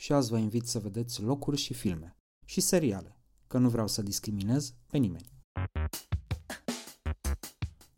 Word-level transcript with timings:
și 0.00 0.12
azi 0.12 0.30
vă 0.30 0.36
invit 0.36 0.66
să 0.66 0.78
vedeți 0.78 1.22
locuri 1.22 1.56
și 1.56 1.74
filme 1.74 2.16
și 2.44 2.60
seriale, 2.60 3.16
că 3.46 3.58
nu 3.58 3.68
vreau 3.68 3.86
să 3.86 4.02
discriminez 4.02 4.74
pe 4.86 4.98
nimeni. 4.98 5.32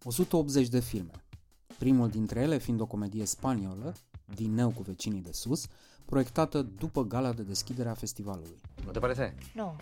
180 0.05 0.69
de 0.69 0.81
filme, 0.81 1.25
primul 1.79 2.09
dintre 2.09 2.41
ele 2.41 2.59
fiind 2.59 2.81
o 2.81 2.87
comedie 2.87 3.25
spaniolă, 3.25 3.95
din 4.35 4.55
nou 4.55 4.71
cu 4.71 4.83
vecinii 4.83 5.21
de 5.21 5.33
sus, 5.33 5.67
proiectată 6.05 6.63
după 6.63 7.03
gala 7.05 7.33
de 7.33 7.43
deschidere 7.43 7.89
a 7.89 7.95
festivalului. 7.95 8.61
¿No 8.85 8.91
te 8.91 8.99
parece? 8.99 9.35
No, 9.55 9.77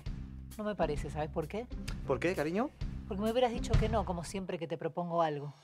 no 0.57 0.65
me 0.65 0.75
parece, 0.75 1.09
¿sabes 1.09 1.31
por 1.33 1.47
qué? 1.47 1.67
¿Por 2.07 2.19
qué, 2.19 2.35
cariño? 2.35 2.71
Porque 3.07 3.23
me 3.23 3.31
hubieras 3.31 3.53
dicho 3.53 3.73
que 3.79 3.89
no, 3.89 4.05
como 4.05 4.23
siempre 4.23 4.57
que 4.59 4.67
te 4.67 4.77
propongo 4.77 5.21
algo. 5.21 5.55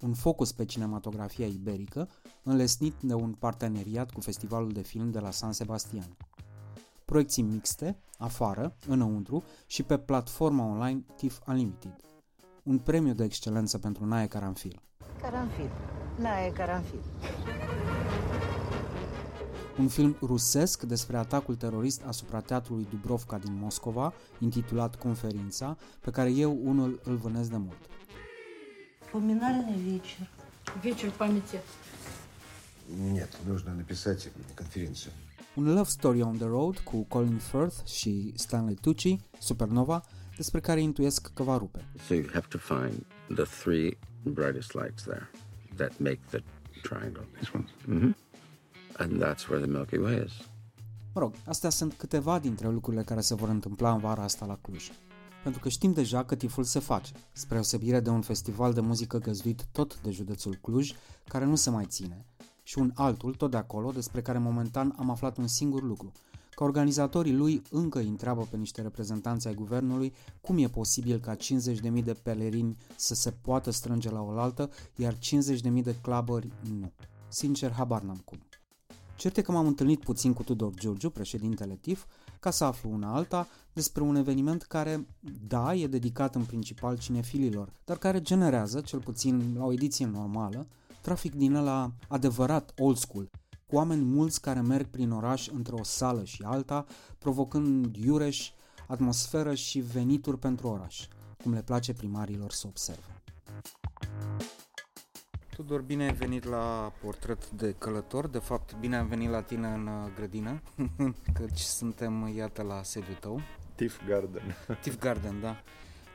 Un 0.00 0.14
focus 0.14 0.52
pe 0.52 0.64
cinematografia 0.64 1.46
iberică, 1.46 2.08
înlesnit 2.42 2.94
de 3.00 3.14
un 3.14 3.32
parteneriat 3.32 4.10
cu 4.10 4.20
Festivalul 4.20 4.72
de 4.72 4.82
Film 4.82 5.10
de 5.10 5.18
la 5.18 5.30
San 5.30 5.52
Sebastian. 5.52 6.16
Proiecții 7.04 7.42
mixte, 7.42 7.98
afară, 8.18 8.76
înăuntru 8.86 9.42
și 9.66 9.82
pe 9.82 9.98
platforma 9.98 10.64
online 10.64 11.04
TIFF 11.16 11.40
Unlimited. 11.46 11.96
Un 12.62 12.78
premiu 12.78 13.12
de 13.12 13.24
excelență 13.24 13.78
pentru 13.78 14.04
Nae 14.04 14.26
Caranfil. 14.26 14.80
Caranfil, 15.20 15.70
nae 16.18 16.52
caranfil. 16.52 17.00
Un 19.78 19.88
film 19.88 20.16
rusesc 20.20 20.82
despre 20.82 21.16
atacul 21.16 21.54
terorist 21.54 22.02
asupra 22.06 22.40
teatrului 22.40 22.86
Dubrovka 22.90 23.38
din 23.38 23.58
Moscova, 23.60 24.12
intitulat 24.38 24.96
Conferința, 24.96 25.76
pe 26.00 26.10
care 26.10 26.30
eu 26.30 26.58
unul 26.64 27.00
îl 27.04 27.16
vânez 27.16 27.48
de 27.48 27.56
mult. 27.56 27.97
Поминальный 29.11 29.77
вечер. 29.77 30.27
Вечер 30.83 31.11
памяти. 31.11 31.59
Нет, 32.89 33.29
нужно 33.45 33.73
написать 33.73 34.29
конференцию. 34.55 35.13
Un 35.55 35.65
love 35.75 35.87
story 35.87 36.21
on 36.21 36.37
the 36.37 36.47
road 36.47 36.83
cu 36.83 37.03
Colin 37.03 37.37
Firth 37.37 37.85
și 37.85 38.33
Stanley 38.35 38.75
Tucci, 38.75 39.17
Supernova, 39.39 40.03
despre 40.35 40.59
care 40.59 40.81
intuiesc 40.81 41.33
că 41.33 41.43
va 41.43 41.57
rupe. 41.57 41.85
So 42.07 42.13
you 42.13 42.25
have 42.33 42.47
to 42.49 42.57
find 42.57 43.05
the 43.35 43.43
three 43.63 43.97
brightest 44.23 44.73
lights 44.73 45.03
there 45.03 45.29
that 45.75 45.99
make 45.99 46.19
the 46.29 46.43
triangle. 46.81 47.27
This 47.37 47.53
one. 47.53 47.65
hmm 47.85 48.15
And 48.97 49.23
that's 49.23 49.47
where 49.49 49.65
the 49.65 49.71
Milky 49.71 49.97
Way 49.97 50.23
is. 50.25 50.31
Mă 51.13 51.21
rog, 51.21 51.33
astea 51.45 51.69
sunt 51.69 51.93
câteva 51.93 52.39
dintre 52.39 52.69
lucrurile 52.69 53.03
care 53.03 53.21
se 53.21 53.35
vor 53.35 53.49
întâmpla 53.49 53.93
în 53.93 53.99
vara 53.99 54.23
asta 54.23 54.45
la 54.45 54.57
Cluj. 54.61 54.91
Pentru 55.42 55.60
că 55.60 55.68
știm 55.68 55.92
deja 55.92 56.24
că 56.24 56.34
tiful 56.34 56.64
se 56.64 56.78
face, 56.78 57.12
spre 57.32 57.58
osebire 57.58 58.00
de 58.00 58.10
un 58.10 58.20
festival 58.20 58.72
de 58.72 58.80
muzică 58.80 59.18
găzduit 59.18 59.66
tot 59.72 60.00
de 60.00 60.10
județul 60.10 60.58
Cluj, 60.62 60.92
care 61.28 61.44
nu 61.44 61.54
se 61.54 61.70
mai 61.70 61.84
ține, 61.84 62.24
și 62.62 62.78
un 62.78 62.92
altul 62.94 63.34
tot 63.34 63.50
de 63.50 63.56
acolo, 63.56 63.90
despre 63.90 64.22
care 64.22 64.38
momentan 64.38 64.94
am 64.98 65.10
aflat 65.10 65.36
un 65.36 65.46
singur 65.46 65.82
lucru, 65.82 66.12
că 66.58 66.64
organizatorii 66.64 67.34
lui 67.34 67.62
încă 67.70 67.98
îi 67.98 68.08
întreabă 68.08 68.46
pe 68.50 68.56
niște 68.56 68.82
reprezentanți 68.82 69.46
ai 69.46 69.54
guvernului 69.54 70.14
cum 70.40 70.58
e 70.58 70.68
posibil 70.68 71.18
ca 71.18 71.36
50.000 71.36 72.04
de 72.04 72.12
pelerini 72.22 72.76
să 72.96 73.14
se 73.14 73.30
poată 73.30 73.70
strânge 73.70 74.10
la 74.10 74.22
oaltă, 74.22 74.70
iar 74.96 75.14
50.000 75.14 75.82
de 75.82 75.96
clubări 76.02 76.48
nu. 76.78 76.92
Sincer, 77.28 77.72
habar 77.72 78.02
n-am 78.02 78.22
cum. 78.24 78.38
Cert 79.16 79.36
e 79.36 79.42
că 79.42 79.52
m-am 79.52 79.66
întâlnit 79.66 80.00
puțin 80.00 80.32
cu 80.32 80.42
Tudor 80.42 80.74
Giurgiu, 80.74 81.10
președintele 81.10 81.74
TIF, 81.74 82.04
ca 82.40 82.50
să 82.50 82.64
aflu 82.64 82.90
una 82.90 83.14
alta 83.14 83.48
despre 83.78 84.02
un 84.02 84.16
eveniment 84.16 84.62
care, 84.62 85.06
da, 85.46 85.74
e 85.74 85.86
dedicat 85.86 86.34
în 86.34 86.44
principal 86.44 86.98
cinefililor, 86.98 87.72
dar 87.84 87.98
care 87.98 88.20
generează, 88.20 88.80
cel 88.80 89.00
puțin 89.00 89.54
la 89.56 89.64
o 89.64 89.72
ediție 89.72 90.06
normală, 90.06 90.66
trafic 91.00 91.34
din 91.34 91.54
ăla 91.54 91.92
adevărat 92.08 92.72
old 92.78 92.96
school, 92.96 93.30
cu 93.66 93.76
oameni 93.76 94.04
mulți 94.04 94.40
care 94.40 94.60
merg 94.60 94.86
prin 94.86 95.10
oraș 95.10 95.48
între 95.48 95.74
o 95.74 95.82
sală 95.82 96.24
și 96.24 96.42
alta, 96.42 96.86
provocând 97.18 97.96
iureș, 97.96 98.50
atmosferă 98.86 99.54
și 99.54 99.78
venituri 99.78 100.38
pentru 100.38 100.68
oraș, 100.68 101.06
cum 101.42 101.52
le 101.52 101.62
place 101.62 101.92
primarilor 101.92 102.50
să 102.50 102.66
observe. 102.66 103.22
Tudor, 105.58 105.80
bine 105.80 106.04
ai 106.04 106.12
venit 106.12 106.44
la 106.44 106.92
portret 107.02 107.50
de 107.50 107.74
călător. 107.78 108.28
De 108.28 108.38
fapt, 108.38 108.76
bine 108.80 108.96
am 108.96 109.06
venit 109.06 109.30
la 109.30 109.42
tine 109.42 109.68
în 109.68 109.86
uh, 109.86 110.12
grădină, 110.14 110.62
căci 111.38 111.58
suntem, 111.58 112.32
iată, 112.36 112.62
la 112.62 112.82
sediul 112.82 113.16
tău. 113.20 113.40
Tiff 113.78 114.00
Garden. 114.06 114.56
Tiff 114.82 114.98
Garden, 114.98 115.40
da. 115.40 115.56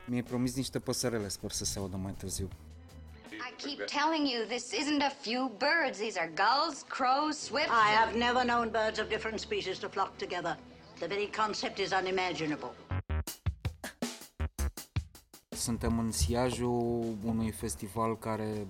Mi-ai 0.06 0.22
promis 0.22 0.54
niște 0.54 0.78
păsărele, 0.78 1.28
sper 1.28 1.50
să 1.50 1.64
se 1.64 1.78
audă 1.78 1.96
mai 1.96 2.12
târziu. 2.12 2.48
I 3.30 3.50
keep 3.56 3.78
telling 4.00 4.24
you, 4.32 4.44
this 4.46 4.66
isn't 4.80 5.02
a 5.02 5.14
few 5.20 5.42
birds. 5.48 5.98
These 5.98 6.18
are 6.20 6.32
gulls, 6.44 6.82
crows, 6.96 7.36
swifts. 7.38 7.72
I 7.88 7.90
have 8.00 8.16
never 8.16 8.42
known 8.44 8.70
birds 8.70 8.98
of 9.00 9.08
different 9.08 9.38
species 9.40 9.78
to 9.78 9.88
flock 9.88 10.16
together. 10.16 10.58
The 10.98 11.06
very 11.06 11.30
concept 11.42 11.78
is 11.78 11.90
unimaginable. 12.00 12.70
Suntem 15.48 15.98
în 15.98 16.12
siajul 16.12 17.16
unui 17.24 17.50
festival 17.50 18.18
care 18.18 18.66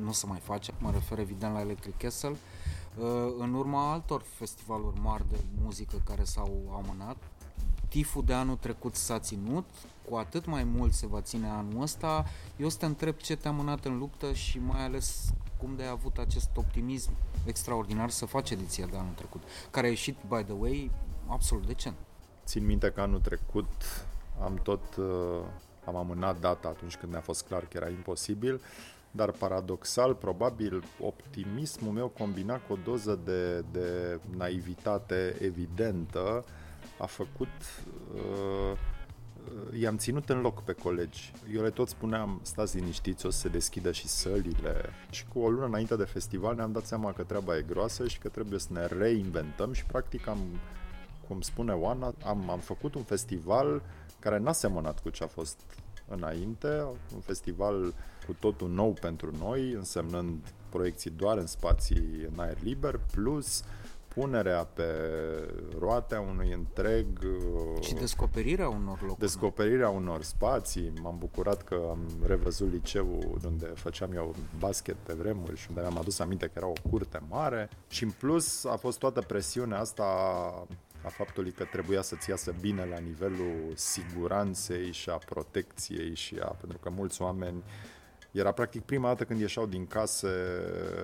nu 0.00 0.12
se 0.12 0.26
mai 0.26 0.38
face, 0.38 0.72
mă 0.78 0.90
refer 0.90 1.18
evident 1.18 1.52
la 1.52 1.60
Electric 1.60 1.96
Castle, 1.96 2.36
uh, 2.98 3.34
în 3.38 3.54
urma 3.54 3.92
altor 3.92 4.22
festivaluri 4.22 5.00
mari 5.00 5.24
de 5.30 5.38
muzică 5.62 6.02
care 6.04 6.24
s-au 6.24 6.82
amânat. 6.84 7.16
Tiful 7.88 8.24
de 8.24 8.32
anul 8.32 8.56
trecut 8.56 8.94
s-a 8.94 9.18
ținut, 9.18 9.64
cu 10.08 10.16
atât 10.16 10.46
mai 10.46 10.64
mult 10.64 10.92
se 10.92 11.06
va 11.06 11.20
ține 11.20 11.48
anul 11.48 11.82
ăsta. 11.82 12.24
Eu 12.56 12.68
să 12.68 12.76
te 12.78 12.86
întreb 12.86 13.16
ce 13.16 13.36
te-a 13.36 13.50
mânat 13.50 13.84
în 13.84 13.98
luptă 13.98 14.32
și 14.32 14.58
mai 14.58 14.84
ales 14.84 15.32
cum 15.58 15.76
de 15.76 15.82
ai 15.82 15.88
avut 15.88 16.18
acest 16.18 16.50
optimism 16.54 17.10
extraordinar 17.44 18.10
să 18.10 18.26
faci 18.26 18.50
ediția 18.50 18.86
de 18.86 18.96
anul 18.96 19.12
trecut, 19.14 19.42
care 19.70 19.86
a 19.86 19.90
ieșit, 19.90 20.16
by 20.28 20.42
the 20.42 20.52
way, 20.52 20.90
absolut 21.26 21.66
decent. 21.66 21.94
Țin 22.44 22.66
minte 22.66 22.90
că 22.90 23.00
anul 23.00 23.20
trecut 23.20 23.70
am 24.42 24.60
tot 24.62 24.96
uh, 24.96 25.04
am 25.84 25.96
amânat 25.96 26.40
data 26.40 26.68
atunci 26.68 26.96
când 26.96 27.12
ne-a 27.12 27.20
fost 27.20 27.46
clar 27.46 27.60
că 27.60 27.76
era 27.76 27.88
imposibil, 27.88 28.60
dar 29.10 29.30
paradoxal, 29.30 30.14
probabil, 30.14 30.84
optimismul 31.00 31.92
meu 31.92 32.08
combinat 32.08 32.66
cu 32.66 32.72
o 32.72 32.78
doză 32.84 33.18
de, 33.24 33.64
de 33.72 34.20
naivitate 34.36 35.36
evidentă 35.40 36.44
a 36.98 37.06
făcut 37.06 37.48
uh, 38.14 38.78
i-am 39.80 39.96
ținut 39.96 40.28
în 40.28 40.40
loc 40.40 40.62
pe 40.62 40.72
colegi. 40.72 41.32
Eu 41.54 41.62
le 41.62 41.70
tot 41.70 41.88
spuneam, 41.88 42.40
stați 42.42 42.76
liniștiți, 42.76 43.26
o 43.26 43.30
să 43.30 43.38
se 43.38 43.48
deschidă 43.48 43.92
și 43.92 44.06
sălile. 44.06 44.90
Și 45.10 45.26
cu 45.26 45.38
o 45.38 45.50
lună 45.50 45.66
înainte 45.66 45.96
de 45.96 46.04
festival 46.04 46.54
ne-am 46.54 46.72
dat 46.72 46.86
seama 46.86 47.12
că 47.12 47.22
treaba 47.22 47.56
e 47.56 47.62
groasă 47.62 48.08
și 48.08 48.18
că 48.18 48.28
trebuie 48.28 48.58
să 48.58 48.68
ne 48.70 48.86
reinventăm 48.86 49.72
și 49.72 49.84
practic 49.84 50.26
am, 50.26 50.38
cum 51.28 51.40
spune 51.40 51.72
Oana, 51.72 52.14
am, 52.24 52.50
am 52.50 52.58
făcut 52.58 52.94
un 52.94 53.02
festival 53.02 53.82
care 54.18 54.38
n-a 54.38 54.52
semănat 54.52 55.00
cu 55.00 55.10
ce 55.10 55.24
a 55.24 55.26
fost 55.26 55.60
înainte, 56.08 56.86
un 57.14 57.20
festival 57.20 57.94
cu 58.26 58.32
totul 58.32 58.68
nou 58.68 58.92
pentru 59.00 59.30
noi, 59.38 59.72
însemnând 59.72 60.54
proiecții 60.68 61.10
doar 61.10 61.38
în 61.38 61.46
spații 61.46 62.28
în 62.32 62.38
aer 62.38 62.56
liber, 62.62 63.00
plus 63.12 63.64
punerea 64.20 64.64
pe 64.64 64.84
roate 65.78 66.14
a 66.14 66.20
unui 66.20 66.52
întreg 66.52 67.06
Și 67.80 67.94
descoperirea 67.94 68.68
unor 68.68 69.00
locuri. 69.00 69.18
descoperirea 69.18 69.88
unor 69.88 70.22
spații. 70.22 70.92
M-am 71.02 71.18
bucurat 71.18 71.62
că 71.62 71.74
am 71.90 71.98
revăzut 72.26 72.72
liceul 72.72 73.38
unde 73.44 73.66
făceam 73.66 74.12
eu 74.12 74.34
basket 74.58 74.94
pe 74.94 75.12
vremuri 75.12 75.56
și 75.56 75.66
unde 75.68 75.80
mi-am 75.80 75.98
adus 75.98 76.18
aminte 76.18 76.46
că 76.46 76.52
era 76.54 76.66
o 76.66 76.88
curte 76.90 77.20
mare 77.28 77.68
și 77.88 78.04
în 78.04 78.10
plus 78.10 78.64
a 78.64 78.76
fost 78.76 78.98
toată 78.98 79.20
presiunea 79.20 79.78
asta 79.78 80.04
a 81.02 81.08
faptului 81.08 81.50
că 81.50 81.64
trebuia 81.64 82.02
să-ți 82.02 82.30
iasă 82.30 82.54
bine 82.60 82.84
la 82.84 82.98
nivelul 82.98 83.72
siguranței 83.74 84.92
și 84.92 85.10
a 85.10 85.16
protecției 85.16 86.14
și 86.14 86.36
a, 86.40 86.46
pentru 86.46 86.78
că 86.78 86.90
mulți 86.90 87.22
oameni 87.22 87.62
era 88.38 88.52
practic 88.52 88.82
prima 88.82 89.08
dată 89.08 89.24
când 89.24 89.40
ieșeau 89.40 89.66
din 89.66 89.86
case 89.86 90.28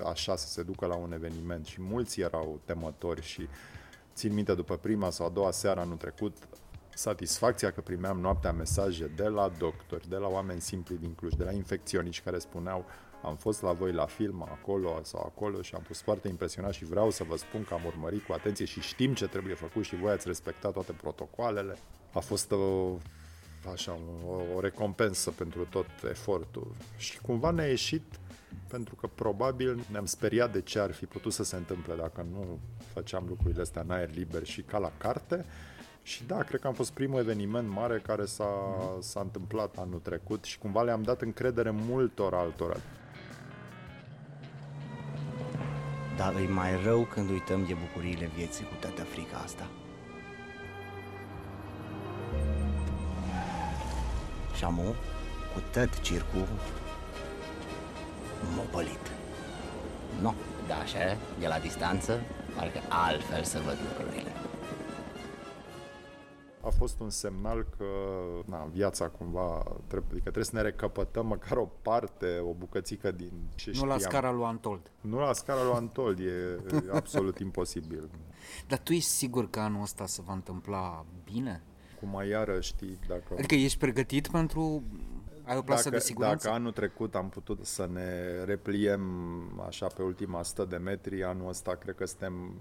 așa 0.05 0.37
să 0.37 0.47
se 0.47 0.63
ducă 0.63 0.87
la 0.87 0.95
un 0.95 1.13
eveniment 1.13 1.67
și 1.67 1.81
mulți 1.81 2.21
erau 2.21 2.61
temători 2.65 3.23
și 3.23 3.49
țin 4.15 4.35
minte 4.35 4.55
după 4.55 4.77
prima 4.77 5.11
sau 5.11 5.27
a 5.27 5.31
doua 5.31 5.51
seară 5.51 5.81
anul 5.81 5.97
trecut 5.97 6.37
satisfacția 6.95 7.71
că 7.71 7.81
primeam 7.81 8.21
noaptea 8.21 8.53
mesaje 8.53 9.11
de 9.17 9.29
la 9.29 9.53
doctori, 9.59 10.09
de 10.09 10.17
la 10.17 10.29
oameni 10.29 10.61
simpli 10.61 10.97
din 10.97 11.15
Cluj, 11.15 11.33
de 11.33 11.45
la 11.45 11.53
infecționiști 11.53 12.25
care 12.25 12.39
spuneau 12.39 12.85
am 13.23 13.37
fost 13.37 13.63
la 13.63 13.73
voi 13.73 13.93
la 13.93 14.07
film 14.07 14.43
acolo 14.43 15.01
sau 15.03 15.21
acolo 15.21 15.63
și 15.63 15.75
am 15.75 15.83
fost 15.83 16.03
foarte 16.03 16.29
impresionat 16.29 16.73
și 16.73 16.85
vreau 16.85 17.11
să 17.11 17.25
vă 17.25 17.37
spun 17.37 17.65
că 17.65 17.75
am 17.75 17.85
urmărit 17.87 18.25
cu 18.27 18.33
atenție 18.33 18.65
și 18.65 18.81
știm 18.81 19.15
ce 19.15 19.27
trebuie 19.27 19.55
făcut 19.55 19.85
și 19.85 19.97
voi 19.97 20.13
ați 20.13 20.27
respectat 20.27 20.73
toate 20.73 20.93
protocoalele. 20.93 21.77
A 22.13 22.19
fost 22.19 22.53
o, 22.53 22.97
așa, 23.71 23.99
o, 24.27 24.57
o 24.57 24.61
recompensă 24.61 25.31
pentru 25.31 25.67
tot 25.71 25.87
efortul 26.09 26.67
și 26.97 27.21
cumva 27.21 27.51
ne-a 27.51 27.67
ieșit 27.67 28.03
pentru 28.67 28.95
că 28.95 29.07
probabil 29.07 29.85
ne-am 29.91 30.07
speriat 30.07 30.53
de 30.53 30.61
ce 30.61 30.79
ar 30.79 30.93
fi 30.93 31.07
putut 31.07 31.33
să 31.33 31.45
se 31.45 31.57
întâmple 31.57 31.95
dacă 31.95 32.27
nu 32.31 32.59
făceam 32.93 33.25
lucrurile 33.29 33.61
astea 33.61 33.83
în 33.83 33.91
aer 33.91 34.11
liber 34.15 34.45
și 34.45 34.63
ca 34.63 34.79
la 34.79 34.93
carte. 34.99 35.45
Și 36.03 36.25
da, 36.25 36.43
cred 36.43 36.61
că 36.61 36.67
am 36.67 36.75
fost 36.75 36.93
primul 36.93 37.19
eveniment 37.19 37.69
mare 37.69 37.99
care 37.99 38.25
s-a, 38.25 38.51
s-a 39.01 39.21
întâmplat 39.21 39.77
anul 39.79 39.99
trecut 39.99 40.45
și 40.45 40.59
cumva 40.59 40.83
le-am 40.83 41.03
dat 41.03 41.21
încredere 41.23 41.71
multor 41.71 42.35
altora. 42.35 42.77
Dar 46.17 46.35
e 46.35 46.47
mai 46.49 46.83
rău 46.85 47.05
când 47.05 47.31
uităm 47.31 47.65
de 47.65 47.75
bucuriile 47.75 48.31
vieții 48.37 48.65
cu 48.65 48.75
toată 48.81 49.03
frica 49.03 49.37
asta. 49.37 49.69
Și 54.63 54.69
amu, 54.69 54.95
cu 55.55 55.61
tot 55.73 56.01
circul, 56.01 56.49
m-a 58.57 58.63
pălit. 58.71 59.11
Nu, 60.21 60.35
da, 60.69 60.75
așa, 60.75 61.17
de 61.39 61.47
la 61.47 61.59
distanță, 61.59 62.21
parcă 62.57 62.79
altfel 62.89 63.43
să 63.43 63.61
văd 63.65 63.77
lucrurile. 63.89 64.31
A 66.61 66.69
fost 66.69 67.01
un 67.01 67.11
semnal 67.11 67.67
că 67.77 67.85
na, 68.47 68.69
viața 68.73 69.09
cumva 69.09 69.63
trebuie, 69.87 70.11
adică 70.11 70.21
trebuie 70.31 70.45
să 70.45 70.55
ne 70.55 70.63
recăpătăm 70.63 71.27
măcar 71.27 71.57
o 71.57 71.69
parte, 71.83 72.39
o 72.39 72.53
bucățică 72.53 73.11
din 73.11 73.33
ce 73.55 73.69
Nu 73.69 73.75
știam. 73.75 73.89
la 73.89 73.99
scara 73.99 74.31
lui 74.31 74.45
Antold. 74.45 74.91
Nu 75.01 75.19
la 75.19 75.33
scara 75.33 75.63
lui 75.63 75.73
Antold, 75.73 76.19
e, 76.19 76.23
e 76.73 76.91
absolut 76.93 77.39
imposibil. 77.39 78.11
Dar 78.69 78.79
tu 78.79 78.93
ești 78.93 79.09
sigur 79.09 79.51
că 79.51 79.61
anul 79.61 79.83
ăsta 79.83 80.07
se 80.07 80.23
va 80.23 80.33
întâmpla 80.33 81.05
bine? 81.25 81.63
Cum 82.03 82.11
mai 82.11 82.29
iară 82.29 82.61
știi, 82.61 82.99
dacă... 83.09 83.35
Adică 83.39 83.55
ești 83.55 83.79
pregătit 83.79 84.29
pentru... 84.29 84.83
Ai 85.45 85.57
o 85.57 85.63
plasă 85.63 85.83
dacă, 85.83 85.97
de 85.97 86.03
siguranță? 86.03 86.47
Dacă 86.47 86.59
anul 86.59 86.73
trecut 86.73 87.15
am 87.15 87.29
putut 87.29 87.67
să 87.67 87.89
ne 87.93 88.43
repliem 88.45 89.03
așa 89.67 89.87
pe 89.87 90.03
ultima 90.03 90.39
100 90.39 90.65
de 90.65 90.77
metri, 90.77 91.25
anul 91.25 91.49
ăsta 91.49 91.75
cred 91.75 91.95
că 91.95 92.07
suntem 92.07 92.55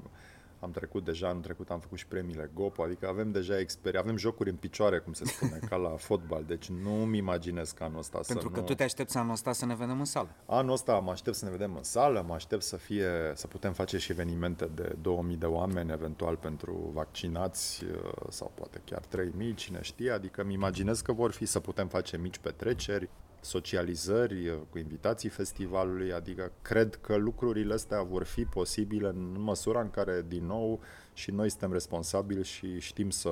am 0.62 0.72
trecut 0.72 1.04
deja, 1.04 1.28
anul 1.28 1.42
trecut 1.42 1.70
am 1.70 1.80
făcut 1.80 1.98
și 1.98 2.08
premiile 2.08 2.52
GOPO, 2.54 2.84
adică 2.84 3.08
avem 3.08 3.32
deja 3.32 3.60
experiență, 3.60 4.08
avem 4.08 4.18
jocuri 4.18 4.50
în 4.50 4.56
picioare, 4.56 5.00
cum 5.00 5.14
se 5.14 5.26
spune, 5.26 5.60
ca 5.70 5.76
la 5.76 5.90
fotbal, 5.90 6.44
deci 6.44 6.70
nu-mi 6.70 7.18
imaginez 7.18 7.72
că 7.72 7.84
anul 7.84 8.00
ăsta 8.00 8.20
Pentru 8.28 8.48
să 8.48 8.54
că 8.54 8.60
nu... 8.60 8.66
tu 8.66 8.74
te 8.74 8.84
aștepți 8.84 9.18
anul 9.18 9.32
ăsta 9.32 9.54
să 9.54 9.66
ne 9.66 9.76
vedem 9.76 10.00
în 10.00 10.06
sală. 10.06 10.30
Anul 10.46 10.74
ăsta 10.74 11.00
mă 11.00 11.12
aștept 11.12 11.36
să 11.36 11.46
ne 11.46 11.52
vedem 11.52 11.76
în 11.76 11.84
sală, 11.84 12.24
mă 12.28 12.34
aștept 12.34 12.64
să 12.64 12.78
fie, 12.78 13.32
să 13.34 13.48
putem 13.48 13.74
face 13.74 13.98
și 13.98 14.12
evenimente 14.12 14.66
de 14.66 14.96
2000 15.02 15.36
de 15.36 15.46
oameni, 15.46 15.92
eventual 15.92 16.36
pentru 16.36 16.92
vaccinați 16.94 17.84
uh, 17.84 18.12
sau 18.30 18.52
poate 18.56 18.82
chiar 18.86 19.06
3000, 19.06 19.54
cine 19.54 19.80
știe, 19.82 20.12
adică 20.12 20.42
îmi 20.42 20.54
imaginez 20.54 21.02
că 21.02 21.14
vor 21.14 21.32
fi 21.32 21.46
să 21.46 21.60
putem 21.60 21.88
face 21.88 22.18
mici 22.18 22.38
petreceri, 22.38 23.10
socializări 23.42 24.48
uh, 24.48 24.58
cu 24.70 24.78
invitații 24.78 25.30
festivalului, 25.30 26.14
adică 26.14 26.52
cred 26.62 26.96
că 26.96 27.16
lucrurile 27.16 27.74
astea 27.74 28.02
vor 28.02 28.24
fi 28.24 28.46
posibile 28.46 29.08
în 29.08 29.42
măsura 29.42 29.82
în 29.82 29.90
care, 29.90 30.26
din 30.28 30.46
nou, 30.46 30.80
și 31.14 31.32
noi 31.32 31.50
suntem 31.50 31.72
responsabili 31.72 32.44
și 32.44 32.80
știm 32.80 33.10
să, 33.10 33.32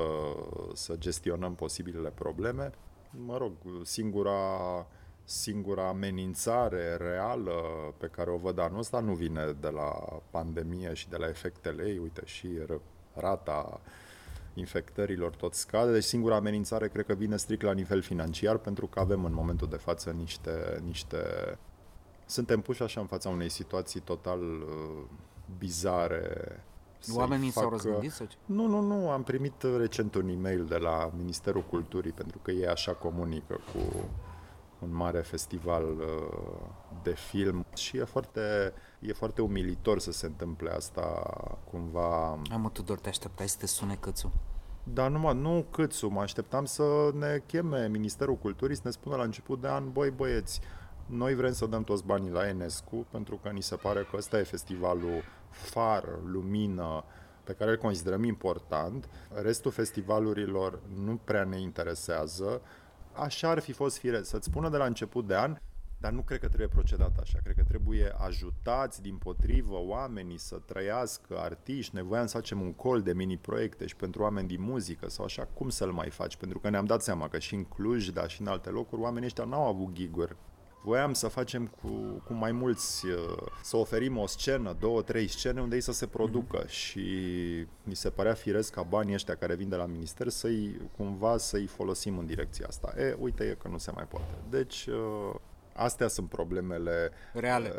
să 0.74 0.96
gestionăm 0.98 1.56
posibilele 1.56 2.10
probleme. 2.10 2.72
Mă 3.26 3.38
rog, 3.38 3.52
singura 3.84 4.88
singura 5.24 5.88
amenințare 5.88 6.96
reală 6.96 7.62
pe 7.98 8.08
care 8.08 8.30
o 8.30 8.38
văd 8.38 8.60
anul 8.60 8.80
ăsta 8.80 9.00
nu 9.00 9.14
vine 9.14 9.56
de 9.60 9.70
la 9.70 10.22
pandemie 10.30 10.94
și 10.94 11.10
de 11.10 11.18
la 11.18 11.28
efectele 11.28 11.84
ei, 11.88 11.98
uite 11.98 12.22
și 12.26 12.48
rata 13.14 13.82
infectărilor 14.60 15.36
tot 15.36 15.54
scade, 15.54 15.92
deci 15.92 16.04
singura 16.04 16.36
amenințare 16.36 16.88
cred 16.88 17.06
că 17.06 17.14
vine 17.14 17.38
strict 17.38 17.62
la 17.62 17.74
nivel 17.74 18.02
financiar 18.02 18.58
pentru 18.58 18.88
că 18.88 19.00
avem 19.00 19.26
în 19.26 19.34
momentul 19.34 19.68
de 19.68 19.76
față 19.76 20.10
niște, 20.10 20.82
niște... 20.86 21.18
suntem 22.26 22.62
puși 22.62 22.84
așa 22.84 23.02
în 23.02 23.08
fața 23.08 23.30
unei 23.30 23.50
situații 23.50 24.00
total 24.00 24.42
uh, 24.42 25.04
bizare 25.58 26.64
Oamenii 27.14 27.50
s-au 27.50 27.70
răzgândit 27.70 28.12
sau 28.12 28.26
ce? 28.26 28.36
Nu, 28.46 28.68
nu, 28.68 28.82
nu. 28.82 29.10
Am 29.10 29.24
primit 29.24 29.64
recent 29.78 30.16
un 30.16 30.28
e-mail 30.28 30.66
de 30.66 30.78
la 30.78 31.12
Ministerul 31.18 31.64
Culturii, 31.64 32.12
pentru 32.12 32.38
că 32.42 32.52
ei 32.52 32.68
așa 32.68 32.94
comunică 32.94 33.60
cu 33.74 34.10
un 34.80 34.94
mare 34.94 35.20
festival 35.20 35.84
uh, 35.84 36.68
de 37.04 37.14
film 37.14 37.66
și 37.76 37.98
e 37.98 38.04
foarte, 38.04 38.74
e 39.00 39.14
foarte 39.14 39.42
umilitor 39.42 40.00
să 40.00 40.12
se 40.12 40.26
întâmple 40.26 40.72
asta 40.72 41.22
cumva. 41.72 42.40
Hai 42.50 42.58
mă, 42.58 42.70
Tudor, 42.70 43.00
te 43.00 43.10
așteptai 43.10 43.50
să 43.50 43.58
te 43.60 43.68
sune 43.68 43.98
cățul? 44.00 44.32
Da, 44.94 45.08
numai, 45.08 45.36
nu 45.36 45.66
câțu, 45.72 46.08
mă 46.08 46.22
așteptam 46.22 46.66
să 46.66 46.84
ne 47.14 47.42
cheme 47.46 47.88
Ministerul 47.88 48.36
Culturii 48.36 48.76
să 48.76 48.82
ne 48.84 48.92
spună 48.92 49.16
la 49.16 49.24
început 49.24 49.62
de 49.62 49.68
an, 49.68 49.92
băi 49.92 50.10
băieți, 50.10 50.62
noi 51.06 51.36
vrem 51.36 51.52
să 51.52 51.66
dăm 51.66 51.84
toți 51.84 52.06
banii 52.06 52.32
la 52.32 52.48
Enescu 52.48 53.06
pentru 53.12 53.40
că 53.44 53.50
ni 53.50 53.62
se 53.62 53.76
pare 53.76 54.08
că 54.12 54.18
ăsta 54.18 54.40
e 54.40 54.44
festivalul 54.44 55.24
far, 55.50 56.04
lumină, 56.26 57.04
pe 57.44 57.54
care 57.54 57.72
îl 57.72 57.78
considerăm 57.78 58.24
important. 58.24 59.10
Restul 59.42 59.72
festivalurilor 59.72 60.80
nu 61.04 61.20
prea 61.24 61.44
ne 61.44 61.60
interesează. 61.60 62.62
Așa 63.14 63.50
ar 63.50 63.60
fi 63.60 63.72
fost 63.72 63.98
fire 63.98 64.24
să-ți 64.24 64.46
spună 64.46 64.70
de 64.70 64.78
la 64.78 64.86
început 64.86 65.28
de 65.28 65.36
an, 65.36 65.58
dar 66.00 66.12
nu 66.12 66.22
cred 66.22 66.40
că 66.40 66.48
trebuie 66.48 66.68
procedat 66.68 67.18
așa. 67.22 67.40
Cred 67.44 67.56
că 67.56 67.64
trebuie 67.64 68.16
ajutați 68.18 69.02
din 69.02 69.16
potrivă 69.16 69.76
oamenii 69.76 70.38
să 70.38 70.56
trăiască, 70.66 71.38
artiști. 71.40 71.96
Ne 71.96 72.02
voiam 72.02 72.26
să 72.26 72.38
facem 72.38 72.62
un 72.62 72.74
col 72.74 73.02
de 73.02 73.14
mini-proiecte 73.14 73.86
și 73.86 73.96
pentru 73.96 74.22
oameni 74.22 74.48
din 74.48 74.62
muzică 74.62 75.10
sau 75.10 75.26
așa. 75.26 75.48
Cum 75.54 75.70
să-l 75.70 75.92
mai 75.92 76.10
faci? 76.10 76.36
Pentru 76.36 76.60
că 76.60 76.70
ne-am 76.70 76.86
dat 76.86 77.02
seama 77.02 77.28
că 77.28 77.40
și 77.40 77.56
în 77.56 77.64
Cluj, 77.64 78.10
dar 78.10 78.30
și 78.30 78.42
în 78.42 78.48
alte 78.48 78.70
locuri, 78.70 79.02
oamenii 79.02 79.28
ăștia 79.28 79.44
n-au 79.44 79.68
avut 79.68 79.94
giguri 79.94 80.36
voiam 80.84 81.14
să 81.14 81.28
facem 81.28 81.68
cu, 81.82 81.88
cu 82.26 82.34
mai 82.34 82.52
mulți, 82.52 83.06
să 83.64 83.78
oferim 83.78 84.18
o 84.18 84.28
scenă, 84.28 84.76
două, 84.80 85.02
trei 85.02 85.28
scene 85.28 85.62
unde 85.62 85.76
ei 85.76 85.82
să 85.82 85.92
se 85.92 86.06
producă 86.06 86.66
mm-hmm. 86.66 86.70
și 86.70 87.02
mi 87.84 87.96
se 87.96 88.10
părea 88.10 88.34
firesc 88.34 88.74
ca 88.74 88.82
banii 88.82 89.14
ăștia 89.14 89.36
care 89.36 89.56
vin 89.56 89.70
de 89.70 89.76
la 89.76 89.86
minister 89.86 90.28
să-i, 90.28 90.82
cumva 90.98 91.38
să-i 91.38 91.66
folosim 91.66 92.18
în 92.18 92.26
direcția 92.26 92.66
asta. 92.68 92.94
E, 92.98 93.18
uite 93.20 93.44
e 93.44 93.58
că 93.62 93.68
nu 93.68 93.78
se 93.78 93.92
mai 93.92 94.04
poate. 94.04 94.34
Deci, 94.50 94.88
astea 95.80 96.08
sunt 96.08 96.30
problemele 96.30 97.12
reale. 97.34 97.72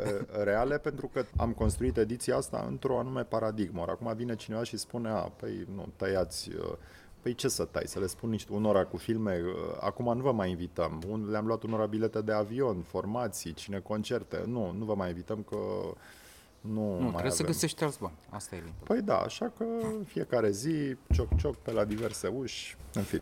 reale 0.43 0.77
pentru 0.77 1.07
că 1.07 1.25
am 1.37 1.51
construit 1.51 1.97
ediția 1.97 2.35
asta 2.35 2.65
într-o 2.67 2.99
anume 2.99 3.23
paradigmă. 3.23 3.85
acum 3.89 4.13
vine 4.15 4.35
cineva 4.35 4.63
și 4.63 4.77
spune, 4.77 5.09
a, 5.09 5.19
păi 5.19 5.67
nu, 5.75 5.87
tăiați 5.95 6.49
Păi 7.21 7.33
ce 7.33 7.47
să 7.47 7.65
tai? 7.65 7.83
Să 7.85 7.99
le 7.99 8.05
spun 8.07 8.29
niște 8.29 8.53
unora 8.53 8.85
cu 8.85 8.97
filme? 8.97 9.41
Uh, 9.45 9.77
acum 9.79 10.17
nu 10.17 10.21
vă 10.21 10.31
mai 10.31 10.49
invităm. 10.49 11.25
Le-am 11.29 11.45
luat 11.45 11.63
unora 11.63 11.85
bilete 11.85 12.21
de 12.21 12.31
avion, 12.31 12.81
formații, 12.81 13.53
cine 13.53 13.79
concerte. 13.79 14.43
Nu, 14.45 14.71
nu 14.77 14.85
vă 14.85 14.95
mai 14.95 15.09
invităm 15.09 15.45
că 15.49 15.57
nu, 16.61 16.81
nu 16.81 16.89
mai 16.89 16.99
trebuie 16.99 17.17
avem. 17.17 17.29
să 17.29 17.43
găsești 17.43 17.83
alți 17.83 17.99
bani. 17.99 18.15
Asta 18.29 18.55
e 18.55 18.57
limpede. 18.57 18.83
Păi 18.83 19.01
da, 19.01 19.17
așa 19.17 19.51
că 19.57 19.65
fiecare 20.05 20.51
zi, 20.51 20.95
cioc-cioc 21.13 21.55
pe 21.55 21.71
la 21.71 21.85
diverse 21.85 22.27
uși, 22.27 22.77
în 22.93 23.01
fi. 23.01 23.21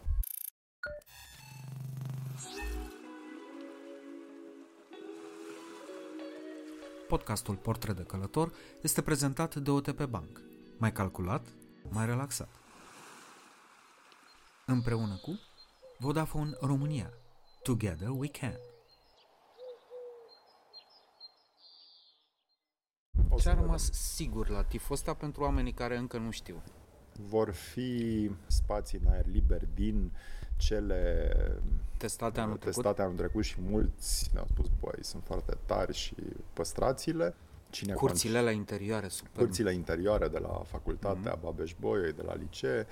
Podcastul 7.09 7.55
Portret 7.55 7.95
de 7.95 8.03
Călător 8.03 8.51
este 8.81 9.01
prezentat 9.01 9.55
de 9.55 9.71
OTP 9.71 10.03
Bank. 10.03 10.41
Mai 10.77 10.91
calculat, 10.91 11.47
mai 11.89 12.05
relaxat 12.05 12.49
împreună 14.65 15.15
cu 15.15 15.39
Vodafone 15.97 16.51
România. 16.59 17.13
Together 17.63 18.09
we 18.09 18.27
can. 18.27 18.55
Ce 23.39 23.49
a 23.49 23.53
rămas 23.53 23.91
sigur 23.91 24.49
la 24.49 24.63
tiful 24.63 24.95
ăsta 24.95 25.13
pentru 25.13 25.43
oamenii 25.43 25.73
care 25.73 25.97
încă 25.97 26.17
nu 26.17 26.31
știu? 26.31 26.63
Vor 27.13 27.51
fi 27.51 28.31
spații 28.47 28.99
în 29.03 29.11
aer 29.11 29.25
liber 29.25 29.65
din 29.65 30.11
cele 30.59 31.31
testate 31.97 32.39
anul 32.39 32.57
trecut, 32.57 32.73
testate 32.73 33.01
anul 33.01 33.15
trecut 33.15 33.43
și 33.43 33.55
mulți 33.69 34.29
ne-au 34.33 34.47
spus, 34.51 34.65
băi, 34.79 34.99
sunt 35.03 35.23
foarte 35.25 35.57
tari 35.65 35.93
și 35.93 36.13
păstrațiile. 36.53 37.35
Cine 37.69 37.93
Curțile 37.93 38.41
la 38.41 38.51
interioare, 38.51 39.07
super. 39.07 39.43
Curțile 39.43 39.73
interioare 39.73 40.27
de 40.27 40.37
la 40.37 40.61
facultatea 40.65 41.37
mm-hmm. 41.37 41.41
Babeș-Bolyai, 41.41 42.13
de 42.15 42.21
la 42.25 42.35
licee, 42.35 42.87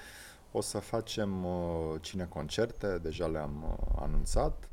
o 0.52 0.62
să 0.62 0.80
facem 0.80 1.46
uh, 1.46 2.02
cine 2.02 2.26
concerte, 2.26 3.00
deja 3.02 3.28
le-am 3.28 3.78
uh, 3.80 4.02
anunțat. 4.02 4.70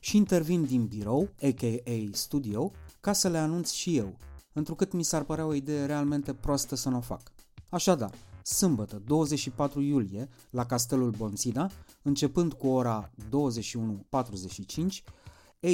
Și 0.00 0.16
intervin 0.16 0.64
din 0.64 0.86
birou, 0.86 1.28
a.k.a. 1.42 2.08
studio, 2.12 2.72
ca 3.00 3.12
să 3.12 3.28
le 3.28 3.38
anunț 3.38 3.70
și 3.70 3.96
eu, 3.96 4.16
întrucât 4.52 4.92
mi 4.92 5.02
s-ar 5.02 5.22
părea 5.22 5.46
o 5.46 5.54
idee 5.54 5.86
realmente 5.86 6.34
proastă 6.34 6.74
să 6.74 6.88
nu 6.88 6.96
o 6.96 7.00
fac. 7.00 7.20
Așadar, 7.68 8.10
sâmbătă 8.42 9.02
24 9.06 9.80
iulie 9.80 10.28
la 10.50 10.66
Castelul 10.66 11.10
Bonțina, 11.10 11.70
începând 12.02 12.52
cu 12.52 12.66
ora 12.66 13.10
21.45, 13.14 15.02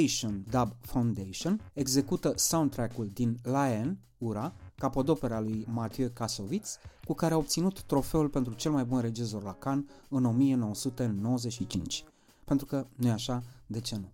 Asian 0.03 0.43
Dub 0.49 0.71
Foundation 0.81 1.61
execută 1.73 2.33
soundtrack-ul 2.35 3.09
din 3.13 3.39
Lion, 3.43 3.97
Ura, 4.17 4.53
capodopera 4.75 5.39
lui 5.39 5.65
Mathieu 5.67 6.09
Kassovitz, 6.09 6.77
cu 7.05 7.13
care 7.13 7.33
a 7.33 7.37
obținut 7.37 7.81
trofeul 7.81 8.29
pentru 8.29 8.53
cel 8.53 8.71
mai 8.71 8.85
bun 8.85 8.99
regizor 8.99 9.43
la 9.43 9.53
Cannes 9.53 9.85
în 10.09 10.25
1995. 10.25 12.03
Pentru 12.43 12.65
că, 12.65 12.87
nu 12.95 13.11
așa, 13.11 13.43
de 13.65 13.79
ce 13.79 13.95
nu? 13.95 14.11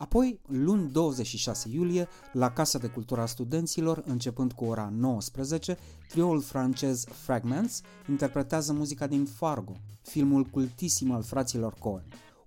Apoi, 0.00 0.40
luni 0.46 0.90
26 0.90 1.68
iulie, 1.68 2.08
la 2.32 2.50
Casa 2.50 2.78
de 2.78 2.86
Cultură 2.86 3.20
a 3.20 3.26
Studenților, 3.26 4.02
începând 4.06 4.52
cu 4.52 4.64
ora 4.64 4.92
19, 4.96 5.78
trioul 6.08 6.40
francez 6.40 7.04
Fragments 7.04 7.80
interpretează 8.08 8.72
muzica 8.72 9.06
din 9.06 9.24
Fargo, 9.24 9.72
filmul 10.02 10.44
cultisim 10.44 11.10
al 11.10 11.22
fraților 11.22 11.74
Coen. 11.78 12.04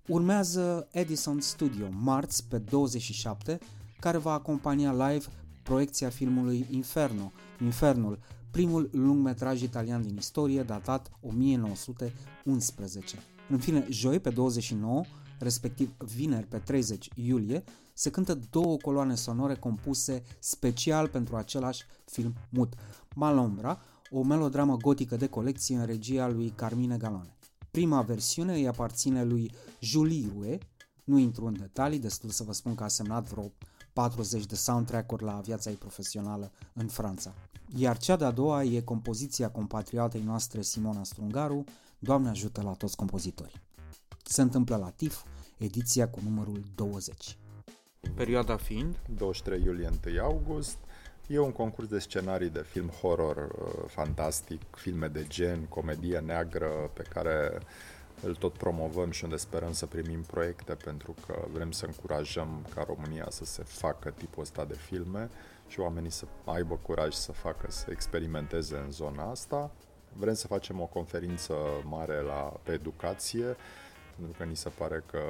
Urmează 0.08 0.88
Edison 0.90 1.40
Studio, 1.40 1.86
marți 1.90 2.44
pe 2.48 2.58
27, 2.58 3.58
care 4.00 4.18
va 4.18 4.32
acompania 4.32 4.92
live 4.92 5.24
proiecția 5.62 6.08
filmului 6.08 6.66
Inferno, 6.70 7.32
Infernul, 7.62 8.18
primul 8.50 8.90
lungmetraj 8.92 9.62
italian 9.62 10.02
din 10.02 10.16
istorie 10.16 10.62
datat 10.62 11.10
1911. 11.20 13.16
În 13.48 13.58
fine, 13.58 13.86
joi 13.90 14.18
pe 14.18 14.30
29, 14.30 15.04
respectiv 15.44 15.94
vineri 15.98 16.46
pe 16.46 16.58
30 16.58 17.08
iulie, 17.14 17.64
se 17.92 18.10
cântă 18.10 18.38
două 18.50 18.76
coloane 18.76 19.14
sonore 19.14 19.54
compuse 19.54 20.22
special 20.38 21.08
pentru 21.08 21.36
același 21.36 21.84
film 22.04 22.34
mut. 22.48 22.74
Malombra, 23.14 23.80
o 24.10 24.22
melodramă 24.22 24.76
gotică 24.76 25.16
de 25.16 25.26
colecție 25.26 25.76
în 25.76 25.86
regia 25.86 26.28
lui 26.28 26.52
Carmine 26.56 26.96
Galone. 26.96 27.36
Prima 27.70 28.02
versiune 28.02 28.54
îi 28.54 28.68
aparține 28.68 29.24
lui 29.24 29.50
Julie 29.80 30.30
Rue, 30.34 30.58
nu 31.04 31.18
intru 31.18 31.46
în 31.46 31.56
detalii, 31.58 31.98
destul 31.98 32.30
să 32.30 32.42
vă 32.42 32.52
spun 32.52 32.74
că 32.74 32.84
a 32.84 32.88
semnat 32.88 33.28
vreo 33.28 33.52
40 33.92 34.46
de 34.46 34.54
soundtrack-uri 34.54 35.24
la 35.24 35.40
viața 35.44 35.70
ei 35.70 35.76
profesională 35.76 36.52
în 36.72 36.86
Franța. 36.86 37.34
Iar 37.76 37.98
cea 37.98 38.16
de-a 38.16 38.30
doua 38.30 38.64
e 38.64 38.80
compoziția 38.80 39.50
compatriotei 39.50 40.22
noastre 40.22 40.62
Simona 40.62 41.04
Strungaru, 41.04 41.64
Doamne 42.04 42.28
ajută 42.28 42.62
la 42.62 42.72
toți 42.72 42.96
compozitorii. 42.96 43.60
Se 44.24 44.42
întâmplă 44.42 44.76
la 44.76 44.90
TIF, 44.90 45.22
ediția 45.58 46.08
cu 46.08 46.20
numărul 46.24 46.62
20. 46.74 47.36
Perioada 48.14 48.56
fiind? 48.56 48.96
23 49.16 49.62
iulie 49.64 49.90
1 50.06 50.20
august. 50.22 50.76
E 51.26 51.38
un 51.38 51.52
concurs 51.52 51.88
de 51.88 51.98
scenarii 51.98 52.50
de 52.50 52.64
film 52.70 52.88
horror 52.88 53.36
uh, 53.36 53.84
fantastic, 53.86 54.60
filme 54.70 55.06
de 55.06 55.24
gen, 55.28 55.64
comedie 55.64 56.18
neagră 56.18 56.90
pe 56.92 57.02
care 57.02 57.60
îl 58.22 58.34
tot 58.34 58.56
promovăm 58.56 59.10
și 59.10 59.24
unde 59.24 59.36
sperăm 59.36 59.72
să 59.72 59.86
primim 59.86 60.22
proiecte 60.22 60.74
pentru 60.74 61.14
că 61.26 61.44
vrem 61.52 61.70
să 61.70 61.86
încurajăm 61.86 62.66
ca 62.74 62.84
România 62.86 63.26
să 63.30 63.44
se 63.44 63.62
facă 63.62 64.10
tipul 64.10 64.42
ăsta 64.42 64.64
de 64.64 64.74
filme 64.74 65.28
și 65.68 65.80
oamenii 65.80 66.10
să 66.10 66.24
aibă 66.44 66.78
curaj 66.82 67.14
să 67.14 67.32
facă, 67.32 67.66
să 67.70 67.86
experimenteze 67.90 68.76
în 68.76 68.90
zona 68.90 69.30
asta. 69.30 69.70
Vrem 70.12 70.34
să 70.34 70.46
facem 70.46 70.80
o 70.80 70.86
conferință 70.86 71.54
mare 71.84 72.20
la, 72.20 72.60
pe 72.62 72.72
educație, 72.72 73.56
pentru 74.16 74.38
că 74.38 74.44
ni 74.44 74.56
se 74.56 74.68
pare 74.68 75.02
că, 75.10 75.22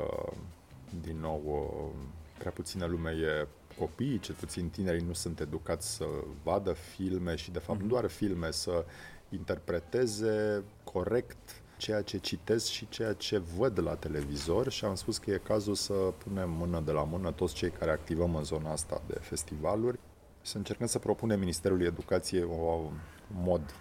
din 1.02 1.18
nou, 1.20 1.92
prea 2.38 2.50
puțină 2.50 2.86
lume 2.86 3.10
e 3.10 3.46
copiii, 3.78 4.18
cel 4.18 4.34
puțin 4.34 4.68
tinerii, 4.68 5.04
nu 5.06 5.12
sunt 5.12 5.40
educați 5.40 5.94
să 5.94 6.04
vadă 6.42 6.72
filme 6.72 7.34
și, 7.34 7.50
de 7.50 7.58
fapt, 7.58 7.80
mm-hmm. 7.80 7.88
doar 7.88 8.06
filme, 8.06 8.50
să 8.50 8.84
interpreteze 9.28 10.62
corect 10.84 11.62
ceea 11.76 12.02
ce 12.02 12.18
citesc 12.18 12.66
și 12.66 12.88
ceea 12.88 13.12
ce 13.12 13.38
văd 13.38 13.78
la 13.78 13.94
televizor 13.94 14.70
și 14.70 14.84
am 14.84 14.94
spus 14.94 15.18
că 15.18 15.30
e 15.30 15.40
cazul 15.44 15.74
să 15.74 15.92
punem 15.92 16.50
mână 16.50 16.80
de 16.80 16.90
la 16.92 17.04
mână 17.04 17.32
toți 17.32 17.54
cei 17.54 17.70
care 17.70 17.90
activăm 17.90 18.34
în 18.34 18.44
zona 18.44 18.70
asta 18.70 19.02
de 19.06 19.18
festivaluri 19.20 19.98
să 20.42 20.56
încercăm 20.56 20.86
să 20.86 20.98
propunem 20.98 21.38
Ministerului 21.38 21.86
Educației 21.86 22.42
un 22.42 22.98
mod 23.28 23.74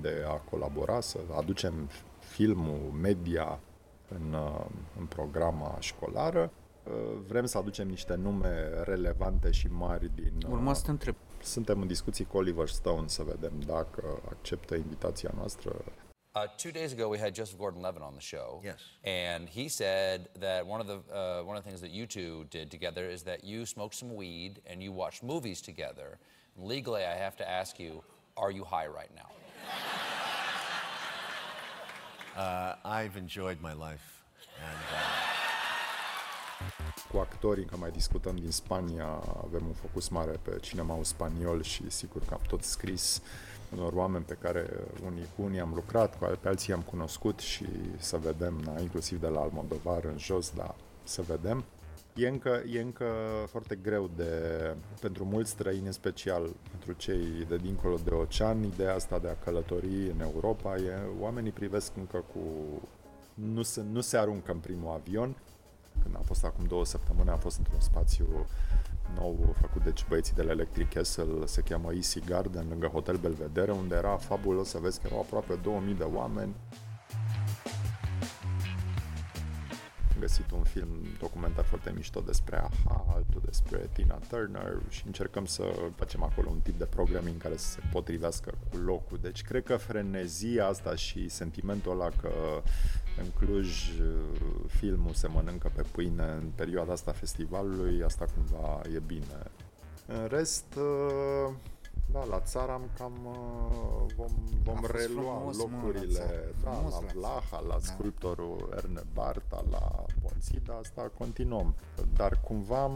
de 0.00 0.24
a 0.26 0.32
colabora, 0.32 1.00
să 1.00 1.18
aducem 1.36 1.88
filmul, 2.18 2.90
media 3.00 3.60
în, 4.14 4.36
în 4.98 5.06
programa 5.06 5.76
școlară. 5.80 6.50
Vrem 7.26 7.46
să 7.46 7.58
aducem 7.58 7.88
niște 7.88 8.14
nume 8.14 8.68
relevante 8.84 9.50
și 9.50 9.66
mari 9.66 10.10
din... 10.14 10.32
Urma 10.50 10.74
să 10.74 10.82
te 10.84 10.90
întreb. 10.90 11.14
Suntem 11.42 11.80
în 11.80 11.86
discuții 11.86 12.24
cu 12.24 12.36
Oliver 12.36 12.68
Stone 12.68 13.08
să 13.08 13.22
vedem 13.22 13.52
dacă 13.66 14.20
acceptă 14.28 14.74
invitația 14.74 15.30
noastră 15.36 15.84
Uh, 16.34 16.46
two 16.56 16.72
days 16.72 16.92
ago, 16.94 17.10
we 17.10 17.18
had 17.18 17.34
Joseph 17.34 17.58
Gordon-Levitt 17.58 18.02
on 18.02 18.14
the 18.14 18.22
show. 18.22 18.62
Yes. 18.64 18.80
And 19.04 19.50
he 19.50 19.68
said 19.68 20.30
that 20.40 20.66
one 20.66 20.80
of 20.80 20.86
the 20.86 21.00
uh, 21.14 21.42
one 21.44 21.58
of 21.58 21.62
the 21.62 21.68
things 21.68 21.82
that 21.82 21.90
you 21.90 22.06
two 22.06 22.46
did 22.48 22.70
together 22.70 23.04
is 23.10 23.22
that 23.24 23.44
you 23.44 23.66
smoked 23.66 23.94
some 23.94 24.16
weed 24.16 24.62
and 24.66 24.82
you 24.82 24.92
watched 24.92 25.22
movies 25.22 25.60
together. 25.60 26.18
Legally, 26.56 27.02
I 27.04 27.16
have 27.16 27.36
to 27.36 27.48
ask 27.48 27.78
you, 27.78 28.02
are 28.38 28.50
you 28.50 28.64
high 28.64 28.86
right 28.86 29.10
now? 29.14 29.28
Uh, 32.36 32.74
I've 32.84 33.16
enjoyed 33.16 33.58
my 33.60 33.72
life. 33.72 34.06
And, 34.68 34.82
uh... 34.92 35.32
Cu 37.10 37.18
actorii, 37.18 37.64
că 37.64 37.76
mai 37.76 37.90
discutăm 37.90 38.36
din 38.36 38.50
Spania, 38.50 39.06
avem 39.44 39.66
un 39.66 39.72
focus 39.72 40.08
mare 40.08 40.38
pe 40.42 40.58
cinemaul 40.60 41.04
spaniol 41.04 41.62
și 41.62 41.90
sigur 41.90 42.22
că 42.24 42.34
am 42.34 42.40
tot 42.48 42.62
scris 42.62 43.22
unor 43.72 43.92
oameni 43.92 44.24
pe 44.24 44.36
care 44.40 44.70
unii 45.04 45.26
cu 45.36 45.42
unii 45.42 45.60
am 45.60 45.72
lucrat, 45.74 46.18
cu 46.18 46.38
pe 46.40 46.48
alții 46.48 46.72
am 46.72 46.80
cunoscut 46.80 47.38
și 47.38 47.66
să 47.98 48.16
vedem, 48.16 48.54
na, 48.64 48.80
inclusiv 48.80 49.20
de 49.20 49.26
la 49.26 49.40
Almodovar 49.40 50.04
în 50.04 50.18
jos, 50.18 50.50
dar 50.50 50.74
să 51.04 51.22
vedem. 51.22 51.64
E 52.14 52.28
încă, 52.28 52.62
e 52.72 52.80
încă 52.80 53.04
foarte 53.46 53.74
greu 53.74 54.10
de, 54.16 54.30
pentru 55.00 55.24
mulți 55.24 55.50
străini, 55.50 55.86
în 55.86 55.92
special 55.92 56.50
pentru 56.70 56.92
cei 56.92 57.46
de 57.48 57.56
dincolo 57.56 57.98
de 58.04 58.10
ocean, 58.10 58.62
ideea 58.62 58.94
asta 58.94 59.18
de 59.18 59.28
a 59.28 59.44
călători 59.44 60.10
în 60.10 60.20
Europa, 60.20 60.76
e, 60.76 60.98
oamenii 61.20 61.50
privesc 61.50 61.92
încă 61.96 62.24
cu... 62.32 62.40
Nu 63.34 63.62
se, 63.62 63.82
nu 63.92 64.00
se 64.00 64.16
aruncă 64.16 64.52
în 64.52 64.58
primul 64.58 64.92
avion. 64.92 65.36
Când 66.02 66.16
am 66.16 66.22
fost 66.22 66.44
acum 66.44 66.64
două 66.64 66.84
săptămâni, 66.84 67.28
am 67.28 67.38
fost 67.38 67.58
într-un 67.58 67.80
spațiu 67.80 68.26
nou 69.14 69.54
făcut, 69.60 69.84
deci 69.84 70.06
băieții 70.08 70.34
de 70.34 70.42
la 70.42 70.50
Electric 70.50 70.92
Castle, 70.92 71.46
se 71.46 71.60
cheamă 71.60 71.92
Easy 71.94 72.20
Garden, 72.20 72.66
lângă 72.68 72.86
Hotel 72.86 73.16
Belvedere, 73.16 73.72
unde 73.72 73.94
era 73.94 74.16
fabulos 74.16 74.68
să 74.68 74.78
vezi 74.78 75.00
că 75.00 75.06
erau 75.06 75.20
aproape 75.20 75.54
2000 75.62 75.94
de 75.94 76.04
oameni. 76.14 76.54
Am 80.22 80.28
găsit 80.28 80.50
un 80.50 80.62
film 80.62 80.88
documentar 81.18 81.64
foarte 81.64 81.92
mișto 81.94 82.20
despre 82.20 82.56
AHA, 82.56 83.04
altul 83.14 83.42
despre 83.44 83.90
Tina 83.92 84.14
Turner 84.14 84.78
și 84.88 85.02
încercăm 85.06 85.44
să 85.44 85.62
facem 85.96 86.22
acolo 86.22 86.48
un 86.50 86.60
tip 86.60 86.78
de 86.78 86.84
programming 86.84 87.42
care 87.42 87.56
să 87.56 87.68
se 87.68 87.80
potrivească 87.92 88.54
cu 88.70 88.76
locul. 88.76 89.18
Deci 89.22 89.42
cred 89.42 89.64
că 89.64 89.76
frenezia 89.76 90.66
asta 90.66 90.94
și 90.94 91.28
sentimentul 91.28 91.92
ăla 91.92 92.08
că 92.08 92.62
în 93.18 93.26
Cluj 93.38 93.90
filmul 94.66 95.12
se 95.12 95.28
mănâncă 95.28 95.72
pe 95.74 95.82
pâine 95.92 96.24
în 96.24 96.50
perioada 96.54 96.92
asta 96.92 97.12
festivalului, 97.12 98.02
asta 98.02 98.26
cumva 98.34 98.80
e 98.94 98.98
bine. 99.06 99.50
În 100.06 100.26
rest, 100.26 100.78
da, 102.12 102.24
la 102.24 102.40
țară 102.40 102.72
am 102.72 102.90
cam 102.98 103.12
vom, 104.16 104.26
vom 104.62 104.78
relua 104.90 105.34
frumos, 105.34 105.56
locurile, 105.56 106.54
mă, 106.64 106.70
da, 106.70 106.70
la 106.70 107.00
Vlaha, 107.14 107.60
la 107.60 107.74
da. 107.74 107.78
sculptorul 107.80 108.72
Erne 108.76 109.02
Barta, 109.12 109.64
la 109.70 110.04
Bonțida, 110.22 110.74
asta 110.74 111.10
continuăm. 111.18 111.74
Dar 112.16 112.40
cumva 112.44 112.90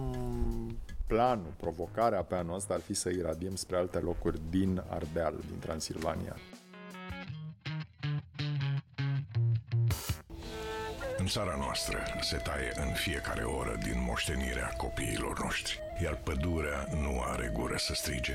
planul, 1.07 1.53
provocarea 1.57 2.23
pe 2.23 2.35
anul 2.35 2.55
ăsta 2.55 2.75
ar 2.75 2.81
fi 2.81 2.95
să 2.95 3.09
iradiem 3.09 3.55
spre 3.55 3.77
alte 3.77 3.99
locuri 3.99 4.41
din 4.51 4.83
Ardeal, 4.89 5.35
din 5.47 5.59
Transilvania. 5.59 6.37
În 11.19 11.27
țara 11.27 11.57
noastră 11.59 11.99
se 12.21 12.37
taie 12.37 12.73
în 12.77 12.93
fiecare 12.93 13.43
oră 13.45 13.79
din 13.83 14.05
moștenirea 14.07 14.73
copiilor 14.77 15.43
noștri, 15.43 15.81
iar 16.03 16.21
pădurea 16.25 16.87
nu 16.91 17.21
are 17.23 17.51
gură 17.55 17.77
să 17.77 17.95
strige. 17.95 18.35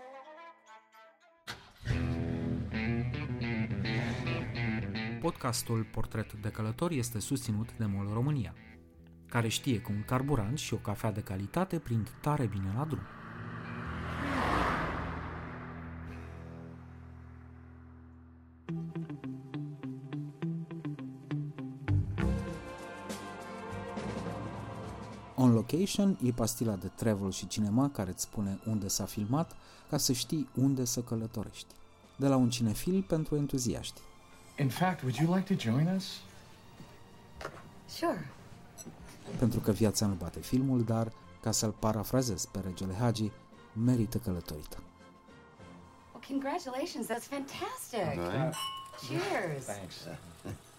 Podcastul 5.21 5.83
Portret 5.91 6.33
de 6.33 6.49
Călător 6.49 6.91
este 6.91 7.19
susținut 7.19 7.73
de 7.77 7.85
MOL 7.85 8.09
România, 8.13 8.53
care 9.27 9.47
știe 9.47 9.81
că 9.81 9.91
un 9.91 10.03
carburant 10.05 10.57
și 10.57 10.73
o 10.73 10.77
cafea 10.77 11.11
de 11.11 11.21
calitate 11.21 11.79
prind 11.79 12.09
tare 12.21 12.45
bine 12.45 12.73
la 12.75 12.85
drum. 12.85 13.20
On 25.41 25.53
Location 25.53 26.17
e 26.23 26.31
pastila 26.31 26.75
de 26.75 26.87
travel 26.87 27.31
și 27.31 27.47
cinema 27.47 27.89
care 27.89 28.09
îți 28.09 28.21
spune 28.21 28.59
unde 28.67 28.87
s-a 28.87 29.05
filmat 29.05 29.55
ca 29.89 29.97
să 29.97 30.13
știi 30.13 30.49
unde 30.55 30.85
să 30.85 31.01
călătorești. 31.01 31.73
De 32.15 32.27
la 32.27 32.35
un 32.35 32.49
cinefil 32.49 33.01
pentru 33.07 33.35
entuziaști. 33.35 34.01
In 34.59 34.69
fact, 34.69 35.01
would 35.01 35.15
you 35.15 35.35
like 35.35 35.55
to 35.55 35.61
join 35.69 35.87
us? 35.95 36.05
Sure. 37.85 38.29
Pentru 39.39 39.59
că 39.59 39.71
viața 39.71 40.05
nu 40.05 40.13
bate 40.13 40.39
filmul, 40.39 40.83
dar, 40.83 41.11
ca 41.41 41.51
să-l 41.51 41.71
parafrazez 41.71 42.45
pe 42.45 42.59
regele 42.59 42.93
Hagi, 42.93 43.31
merită 43.83 44.17
călătorită. 44.17 44.77
Well, 46.13 46.25
congratulations. 46.27 47.05
That's 47.05 47.27
fantastic. 47.29 48.13
Right. 48.13 48.55
Cheers. 49.07 49.65
Thanks. 49.65 49.95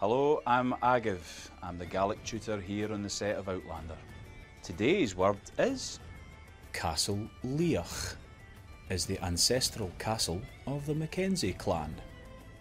Hello, 0.00 0.42
I'm 0.44 0.72
Agav. 0.82 1.50
I'm 1.62 1.78
the 1.78 1.86
Gaelic 1.86 2.22
tutor 2.24 2.60
here 2.60 2.92
on 2.92 3.02
the 3.04 3.08
set 3.08 3.36
of 3.36 3.48
Outlander. 3.48 3.96
Today's 4.60 5.14
word 5.14 5.38
is 5.56 6.00
Castle 6.72 7.28
Leoch, 7.44 8.16
is 8.90 9.06
the 9.06 9.24
ancestral 9.24 9.92
castle 10.00 10.42
of 10.66 10.84
the 10.86 10.94
Mackenzie 10.94 11.52
clan. 11.52 11.94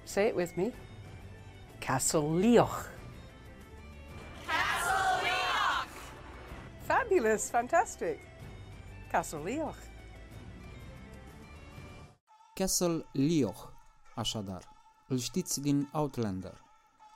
Say 0.06 0.28
it 0.28 0.36
with 0.36 0.56
me. 0.56 0.74
Castle 1.80 2.30
Leoch. 2.30 2.88
Castle 4.46 5.24
Leoch! 5.24 5.88
Fabulous, 6.88 7.50
fantastic. 7.50 8.20
Castle 9.12 9.42
Leoch. 9.42 9.80
Castle 12.56 13.04
Leoch, 13.13 13.74
așadar. 14.16 14.62
Îl 15.08 15.18
știți 15.18 15.62
din 15.62 15.90
Outlander. 15.94 16.62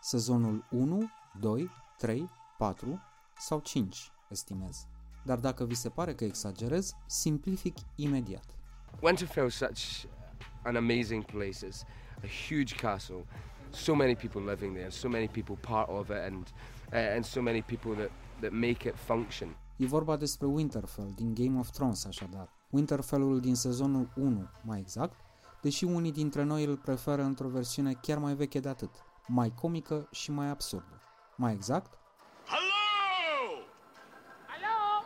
Sezonul 0.07 0.63
1, 0.71 1.09
2, 1.39 1.69
3, 1.97 2.29
4 2.57 3.01
sau 3.37 3.59
5, 3.59 4.11
estimez. 4.29 4.87
Dar 5.25 5.39
dacă 5.39 5.65
vi 5.65 5.73
se 5.73 5.89
pare 5.89 6.13
că 6.13 6.23
exagerez, 6.23 6.93
simplific 7.05 7.77
imediat. 7.95 8.45
Winterfell's 9.01 9.55
such 9.55 10.05
an 10.63 10.75
amazing 10.75 11.25
place. 11.25 11.67
It's 11.67 11.81
a 12.23 12.27
huge 12.47 12.75
castle, 12.75 13.25
so 13.69 13.95
many 13.95 14.15
people 14.15 14.41
living 14.41 14.75
there, 14.75 14.89
so 14.89 15.09
many 15.09 15.27
people 15.27 15.55
part 15.55 15.89
of 15.89 16.09
it, 16.09 16.21
and 16.25 16.47
uh, 16.91 17.15
and 17.15 17.25
so 17.25 17.41
many 17.41 17.61
people 17.61 17.91
that 17.95 18.11
that 18.39 18.51
make 18.51 18.87
it 18.87 18.95
function. 18.95 19.55
E 19.77 19.85
vorba 19.85 20.15
despre 20.15 20.47
Winterfell 20.47 21.11
din 21.15 21.33
Game 21.33 21.59
of 21.59 21.69
Thrones, 21.69 22.05
așadar. 22.05 22.49
Winterfellul 22.69 23.39
din 23.39 23.55
sezonul 23.55 24.09
1, 24.15 24.49
mai 24.63 24.79
exact, 24.79 25.19
deși 25.61 25.83
unii 25.83 26.11
dintre 26.11 26.43
noi 26.43 26.63
îl 26.63 26.77
preferă 26.77 27.21
într-o 27.21 27.47
versiune 27.47 27.93
chiar 27.93 28.17
mai 28.17 28.33
veche 28.33 28.59
de 28.59 28.69
atât, 28.69 28.89
mai 29.27 29.53
comică 29.61 30.07
și 30.11 30.31
mai 30.31 30.47
absurdă. 30.47 31.01
Mai 31.35 31.53
exact, 31.53 31.97
Hello? 32.45 33.63
Hello? 34.47 35.03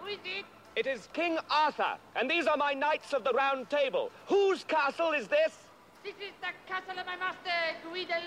Who 0.00 0.08
is 0.08 0.18
it? 0.38 0.44
It 0.74 0.86
is 0.86 1.08
King 1.12 1.38
Arthur, 1.48 1.98
and 2.16 2.30
these 2.30 2.46
are 2.50 2.56
my 2.56 2.74
knights 2.74 3.12
of 3.12 3.22
the 3.22 3.32
Round 3.42 3.68
Table. 3.68 4.10
Whose 4.28 4.64
castle 4.64 5.12
is 5.20 5.26
this? 5.26 5.52
This 6.02 6.18
is 6.28 6.34
the 6.40 6.52
castle 6.66 6.98
of 6.98 7.06
my 7.06 7.16
master, 7.16 7.58
Guy 7.84 8.04
de 8.04 8.18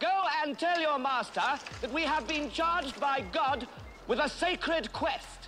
Go 0.00 0.16
and 0.42 0.58
tell 0.58 0.80
your 0.80 0.98
master 0.98 1.50
that 1.80 1.92
we 1.92 2.02
have 2.02 2.26
been 2.26 2.50
charged 2.50 2.98
by 2.98 3.22
God 3.32 3.68
with 4.08 4.18
a 4.18 4.28
sacred 4.28 4.92
quest. 4.92 5.40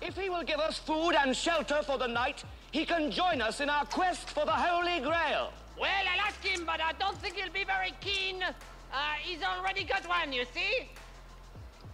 If 0.00 0.16
he 0.16 0.28
will 0.28 0.44
give 0.44 0.60
us 0.60 0.78
food 0.78 1.14
and 1.14 1.34
shelter 1.34 1.82
for 1.82 1.98
the 1.98 2.06
night, 2.06 2.44
he 2.70 2.84
can 2.84 3.10
join 3.10 3.40
us 3.40 3.60
in 3.60 3.70
our 3.70 3.86
quest 3.86 4.28
for 4.30 4.44
the 4.44 4.52
Holy 4.52 5.00
Grail. 5.00 5.50
Well, 5.80 6.04
I'll 6.12 6.26
ask 6.28 6.42
him, 6.42 6.64
but 6.64 6.80
I 6.80 6.92
don't 6.98 7.18
think 7.18 7.36
he'll 7.36 7.52
be 7.52 7.64
very 7.64 7.92
keen. 8.00 8.42
Uh, 8.42 8.96
he's 9.22 9.42
already 9.42 9.84
got 9.84 10.08
one, 10.08 10.32
you 10.32 10.44
see? 10.54 10.88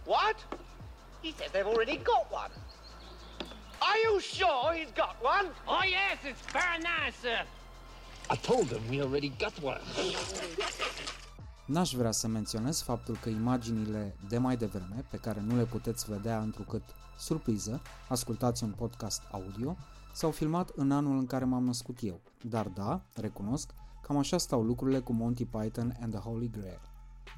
What? 0.05 0.37
He 1.21 1.31
says 1.31 1.51
they've 1.51 1.65
already 1.65 1.97
got 1.97 2.25
one. 2.31 2.51
Are 3.81 3.97
you 4.05 4.19
sure 4.21 4.73
he's 4.73 4.91
got 4.91 5.15
one? 5.21 5.47
Oh, 5.67 5.83
yes, 5.97 6.17
it's 6.23 6.41
very 6.51 6.79
nice, 6.79 7.15
sir. 7.21 7.39
I 8.29 8.35
told 8.35 8.67
him 8.71 8.81
we 8.89 9.01
already 9.01 9.29
got 9.37 9.53
one. 9.61 9.81
N-aș 11.65 11.93
vrea 11.93 12.11
să 12.11 12.27
menționez 12.27 12.81
faptul 12.81 13.17
că 13.21 13.29
imaginile 13.29 14.15
de 14.29 14.37
mai 14.37 14.57
devreme, 14.57 15.05
pe 15.09 15.17
care 15.17 15.39
nu 15.47 15.55
le 15.55 15.63
puteți 15.65 16.11
vedea 16.11 16.39
întrucât, 16.39 16.83
surpriză, 17.19 17.81
ascultați 18.07 18.63
un 18.63 18.71
podcast 18.71 19.21
audio, 19.31 19.77
s-au 20.13 20.31
filmat 20.31 20.69
în 20.69 20.91
anul 20.91 21.17
în 21.17 21.25
care 21.25 21.45
m-am 21.45 21.63
născut 21.63 21.97
eu. 22.01 22.19
Dar 22.49 22.67
da, 22.67 23.01
recunosc, 23.15 23.73
cam 24.01 24.17
așa 24.17 24.37
stau 24.37 24.63
lucrurile 24.63 24.99
cu 24.99 25.13
Monty 25.13 25.45
Python 25.45 25.97
and 26.01 26.13
the 26.13 26.21
Holy 26.21 26.49
Grail. 26.49 26.81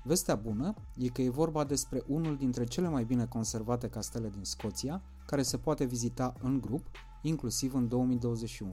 Vestea 0.03 0.35
bună 0.35 0.73
e 0.97 1.07
că 1.07 1.21
e 1.21 1.29
vorba 1.29 1.63
despre 1.63 2.03
unul 2.07 2.38
dintre 2.38 2.63
cele 2.63 2.89
mai 2.89 3.03
bine 3.03 3.25
conservate 3.25 3.89
castele 3.89 4.29
din 4.29 4.43
Scoția, 4.43 5.01
care 5.25 5.41
se 5.41 5.57
poate 5.57 5.83
vizita 5.83 6.33
în 6.41 6.61
grup, 6.61 6.85
inclusiv 7.21 7.73
în 7.73 7.88
2021. 7.88 8.71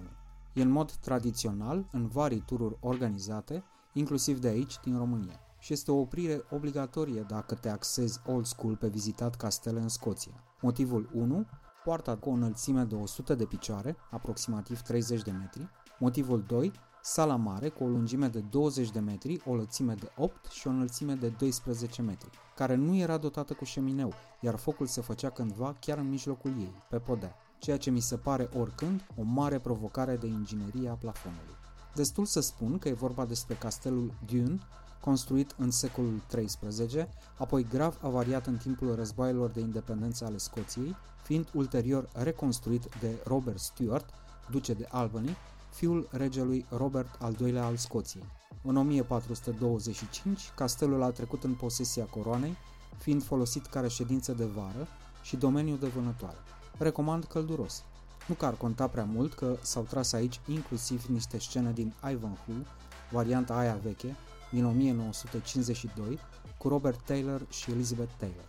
E 0.52 0.62
în 0.62 0.70
mod 0.70 0.92
tradițional 0.92 1.88
în 1.92 2.06
varii 2.06 2.42
tururi 2.46 2.76
organizate, 2.80 3.64
inclusiv 3.92 4.38
de 4.38 4.48
aici, 4.48 4.80
din 4.84 4.96
România. 4.96 5.40
Și 5.58 5.72
este 5.72 5.90
o 5.90 6.00
oprire 6.00 6.42
obligatorie 6.50 7.20
dacă 7.28 7.54
te 7.54 7.68
axezi 7.68 8.20
old 8.26 8.44
school 8.44 8.76
pe 8.76 8.88
vizitat 8.88 9.36
castele 9.36 9.80
în 9.80 9.88
Scoția. 9.88 10.44
Motivul 10.60 11.10
1. 11.14 11.46
Poarta 11.84 12.16
cu 12.16 12.28
o 12.28 12.32
înălțime 12.32 12.82
de 12.82 12.94
100 12.94 13.34
de 13.34 13.44
picioare, 13.44 13.96
aproximativ 14.10 14.80
30 14.80 15.22
de 15.22 15.30
metri. 15.30 15.68
Motivul 15.98 16.42
2. 16.46 16.72
Sala 17.00 17.36
mare 17.36 17.68
cu 17.68 17.84
o 17.84 17.86
lungime 17.86 18.26
de 18.26 18.40
20 18.40 18.90
de 18.90 18.98
metri, 18.98 19.40
o 19.44 19.54
lățime 19.54 19.94
de 19.94 20.10
8 20.16 20.50
și 20.50 20.66
o 20.66 20.70
înălțime 20.70 21.14
de 21.14 21.28
12 21.28 22.02
metri, 22.02 22.30
care 22.54 22.74
nu 22.74 22.96
era 22.96 23.16
dotată 23.16 23.54
cu 23.54 23.64
șemineu, 23.64 24.12
iar 24.40 24.56
focul 24.56 24.86
se 24.86 25.00
făcea 25.00 25.30
cândva 25.30 25.76
chiar 25.80 25.98
în 25.98 26.08
mijlocul 26.08 26.50
ei, 26.58 26.82
pe 26.88 26.98
podea, 26.98 27.34
ceea 27.58 27.76
ce 27.76 27.90
mi 27.90 28.00
se 28.00 28.16
pare 28.16 28.48
oricând 28.58 29.06
o 29.16 29.22
mare 29.22 29.58
provocare 29.58 30.16
de 30.16 30.26
inginerie 30.26 30.88
a 30.88 30.94
plafonului. 30.94 31.56
Destul 31.94 32.24
să 32.24 32.40
spun 32.40 32.78
că 32.78 32.88
e 32.88 32.92
vorba 32.92 33.24
despre 33.24 33.54
castelul 33.54 34.12
Dune, 34.26 34.58
construit 35.04 35.54
în 35.58 35.70
secolul 35.70 36.22
XIII, 36.28 37.08
apoi 37.38 37.66
grav 37.70 37.98
avariat 38.02 38.46
în 38.46 38.56
timpul 38.56 38.94
războaielor 38.94 39.50
de 39.50 39.60
independență 39.60 40.24
ale 40.24 40.36
Scoției, 40.36 40.96
fiind 41.22 41.48
ulterior 41.54 42.08
reconstruit 42.12 42.88
de 43.00 43.10
Robert 43.24 43.58
Stuart, 43.58 44.08
duce 44.50 44.72
de 44.72 44.86
Albany, 44.90 45.36
fiul 45.70 46.08
regelui 46.10 46.66
Robert 46.68 47.16
al 47.18 47.36
II-lea 47.40 47.64
al 47.64 47.76
Scoției. 47.76 48.24
În 48.62 48.76
1425, 48.76 50.52
castelul 50.54 51.02
a 51.02 51.10
trecut 51.10 51.44
în 51.44 51.54
posesia 51.54 52.04
coroanei, 52.04 52.56
fiind 52.98 53.22
folosit 53.22 53.66
ca 53.66 53.80
reședință 53.80 54.32
de 54.32 54.44
vară 54.44 54.88
și 55.22 55.36
domeniu 55.36 55.76
de 55.76 55.86
vânătoare. 55.86 56.36
Recomand 56.78 57.24
călduros. 57.24 57.82
Nu 58.26 58.34
că 58.34 58.46
ar 58.46 58.54
conta 58.54 58.86
prea 58.86 59.04
mult 59.04 59.34
că 59.34 59.56
s-au 59.62 59.82
tras 59.82 60.12
aici 60.12 60.40
inclusiv 60.48 61.04
niște 61.04 61.38
scene 61.38 61.72
din 61.72 61.94
Ivanhoe, 62.10 62.66
varianta 63.10 63.54
aia 63.54 63.78
veche, 63.82 64.16
din 64.52 64.64
1952, 64.64 66.18
cu 66.58 66.68
Robert 66.68 67.04
Taylor 67.04 67.46
și 67.48 67.70
Elizabeth 67.70 68.12
Taylor. 68.18 68.46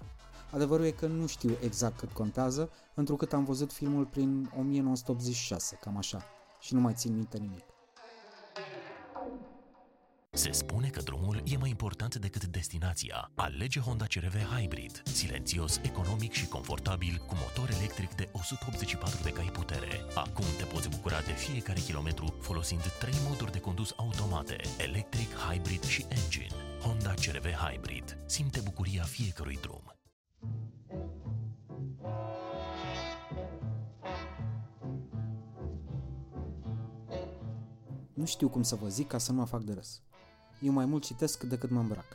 Adevărul 0.51 0.85
e 0.85 0.91
că 0.91 1.07
nu 1.07 1.27
știu 1.27 1.57
exact 1.61 1.97
cât 1.97 2.11
contează, 2.11 2.69
întrucât 2.93 3.33
am 3.33 3.43
văzut 3.43 3.71
filmul 3.71 4.05
prin 4.05 4.51
1986, 4.59 5.77
cam 5.81 5.97
așa, 5.97 6.23
și 6.59 6.73
nu 6.73 6.79
mai 6.79 6.93
țin 6.93 7.13
minte 7.13 7.37
nimic. 7.37 7.72
Se 10.35 10.51
spune 10.51 10.87
că 10.87 11.01
drumul 11.01 11.41
e 11.45 11.57
mai 11.57 11.69
important 11.69 12.15
decât 12.15 12.45
destinația. 12.45 13.31
Alege 13.35 13.79
Honda 13.79 14.05
CRV 14.05 14.35
Hybrid, 14.35 15.01
silențios, 15.05 15.79
economic 15.83 16.31
și 16.31 16.47
confortabil, 16.47 17.23
cu 17.27 17.35
motor 17.35 17.69
electric 17.77 18.13
de 18.13 18.29
184 18.31 19.23
de 19.23 19.29
cai 19.29 19.49
putere. 19.53 20.01
Acum 20.15 20.45
te 20.57 20.63
poți 20.63 20.89
bucura 20.89 21.21
de 21.21 21.31
fiecare 21.31 21.79
kilometru 21.79 22.35
folosind 22.39 22.81
trei 22.99 23.13
moduri 23.29 23.51
de 23.51 23.59
condus 23.59 23.93
automate, 23.97 24.55
electric, 24.77 25.29
hybrid 25.33 25.83
și 25.83 26.05
engine. 26.09 26.47
Honda 26.81 27.13
CRV 27.13 27.45
Hybrid. 27.45 28.17
Simte 28.25 28.59
bucuria 28.59 29.03
fiecărui 29.03 29.59
drum. 29.61 29.95
Nu 38.13 38.25
știu 38.25 38.49
cum 38.49 38.63
să 38.63 38.75
vă 38.75 38.87
zic 38.87 39.07
ca 39.07 39.17
să 39.17 39.31
nu 39.31 39.37
mă 39.37 39.45
fac 39.45 39.61
de 39.61 39.73
râs. 39.73 40.01
Eu 40.63 40.71
mai 40.71 40.85
mult 40.85 41.03
citesc 41.03 41.43
decât 41.43 41.69
mă 41.69 41.79
îmbrac. 41.79 42.05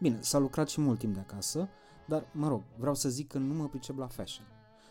Bine, 0.00 0.18
s-a 0.20 0.38
lucrat 0.38 0.68
și 0.68 0.80
mult 0.80 0.98
timp 0.98 1.14
de 1.14 1.20
acasă, 1.20 1.68
dar, 2.06 2.26
mă 2.32 2.48
rog, 2.48 2.62
vreau 2.76 2.94
să 2.94 3.08
zic 3.08 3.28
că 3.28 3.38
nu 3.38 3.54
mă 3.54 3.68
pricep 3.68 3.98
la 3.98 4.06
fashion. 4.06 4.46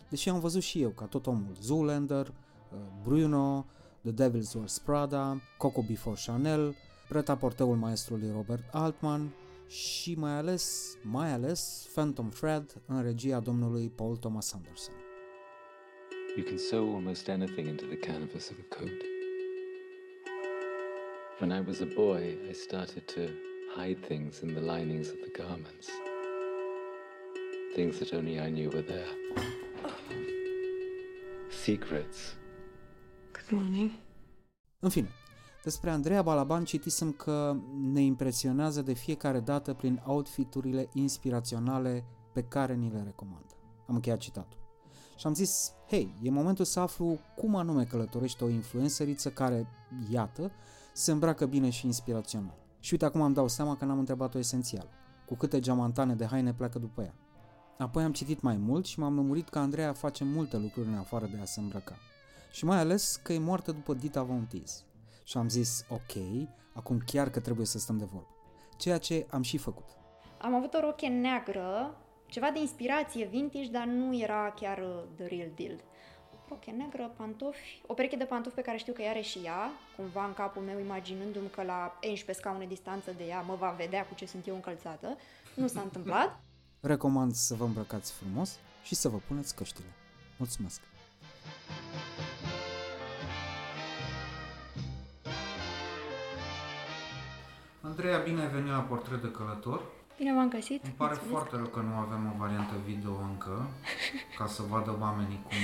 Deși 0.08 0.28
am 0.28 0.40
văzut 0.40 0.62
și 0.62 0.82
eu, 0.82 0.90
ca 0.90 1.04
tot 1.04 1.26
omul, 1.26 1.56
Zoolander, 1.60 2.26
uh, 2.26 2.78
Bruno, 3.02 3.66
The 4.02 4.12
Devil's 4.12 4.54
Wears 4.54 4.78
Prada, 4.78 5.40
Coco 5.58 5.82
Before 5.82 6.20
Chanel, 6.26 6.74
pretaporteul 7.08 7.76
maestrului 7.76 8.30
Robert 8.30 8.64
Altman 8.72 9.32
și 9.66 10.14
mai 10.14 10.32
ales, 10.32 10.96
mai 11.02 11.32
ales 11.32 11.88
Phantom 11.92 12.28
Thread 12.28 12.82
în 12.86 13.02
regia 13.02 13.40
domnului 13.40 13.88
Paul 13.88 14.16
Thomas 14.16 14.52
Anderson. 14.52 14.94
You 16.36 16.46
can 16.46 16.58
sew 16.58 16.94
almost 16.94 17.28
anything 17.28 17.68
into 17.68 17.84
the 17.84 17.96
canvas 17.96 18.50
of 18.50 18.56
a 18.58 18.74
coat. 18.76 19.09
When 21.40 21.52
I 21.52 21.66
was 21.66 21.80
a 21.80 21.86
boy, 21.94 22.36
I 22.50 22.52
started 22.52 23.02
to 23.14 23.20
hide 23.76 24.06
things 24.06 24.40
in 24.40 24.52
the 24.52 24.60
linings 24.60 25.08
of 25.08 25.16
the 25.24 25.42
garments. 25.42 25.88
Things 27.74 27.98
that 27.98 28.12
only 28.12 28.38
I 28.38 28.50
knew 28.50 28.68
were 28.68 28.82
there. 28.82 29.08
Secrets. 31.62 32.36
Good 33.32 33.60
morning. 33.60 33.90
În 34.78 34.88
fine, 34.88 35.08
despre 35.62 35.90
Andreea 35.90 36.22
Balaban 36.22 36.64
citisem 36.64 37.12
că 37.12 37.56
ne 37.92 38.00
impresionează 38.00 38.82
de 38.82 38.92
fiecare 38.92 39.40
dată 39.40 39.74
prin 39.74 40.02
outfiturile 40.06 40.88
inspiraționale 40.92 42.04
pe 42.32 42.42
care 42.42 42.74
ni 42.74 42.90
le 42.90 43.02
recomandă. 43.04 43.54
Am 43.86 43.94
încheiat 43.94 44.18
citatul. 44.18 44.58
Și 45.16 45.26
am 45.26 45.34
zis, 45.34 45.72
hei, 45.88 46.14
e 46.22 46.30
momentul 46.30 46.64
să 46.64 46.80
aflu 46.80 47.18
cum 47.36 47.54
anume 47.56 47.84
călătorește 47.84 48.44
o 48.44 48.48
influențăriță 48.48 49.30
care, 49.30 49.66
iată, 50.10 50.52
se 50.92 51.10
îmbracă 51.12 51.46
bine 51.46 51.70
și 51.70 51.86
inspirațional. 51.86 52.58
Și 52.80 52.92
uite, 52.92 53.04
acum 53.04 53.22
am 53.22 53.32
dau 53.32 53.48
seama 53.48 53.76
că 53.76 53.84
n-am 53.84 53.98
întrebat-o 53.98 54.38
esențial. 54.38 54.88
Cu 55.26 55.34
câte 55.34 55.60
geamantane 55.60 56.14
de 56.14 56.26
haine 56.26 56.52
pleacă 56.52 56.78
după 56.78 57.02
ea. 57.02 57.14
Apoi 57.78 58.02
am 58.02 58.12
citit 58.12 58.40
mai 58.40 58.56
mult 58.56 58.86
și 58.86 58.98
m-am 58.98 59.14
lămurit 59.14 59.48
că 59.48 59.58
Andreea 59.58 59.92
face 59.92 60.24
multe 60.24 60.56
lucruri 60.56 60.88
în 60.88 60.96
afară 60.96 61.26
de 61.26 61.38
a 61.40 61.44
se 61.44 61.60
îmbrăca. 61.60 61.96
Și 62.52 62.64
mai 62.64 62.78
ales 62.78 63.20
că 63.22 63.32
e 63.32 63.38
moartă 63.38 63.72
după 63.72 63.94
Dita 63.94 64.22
Von 64.22 64.46
Teese. 64.46 64.82
Și 65.24 65.36
am 65.36 65.48
zis, 65.48 65.84
ok, 65.88 66.22
acum 66.72 67.02
chiar 67.06 67.30
că 67.30 67.40
trebuie 67.40 67.66
să 67.66 67.78
stăm 67.78 67.98
de 67.98 68.04
vorbă. 68.04 68.28
Ceea 68.76 68.98
ce 68.98 69.26
am 69.30 69.42
și 69.42 69.56
făcut. 69.56 69.84
Am 70.40 70.54
avut 70.54 70.74
o 70.74 70.80
rochie 70.80 71.08
neagră, 71.08 71.96
ceva 72.26 72.50
de 72.52 72.60
inspirație 72.60 73.26
vintage, 73.26 73.70
dar 73.70 73.84
nu 73.84 74.18
era 74.18 74.52
chiar 74.56 74.78
uh, 74.78 75.02
the 75.16 75.26
real 75.26 75.50
deal. 75.56 75.80
Rochie 76.50 76.72
neagră, 76.72 77.10
pantofi, 77.16 77.80
o 77.86 77.94
pereche 77.94 78.16
de 78.16 78.24
pantofi 78.24 78.54
pe 78.54 78.60
care 78.62 78.76
știu 78.76 78.92
că 78.92 79.02
are 79.02 79.20
și 79.20 79.38
ea, 79.44 79.70
cumva 79.96 80.24
în 80.24 80.34
capul 80.34 80.62
meu 80.62 80.78
imaginându-mi 80.78 81.50
că 81.50 81.62
la 81.62 81.98
11 82.02 82.32
scaune 82.32 82.66
distanță 82.66 83.12
de 83.16 83.24
ea 83.24 83.40
mă 83.40 83.54
va 83.54 83.70
vedea 83.70 84.06
cu 84.06 84.14
ce 84.14 84.26
sunt 84.26 84.46
eu 84.46 84.54
încălțată. 84.54 85.16
Nu 85.54 85.66
s-a 85.66 85.80
întâmplat. 85.80 86.40
Recomand 86.92 87.34
să 87.34 87.54
vă 87.54 87.64
îmbrăcați 87.64 88.12
frumos 88.12 88.58
și 88.82 88.94
să 88.94 89.08
vă 89.08 89.16
puneți 89.26 89.54
căștile. 89.54 89.86
Mulțumesc! 90.36 90.80
Andreea, 97.80 98.18
bine 98.18 98.40
ai 98.40 98.48
venit 98.48 98.70
la 98.70 98.80
Portret 98.80 99.20
de 99.20 99.30
Călător. 99.30 99.82
Bine 100.20 100.34
v-am 100.34 100.48
găsit. 100.48 100.84
Îmi 100.84 100.94
pare 100.96 101.14
Mulțumesc. 101.14 101.36
foarte 101.36 101.56
rău 101.56 101.66
că 101.66 101.80
nu 101.80 101.94
avem 101.94 102.32
o 102.34 102.38
variantă 102.38 102.74
video 102.86 103.10
încă, 103.30 103.70
ca 104.38 104.46
să 104.46 104.62
vadă 104.68 104.96
oamenii 105.00 105.40
cum, 105.42 105.56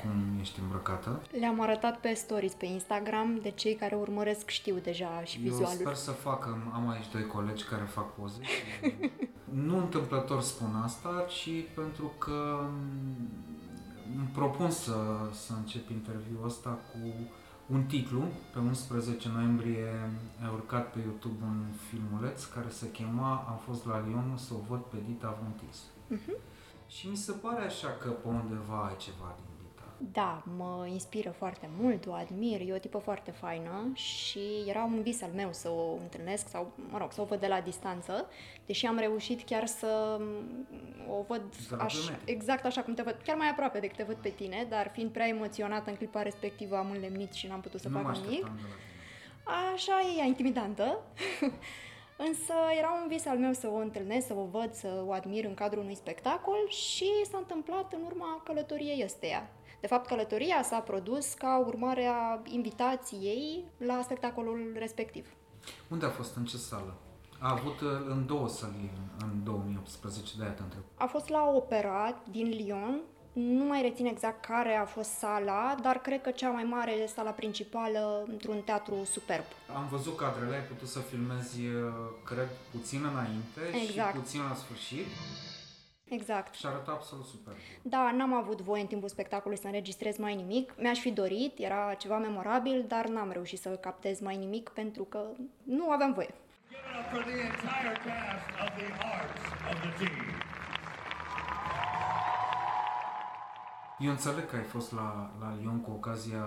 cum 0.00 0.40
ești 0.40 0.60
îmbrăcată. 0.60 1.22
Le-am 1.40 1.60
arătat 1.60 2.00
pe 2.00 2.12
stories 2.12 2.52
pe 2.52 2.66
Instagram, 2.66 3.38
de 3.42 3.50
cei 3.50 3.74
care 3.74 3.94
urmăresc 3.94 4.48
știu 4.48 4.76
deja 4.82 5.22
și 5.24 5.36
Eu 5.36 5.42
vizualul. 5.42 5.78
sper 5.80 5.94
să 5.94 6.10
facă, 6.10 6.70
am 6.74 6.88
aici 6.88 7.10
doi 7.12 7.26
colegi 7.26 7.64
care 7.64 7.82
fac 7.82 8.14
poze 8.14 8.42
și 8.42 8.94
nu 9.68 9.78
întâmplător 9.78 10.40
spun 10.40 10.80
asta, 10.84 11.24
ci 11.28 11.50
pentru 11.74 12.12
că 12.18 12.66
îmi 14.16 14.30
propun 14.32 14.70
să, 14.70 14.96
să 15.32 15.52
încep 15.56 15.90
interviul 15.90 16.44
ăsta 16.44 16.70
cu 16.70 17.28
un 17.66 17.84
titlu. 17.84 18.22
Pe 18.52 18.58
11 18.58 19.28
noiembrie 19.28 20.10
a 20.46 20.50
urcat 20.52 20.92
pe 20.92 20.98
YouTube 20.98 21.44
un 21.44 21.64
filmuleț 21.88 22.44
care 22.44 22.68
se 22.68 22.90
chema 22.90 23.44
Am 23.48 23.60
fost 23.64 23.86
la 23.86 24.00
Lyon 24.06 24.36
să 24.36 24.54
o 24.54 24.60
văd 24.68 24.80
pe 24.80 24.96
Dita 25.06 25.38
Von 25.40 25.52
Teese. 25.52 25.86
Mhm. 26.08 26.36
Și 26.86 27.08
mi 27.08 27.16
se 27.16 27.32
pare 27.32 27.64
așa 27.64 27.88
că 27.88 28.08
pe 28.08 28.28
undeva 28.28 28.84
ai 28.84 28.96
ceva 28.96 29.36
din 29.36 29.44
Dita. 29.46 29.53
Da, 30.12 30.42
mă 30.56 30.86
inspiră 30.88 31.30
foarte 31.30 31.68
mult, 31.80 32.06
o 32.06 32.12
admir, 32.12 32.60
e 32.60 32.72
o 32.72 32.78
tipă 32.78 32.98
foarte 32.98 33.30
faină 33.30 33.90
și 33.94 34.40
era 34.66 34.82
un 34.84 35.02
vis 35.02 35.22
al 35.22 35.30
meu 35.34 35.52
să 35.52 35.68
o 35.68 35.92
întâlnesc 36.02 36.48
sau, 36.48 36.72
mă 36.90 36.98
rog, 36.98 37.12
să 37.12 37.20
o 37.20 37.24
văd 37.24 37.40
de 37.40 37.46
la 37.46 37.60
distanță, 37.60 38.26
deși 38.66 38.86
am 38.86 38.98
reușit 38.98 39.42
chiar 39.42 39.66
să 39.66 40.20
o 41.08 41.22
văd 41.26 41.42
aș, 41.50 41.66
Dragul 41.68 42.10
meu. 42.10 42.18
exact 42.24 42.64
așa 42.64 42.82
cum 42.82 42.94
te 42.94 43.02
văd, 43.02 43.16
chiar 43.24 43.36
mai 43.36 43.48
aproape 43.48 43.78
decât 43.78 43.96
te 43.96 44.02
văd 44.02 44.16
pe 44.16 44.28
tine, 44.28 44.66
dar 44.68 44.90
fiind 44.92 45.10
prea 45.10 45.26
emoționată 45.26 45.90
în 45.90 45.96
clipa 45.96 46.22
respectivă 46.22 46.76
am 46.76 46.90
înlemnit 46.90 47.32
și 47.32 47.46
n-am 47.46 47.60
putut 47.60 47.80
să 47.80 47.88
nu 47.88 47.96
mă 47.98 48.02
fac 48.02 48.16
nimic. 48.16 48.28
așteptam 48.30 48.56
de 48.56 48.62
la 48.62 48.74
tine. 48.74 49.72
Așa 49.74 50.00
e 50.00 50.18
ea 50.18 50.24
intimidantă. 50.24 50.98
Însă 52.28 52.52
era 52.78 52.98
un 53.02 53.08
vis 53.08 53.26
al 53.26 53.38
meu 53.38 53.52
să 53.52 53.68
o 53.68 53.76
întâlnesc, 53.76 54.26
să 54.26 54.34
o 54.34 54.44
văd, 54.44 54.72
să 54.72 55.02
o 55.06 55.12
admir 55.12 55.44
în 55.44 55.54
cadrul 55.54 55.82
unui 55.82 55.94
spectacol 55.94 56.68
și 56.68 57.10
s-a 57.30 57.36
întâmplat 57.38 57.92
în 57.92 58.00
urma 58.04 58.42
călătoriei 58.44 59.02
ăsteia. 59.04 59.50
De 59.84 59.90
fapt, 59.90 60.06
călătoria 60.06 60.62
s-a 60.62 60.78
produs 60.78 61.32
ca 61.32 61.58
urmare 61.66 62.06
a 62.06 62.40
invitației 62.44 63.64
la 63.76 64.00
spectacolul 64.02 64.74
respectiv. 64.78 65.26
Unde 65.88 66.06
a 66.06 66.08
fost? 66.08 66.36
În 66.36 66.44
ce 66.44 66.56
sală? 66.56 66.94
A 67.38 67.50
avut 67.50 67.80
uh, 67.80 67.90
în 68.08 68.26
două 68.26 68.48
săli 68.48 68.90
în, 68.96 69.28
în 69.28 69.44
2018, 69.44 70.36
de-aia 70.36 70.52
te 70.52 70.62
întreb. 70.62 70.82
A 70.94 71.06
fost 71.06 71.28
la 71.28 71.50
opera 71.54 72.22
din 72.30 72.48
Lyon, 72.48 73.00
nu 73.32 73.64
mai 73.64 73.82
rețin 73.82 74.06
exact 74.06 74.44
care 74.44 74.74
a 74.74 74.84
fost 74.84 75.10
sala, 75.10 75.76
dar 75.82 75.98
cred 75.98 76.20
că 76.20 76.30
cea 76.30 76.50
mai 76.50 76.64
mare 76.64 76.92
e 76.92 77.06
sala 77.06 77.30
principală 77.30 78.24
într-un 78.26 78.60
teatru 78.60 78.94
superb. 79.10 79.44
Am 79.76 79.88
văzut 79.90 80.16
cadrele, 80.16 80.54
ai 80.54 80.62
putut 80.62 80.88
să 80.88 80.98
filmezi, 80.98 81.60
uh, 81.60 81.92
cred, 82.24 82.48
puțin 82.70 83.04
înainte 83.04 83.60
Exact. 83.82 84.14
și 84.14 84.20
puțin 84.20 84.40
la 84.48 84.54
sfârșit 84.54 85.06
Exact. 86.14 86.54
și 86.54 86.66
arăta 86.66 86.90
absolut 86.90 87.24
super. 87.24 87.54
Da, 87.82 88.10
n-am 88.16 88.34
avut 88.34 88.60
voie 88.60 88.80
în 88.80 88.86
timpul 88.86 89.08
spectacolului 89.08 89.58
să 89.62 89.66
înregistrez 89.66 90.16
mai 90.16 90.34
nimic. 90.34 90.74
Mi-aș 90.78 90.98
fi 90.98 91.10
dorit, 91.10 91.58
era 91.58 91.94
ceva 91.98 92.18
memorabil, 92.18 92.84
dar 92.88 93.06
n-am 93.06 93.30
reușit 93.32 93.60
să 93.60 93.68
captez 93.68 94.20
mai 94.20 94.36
nimic 94.36 94.68
pentru 94.68 95.04
că 95.04 95.20
nu 95.62 95.90
aveam 95.90 96.12
voie. 96.12 96.34
for 97.12 97.22
the 97.22 97.38
entire 97.50 97.94
cast 98.06 98.46
of 98.64 98.70
the 98.80 98.88
arts 99.14 99.42
of 99.70 99.76
the 99.84 99.92
team. 99.98 100.24
Eu 103.98 104.10
înțeleg 104.10 104.46
că 104.46 104.56
ai 104.56 104.62
fost 104.62 104.92
la, 104.92 105.30
la 105.40 105.54
Lyon 105.60 105.80
cu 105.80 105.90
ocazia 105.90 106.44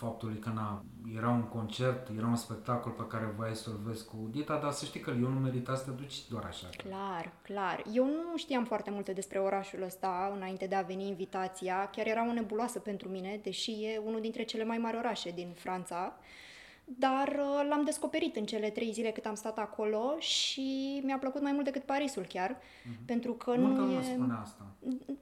faptului 0.00 0.38
că 0.38 0.50
na, 0.54 0.84
era 1.16 1.28
un 1.28 1.42
concert, 1.42 2.08
era 2.16 2.26
un 2.26 2.36
spectacol 2.36 2.92
pe 2.92 3.06
care 3.08 3.34
voiai 3.36 3.54
să-l 3.54 3.80
vezi 3.84 4.04
cu 4.04 4.28
Dita, 4.30 4.58
dar 4.62 4.72
să 4.72 4.84
știi 4.84 5.00
că 5.00 5.10
Lyon 5.10 5.32
nu 5.32 5.40
merita 5.40 5.74
să 5.74 5.84
te 5.84 5.90
duci 5.90 6.28
doar 6.28 6.44
așa. 6.44 6.68
Clar, 6.76 7.32
clar. 7.42 7.84
Eu 7.92 8.04
nu 8.04 8.36
știam 8.36 8.64
foarte 8.64 8.90
multe 8.90 9.12
despre 9.12 9.38
orașul 9.38 9.82
ăsta 9.82 10.32
înainte 10.36 10.66
de 10.66 10.74
a 10.74 10.82
veni 10.82 11.08
invitația. 11.08 11.88
Chiar 11.92 12.06
era 12.06 12.28
o 12.28 12.32
nebuloasă 12.32 12.78
pentru 12.78 13.08
mine, 13.08 13.40
deși 13.42 13.70
e 13.70 14.00
unul 14.04 14.20
dintre 14.20 14.42
cele 14.42 14.64
mai 14.64 14.78
mari 14.78 14.96
orașe 14.96 15.30
din 15.30 15.52
Franța. 15.54 16.18
Dar 16.98 17.28
uh, 17.28 17.66
l-am 17.68 17.84
descoperit 17.84 18.36
în 18.36 18.44
cele 18.44 18.70
trei 18.70 18.92
zile 18.92 19.10
cât 19.10 19.26
am 19.26 19.34
stat 19.34 19.58
acolo 19.58 20.16
și 20.18 21.00
mi-a 21.04 21.18
plăcut 21.18 21.42
mai 21.42 21.52
mult 21.52 21.64
decât 21.64 21.82
Parisul 21.82 22.24
chiar, 22.28 22.56
pentru 23.06 23.32
că 23.32 23.54
Multă 23.56 23.80
nu 23.80 23.86
lume 23.86 23.98
e... 23.98 24.02
spune 24.02 24.34
asta. 24.40 24.66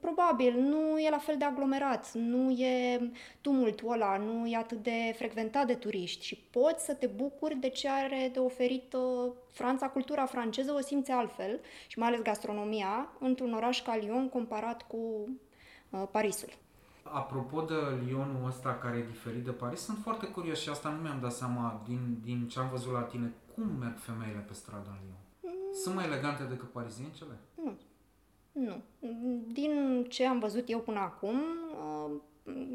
Probabil, 0.01 0.61
nu 0.61 0.99
e 0.99 1.11
la 1.11 1.19
fel 1.19 1.37
de 1.39 1.45
aglomerat, 1.45 2.13
nu 2.13 2.51
e 2.51 3.01
tumultul 3.41 3.93
ăla, 3.93 4.17
nu 4.17 4.47
e 4.47 4.57
atât 4.57 4.83
de 4.83 5.15
frecventat 5.17 5.67
de 5.67 5.75
turiști 5.75 6.25
și 6.25 6.37
poți 6.37 6.85
să 6.85 6.95
te 6.95 7.07
bucuri 7.07 7.57
de 7.57 7.69
ce 7.69 7.89
are 7.89 8.31
de 8.33 8.39
oferit 8.39 8.93
uh, 8.93 9.33
Franța, 9.51 9.89
cultura 9.89 10.27
franceză 10.27 10.73
o 10.73 10.81
simți 10.81 11.11
altfel 11.11 11.61
și 11.87 11.99
mai 11.99 12.09
ales 12.09 12.23
gastronomia 12.23 13.13
într-un 13.19 13.53
oraș 13.53 13.83
ca 13.83 13.97
Lyon 13.97 14.29
comparat 14.29 14.83
cu 14.83 15.29
uh, 15.91 16.03
Parisul. 16.11 16.53
Apropo 17.13 17.61
de 17.61 17.75
Lyonul 18.07 18.47
ăsta 18.47 18.75
care 18.75 18.97
e 18.97 19.07
diferit 19.07 19.45
de 19.45 19.51
Paris, 19.51 19.81
sunt 19.81 19.99
foarte 19.99 20.27
curios 20.27 20.61
și 20.61 20.69
asta 20.69 20.89
nu 20.89 21.01
mi-am 21.01 21.21
dat 21.21 21.33
seama 21.33 21.83
din, 21.87 22.19
din 22.25 22.49
ce 22.49 22.59
am 22.59 22.69
văzut 22.69 22.93
la 22.93 23.03
tine. 23.03 23.33
Cum 23.55 23.65
merg 23.79 23.99
femeile 23.99 24.45
pe 24.47 24.53
stradă 24.53 24.89
în 24.89 24.97
Lyon? 25.05 25.53
Sunt 25.73 25.95
mai 25.95 26.05
elegante 26.05 26.43
decât 26.43 26.71
pariziențele? 26.71 27.39
Nu. 27.55 27.73
Nu. 28.53 28.83
Din 29.47 30.05
ce 30.09 30.27
am 30.27 30.39
văzut 30.39 30.71
eu 30.71 30.79
până 30.79 30.99
acum, 30.99 31.37
uh, 31.71 32.11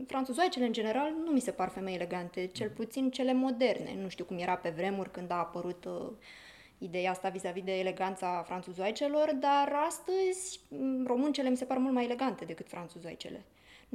franțuzoicele 0.08 0.66
în 0.66 0.72
general 0.72 1.14
nu 1.26 1.32
mi 1.32 1.40
se 1.40 1.52
par 1.52 1.70
femei 1.70 1.96
elegante, 1.96 2.48
cel 2.48 2.70
puțin 2.70 3.12
cele 3.12 3.34
moderne. 3.34 3.98
Nu 4.02 4.08
știu 4.08 4.26
cum 4.26 4.38
era 4.38 4.56
pe 4.56 4.70
vremuri 4.70 5.12
când 5.12 5.32
a 5.32 5.36
apărut 5.36 5.86
uh, 5.86 6.12
ideea 6.78 7.12
asta 7.12 7.30
vis-a-vis 7.30 7.64
de 7.64 7.80
eleganța 7.80 8.44
franțuzoicelor, 8.46 9.34
dar 9.40 9.74
astăzi 9.88 10.60
m, 10.70 11.06
româncele 11.06 11.50
mi 11.50 11.58
se 11.58 11.66
par 11.66 11.78
mult 11.78 11.94
mai 11.94 12.04
elegante 12.04 12.46
decât 12.46 12.68
franțuzoicele. 12.68 13.46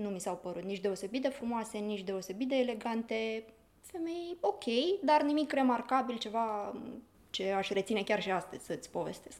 Nu 0.03 0.09
mi 0.09 0.21
s-au 0.21 0.37
părut 0.37 0.63
nici 0.63 0.81
deosebit 0.81 1.23
de 1.23 1.29
frumoase, 1.29 1.79
nici 1.79 2.03
deosebit 2.03 2.49
de 2.49 2.57
elegante. 2.57 3.45
Femei 3.81 4.37
ok, 4.41 4.65
dar 5.03 5.23
nimic 5.23 5.53
remarcabil, 5.53 6.19
ceva 6.19 6.69
m, 6.69 7.03
ce 7.31 7.51
aș 7.51 7.69
reține 7.69 8.03
chiar 8.03 8.23
și 8.23 8.31
astăzi 8.31 8.65
să-ți 8.65 8.91
povestesc. 8.91 9.39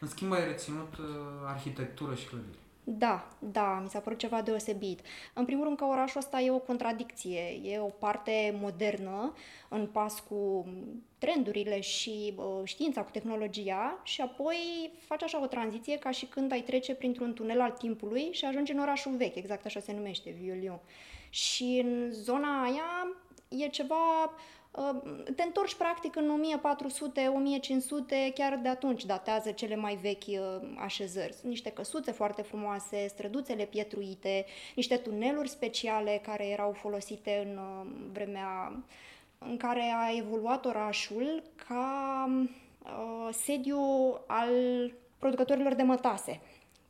În 0.00 0.08
schimb, 0.08 0.32
ai 0.32 0.44
reținut 0.44 0.96
uh, 0.98 1.06
arhitectură 1.46 2.14
și 2.14 2.26
clădiri. 2.26 2.58
Da, 2.84 3.28
da, 3.38 3.80
mi 3.82 3.88
s-a 3.88 3.98
părut 3.98 4.18
ceva 4.18 4.42
deosebit. 4.42 5.00
În 5.34 5.44
primul 5.44 5.64
rând 5.64 5.76
că 5.76 5.84
orașul 5.84 6.20
ăsta 6.20 6.40
e 6.40 6.50
o 6.50 6.58
contradicție, 6.58 7.60
e 7.62 7.78
o 7.78 7.86
parte 7.86 8.58
modernă 8.60 9.34
în 9.68 9.86
pas 9.86 10.20
cu 10.28 10.66
trendurile 11.18 11.80
și 11.80 12.34
uh, 12.36 12.60
știința, 12.64 13.02
cu 13.02 13.10
tehnologia 13.10 14.00
și 14.02 14.20
apoi 14.20 14.90
face 14.98 15.24
așa 15.24 15.42
o 15.42 15.46
tranziție 15.46 15.98
ca 15.98 16.10
și 16.10 16.26
când 16.26 16.52
ai 16.52 16.60
trece 16.60 16.94
printr-un 16.94 17.34
tunel 17.34 17.60
al 17.60 17.70
timpului 17.70 18.28
și 18.32 18.44
ajungi 18.44 18.72
în 18.72 18.78
orașul 18.78 19.16
vechi, 19.16 19.36
exact 19.36 19.66
așa 19.66 19.80
se 19.80 19.92
numește, 19.92 20.30
Vieux 20.30 20.80
Și 21.30 21.80
în 21.84 22.12
zona 22.12 22.62
aia 22.62 23.16
e 23.48 23.68
ceva 23.68 24.32
te 25.36 25.42
întorci 25.42 25.74
practic 25.74 26.16
în 26.16 26.42
1400-1500, 28.30 28.34
chiar 28.34 28.58
de 28.62 28.68
atunci 28.68 29.04
datează 29.04 29.50
cele 29.50 29.76
mai 29.76 29.94
vechi 29.94 30.26
uh, 30.26 30.38
așezări. 30.78 31.32
Sunt 31.32 31.50
niște 31.50 31.70
căsuțe 31.70 32.12
foarte 32.12 32.42
frumoase, 32.42 33.06
străduțele 33.08 33.64
pietruite, 33.64 34.44
niște 34.76 34.96
tuneluri 34.96 35.48
speciale 35.48 36.20
care 36.22 36.46
erau 36.46 36.72
folosite 36.72 37.46
în 37.46 37.56
uh, 37.56 37.86
vremea 38.12 38.82
în 39.38 39.56
care 39.56 39.94
a 39.96 40.16
evoluat 40.16 40.64
orașul 40.64 41.42
ca 41.68 42.28
uh, 42.82 43.28
sediu 43.32 43.80
al 44.26 44.50
producătorilor 45.18 45.74
de 45.74 45.82
mătase 45.82 46.40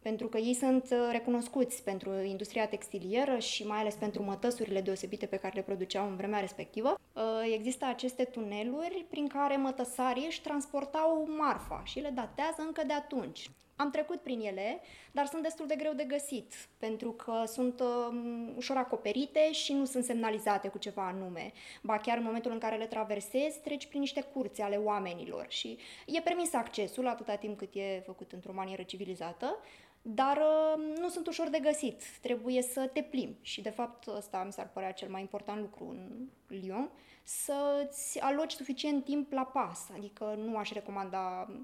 pentru 0.03 0.27
că 0.27 0.39
ei 0.39 0.55
sunt 0.55 0.89
uh, 0.91 1.09
recunoscuți 1.13 1.83
pentru 1.83 2.23
industria 2.23 2.67
textilieră 2.67 3.39
și 3.39 3.67
mai 3.67 3.79
ales 3.79 3.95
pentru 3.95 4.23
mătăsurile 4.23 4.81
deosebite 4.81 5.27
pe 5.27 5.37
care 5.37 5.55
le 5.55 5.63
produceau 5.63 6.09
în 6.09 6.17
vremea 6.17 6.41
respectivă. 6.41 6.99
Uh, 7.13 7.23
există 7.55 7.85
aceste 7.85 8.25
tuneluri 8.25 9.07
prin 9.11 9.27
care 9.27 9.57
mătăsarii 9.57 10.27
își 10.27 10.43
transportau 10.43 11.29
marfa 11.39 11.83
și 11.85 11.99
le 11.99 12.11
datează 12.15 12.63
încă 12.67 12.83
de 12.87 12.93
atunci. 12.93 13.51
Am 13.81 13.91
trecut 13.91 14.21
prin 14.21 14.41
ele, 14.41 14.81
dar 15.13 15.27
sunt 15.27 15.43
destul 15.43 15.67
de 15.67 15.75
greu 15.75 15.93
de 15.93 16.05
găsit, 16.05 16.55
pentru 16.79 17.11
că 17.11 17.43
sunt 17.47 17.81
uh, 17.81 18.19
ușor 18.57 18.77
acoperite 18.77 19.53
și 19.53 19.73
nu 19.73 19.85
sunt 19.85 20.05
semnalizate 20.05 20.69
cu 20.69 20.79
ceva 20.79 21.07
anume. 21.07 21.53
Ba 21.83 21.99
chiar 21.99 22.17
în 22.17 22.25
momentul 22.25 22.53
în 22.53 22.59
care 22.59 22.77
le 22.77 22.87
traversezi, 22.87 23.61
treci 23.61 23.87
prin 23.87 24.01
niște 24.01 24.23
curți 24.23 24.61
ale 24.61 24.77
oamenilor 24.77 25.47
și 25.49 25.79
e 26.07 26.21
permis 26.21 26.55
accesul 26.55 27.07
atâta 27.07 27.35
timp 27.35 27.59
cât 27.59 27.75
e 27.75 28.03
făcut 28.05 28.33
într-o 28.33 28.53
manieră 28.53 28.83
civilizată, 28.83 29.57
dar 30.03 30.37
uh, 30.37 30.99
nu 30.99 31.09
sunt 31.09 31.27
ușor 31.27 31.49
de 31.49 31.59
găsit. 31.59 32.03
Trebuie 32.21 32.63
să 32.63 32.91
te 32.93 33.03
plimbi 33.03 33.39
și, 33.41 33.61
de 33.61 33.71
fapt, 33.71 34.07
ăsta 34.07 34.43
mi 34.45 34.53
s-ar 34.53 34.71
părea 34.73 34.93
cel 34.93 35.09
mai 35.09 35.21
important 35.21 35.61
lucru 35.61 35.89
în 35.89 36.29
Lyon, 36.47 36.91
să-ți 37.23 38.21
aloci 38.21 38.53
suficient 38.53 39.05
timp 39.05 39.33
la 39.33 39.45
pas. 39.45 39.89
Adică 39.97 40.35
nu 40.39 40.57
aș 40.57 40.73
recomanda 40.73 41.47
uh, 41.49 41.57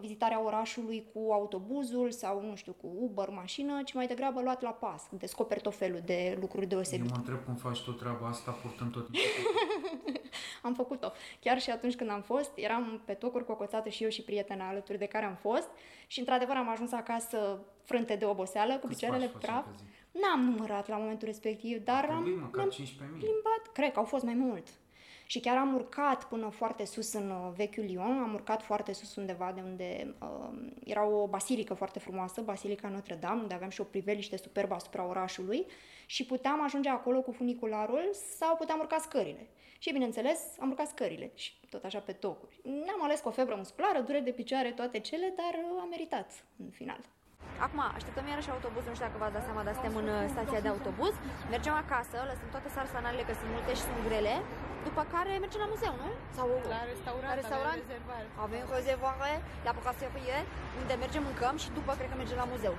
vizitarea 0.00 0.44
orașului 0.44 1.06
cu 1.12 1.32
autobuzul 1.32 2.10
sau, 2.10 2.42
nu 2.42 2.54
știu, 2.56 2.72
cu 2.72 2.86
Uber, 3.00 3.28
mașină, 3.28 3.82
ci 3.82 3.92
mai 3.92 4.06
degrabă 4.06 4.40
luat 4.40 4.62
la 4.62 4.70
pas. 4.70 5.08
Descoperi 5.10 5.60
tot 5.60 5.74
felul 5.76 6.00
de 6.04 6.36
lucruri 6.40 6.66
deosebite. 6.66 7.08
Eu 7.08 7.10
mă 7.10 7.16
întreb 7.16 7.44
cum 7.44 7.54
faci 7.54 7.82
tot 7.84 7.98
treaba 7.98 8.26
asta 8.28 8.50
purtând 8.50 8.92
tot 8.92 9.08
am 10.62 10.74
făcut-o. 10.74 11.12
Chiar 11.40 11.60
și 11.60 11.70
atunci 11.70 11.96
când 11.96 12.10
am 12.10 12.20
fost, 12.22 12.50
eram 12.54 13.02
pe 13.04 13.12
tocuri 13.12 13.44
cocoțată 13.44 13.88
și 13.88 14.02
eu 14.02 14.08
și 14.08 14.22
prietena 14.22 14.68
alături 14.68 14.98
de 14.98 15.06
care 15.06 15.24
am 15.24 15.34
fost 15.34 15.68
și 16.06 16.18
într-adevăr 16.18 16.56
am 16.56 16.68
ajuns 16.68 16.92
acasă 16.92 17.58
frânte 17.82 18.14
de 18.16 18.24
oboseală, 18.24 18.72
cu 18.72 18.86
Câți 18.86 18.98
picioarele 18.98 19.26
pași 19.30 19.44
praf. 19.46 19.64
faci 19.64 19.74
pe 19.74 19.82
zi? 20.12 20.20
N-am 20.20 20.40
numărat 20.40 20.88
la 20.88 20.96
momentul 20.96 21.26
respectiv, 21.26 21.84
dar 21.84 22.04
am 22.10 22.22
Trebuie 22.22 22.42
măcar 22.42 22.64
am 22.64 22.70
15.000. 22.70 22.76
plimbat, 22.96 23.62
cred 23.72 23.92
că 23.92 23.98
au 23.98 24.04
fost 24.04 24.24
mai 24.24 24.34
mult. 24.34 24.66
Și 25.30 25.40
chiar 25.40 25.56
am 25.56 25.74
urcat 25.74 26.24
până 26.24 26.48
foarte 26.48 26.84
sus 26.84 27.12
în 27.12 27.30
uh, 27.30 27.52
vechiul 27.56 27.84
Lyon, 27.84 28.18
am 28.22 28.34
urcat 28.34 28.62
foarte 28.62 28.92
sus 28.92 29.16
undeva 29.16 29.52
de 29.54 29.60
unde 29.60 30.14
uh, 30.20 30.48
era 30.84 31.06
o 31.06 31.26
basilică 31.26 31.74
foarte 31.74 31.98
frumoasă, 31.98 32.40
Basilica 32.40 32.88
Notre-Dame, 32.88 33.40
unde 33.40 33.54
aveam 33.54 33.70
și 33.70 33.80
o 33.80 33.84
priveliște 33.84 34.36
superbă 34.36 34.74
asupra 34.74 35.08
orașului 35.08 35.66
și 36.06 36.26
puteam 36.26 36.62
ajunge 36.62 36.88
acolo 36.88 37.20
cu 37.20 37.32
funicularul 37.32 38.10
sau 38.38 38.56
puteam 38.56 38.78
urca 38.78 38.98
scările. 38.98 39.48
Și 39.78 39.92
bineînțeles, 39.92 40.40
am 40.60 40.68
urcat 40.68 40.88
scările 40.88 41.30
și 41.34 41.52
tot 41.70 41.84
așa 41.84 41.98
pe 41.98 42.12
tocuri. 42.12 42.60
Ne-am 42.62 43.02
ales 43.02 43.20
cu 43.20 43.28
o 43.28 43.30
febră 43.30 43.54
musculară, 43.56 44.00
dureri 44.00 44.24
de 44.24 44.30
picioare, 44.30 44.70
toate 44.70 44.98
cele, 44.98 45.34
dar 45.36 45.54
uh, 45.54 45.82
a 45.82 45.86
meritat 45.90 46.44
în 46.58 46.70
final. 46.70 47.00
Acum, 47.60 47.80
așteptăm 47.94 48.26
iarăși 48.26 48.50
autobuzul, 48.50 48.88
nu 48.88 48.94
știu 48.94 49.06
dacă 49.06 49.18
v-ați 49.18 49.32
dat 49.32 49.44
seama, 49.44 49.62
dar 49.62 49.74
suntem 49.74 49.96
în 49.96 50.08
uh, 50.08 50.28
stația 50.34 50.60
de 50.60 50.68
autobuz. 50.68 51.14
Mergem 51.54 51.74
acasă, 51.84 52.16
lăsăm 52.30 52.48
toate 52.50 52.68
sarsanalele, 52.68 53.22
că 53.28 53.32
sunt 53.40 53.50
multe 53.56 53.72
și 53.78 53.84
sunt 53.88 54.00
grele. 54.08 54.34
După 54.86 55.02
care 55.14 55.30
mergem 55.44 55.60
la 55.64 55.70
muzeu, 55.74 55.94
nu? 56.02 56.08
Sau 56.36 56.46
La 56.76 56.80
restaurant, 56.92 57.30
la 57.32 57.38
restaurant. 57.42 57.76
avem 57.76 57.86
rezervare. 57.86 58.26
Avem 58.46 58.64
rezervare 58.78 59.32
la 59.66 59.72
brasserie, 59.78 60.38
unde 60.80 60.94
mergem, 61.04 61.22
mâncăm 61.28 61.54
și 61.62 61.68
după 61.78 61.90
cred 61.98 62.08
că 62.10 62.16
mergem 62.22 62.38
la 62.42 62.48
muzeu. 62.54 62.74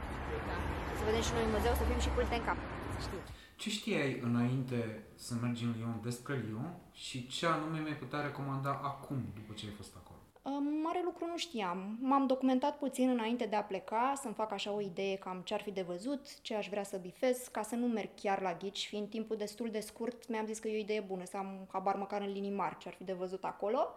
Da. 0.50 0.58
Să 0.98 1.04
vedem 1.10 1.24
și 1.28 1.34
noi 1.36 1.46
în 1.48 1.54
muzeu, 1.58 1.74
să 1.80 1.84
fim 1.90 2.00
și 2.06 2.12
culte 2.16 2.36
în 2.40 2.46
cap. 2.50 2.60
Să 2.96 3.00
știi. 3.06 3.24
Ce 3.62 3.70
știai 3.78 4.12
înainte 4.30 4.80
să 5.26 5.32
mergi 5.44 5.64
în 5.68 5.74
Lyon 5.78 5.96
despre 6.10 6.34
Lyon 6.48 6.70
și 7.06 7.18
ce 7.36 7.44
anume 7.56 7.78
mi-ai 7.80 8.02
putea 8.04 8.20
recomanda 8.30 8.72
acum, 8.92 9.20
după 9.40 9.52
ce 9.58 9.64
ai 9.70 9.76
fost 9.82 9.94
acolo? 10.02 10.09
Uh, 10.50 10.58
Mare 10.84 11.02
lucru 11.04 11.26
nu 11.26 11.38
știam. 11.38 11.98
M-am 12.02 12.28
documentat 12.28 12.78
puțin 12.78 13.10
înainte 13.10 13.46
de 13.46 13.56
a 13.56 13.64
pleca, 13.64 14.14
să-mi 14.22 14.34
fac 14.34 14.52
așa 14.52 14.72
o 14.72 14.82
idee 14.82 15.16
cam 15.16 15.42
ce 15.44 15.54
ar 15.54 15.62
fi 15.62 15.72
de 15.72 15.82
văzut, 15.82 16.42
ce 16.42 16.56
aș 16.56 16.70
vrea 16.70 16.84
să 16.84 16.98
bifez, 16.98 17.48
ca 17.52 17.62
să 17.62 17.76
nu 17.76 17.88
merg 17.88 18.10
chiar 18.16 18.42
la 18.42 18.54
ghici, 18.54 18.88
fiind 18.88 19.10
timpul 19.10 19.38
destul 19.38 19.70
de 19.70 19.80
scurt, 19.80 20.28
mi-am 20.28 20.46
zis 20.46 20.60
că 20.60 20.68
e 20.68 20.76
o 20.76 20.80
idee 20.80 21.00
bună, 21.00 21.26
să 21.26 21.38
am 21.38 21.68
habar 21.72 21.96
măcar 21.96 22.22
în 22.22 22.32
linii 22.32 22.52
mari 22.52 22.78
ce 22.78 22.88
ar 22.88 22.94
fi 22.94 23.04
de 23.04 23.14
văzut 23.14 23.44
acolo. 23.44 23.88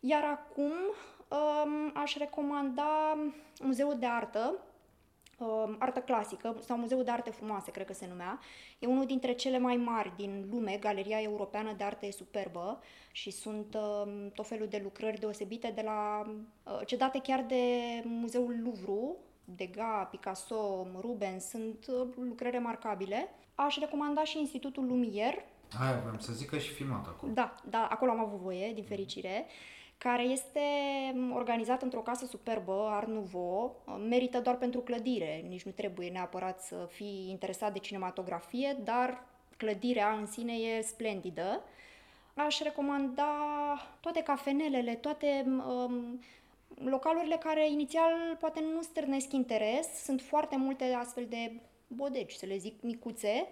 Iar 0.00 0.24
acum 0.24 0.72
um, 1.28 1.92
aș 1.94 2.16
recomanda 2.16 3.18
Muzeul 3.60 3.98
de 3.98 4.06
Artă, 4.06 4.48
um, 4.48 4.58
artă 5.78 6.00
clasică 6.00 6.56
sau 6.60 6.76
Muzeul 6.76 7.04
de 7.04 7.10
Arte 7.10 7.30
Frumoase, 7.30 7.70
cred 7.70 7.86
că 7.86 7.92
se 7.92 8.06
numea. 8.08 8.38
E 8.78 8.86
unul 8.86 9.06
dintre 9.06 9.32
cele 9.32 9.58
mai 9.58 9.76
mari 9.76 10.12
din 10.16 10.46
lume, 10.50 10.76
Galeria 10.80 11.20
Europeană 11.20 11.72
de 11.76 11.84
Arte 11.84 12.06
e 12.06 12.10
superbă 12.10 12.80
și 13.12 13.30
sunt 13.30 13.74
um, 13.74 14.30
tot 14.34 14.46
felul 14.46 14.66
de 14.68 14.80
lucrări 14.82 15.20
deosebite 15.20 15.72
de 15.74 15.82
la 15.84 16.22
uh, 16.26 16.80
cedate 16.86 17.20
chiar 17.22 17.44
de 17.48 17.62
Muzeul 18.04 18.60
Louvre, 18.62 19.16
Degas, 19.44 20.08
Picasso, 20.10 20.86
Rubens, 21.00 21.44
sunt 21.44 21.86
uh, 21.88 22.08
lucrări 22.16 22.54
remarcabile. 22.54 23.28
Aș 23.54 23.78
recomanda 23.78 24.24
și 24.24 24.38
Institutul 24.38 24.86
Lumière, 24.86 25.44
Aia 25.80 26.00
vreau 26.00 26.18
să 26.18 26.32
zic 26.32 26.48
că 26.48 26.56
e 26.56 26.58
și 26.58 26.72
filmat 26.72 27.06
acolo. 27.06 27.32
da, 27.32 27.54
da, 27.70 27.86
acolo 27.90 28.10
am 28.10 28.20
avut 28.20 28.38
voie, 28.38 28.72
din 28.72 28.84
fericire, 28.84 29.46
care 29.98 30.22
este 30.22 30.60
organizat 31.32 31.82
într-o 31.82 32.00
casă 32.00 32.26
superbă, 32.26 32.88
Art 32.90 33.08
Nouveau, 33.08 33.82
merită 34.08 34.40
doar 34.40 34.56
pentru 34.56 34.80
clădire, 34.80 35.44
nici 35.48 35.62
nu 35.62 35.70
trebuie 35.70 36.10
neapărat 36.10 36.60
să 36.60 36.88
fii 36.90 37.26
interesat 37.30 37.72
de 37.72 37.78
cinematografie, 37.78 38.76
dar 38.84 39.24
clădirea 39.56 40.10
în 40.10 40.26
sine 40.26 40.52
e 40.52 40.82
splendidă. 40.82 41.62
Aș 42.34 42.60
recomanda 42.60 43.26
toate 44.00 44.22
cafenelele, 44.22 44.94
toate 44.94 45.44
um, 45.46 46.20
localurile 46.84 47.36
care 47.36 47.70
inițial 47.70 48.12
poate 48.40 48.60
nu 48.74 48.82
stârnesc 48.82 49.32
interes, 49.32 50.04
sunt 50.04 50.20
foarte 50.20 50.56
multe 50.56 50.84
astfel 50.84 51.26
de 51.28 51.60
bodegi, 51.86 52.38
să 52.38 52.46
le 52.46 52.56
zic, 52.56 52.82
micuțe, 52.82 53.46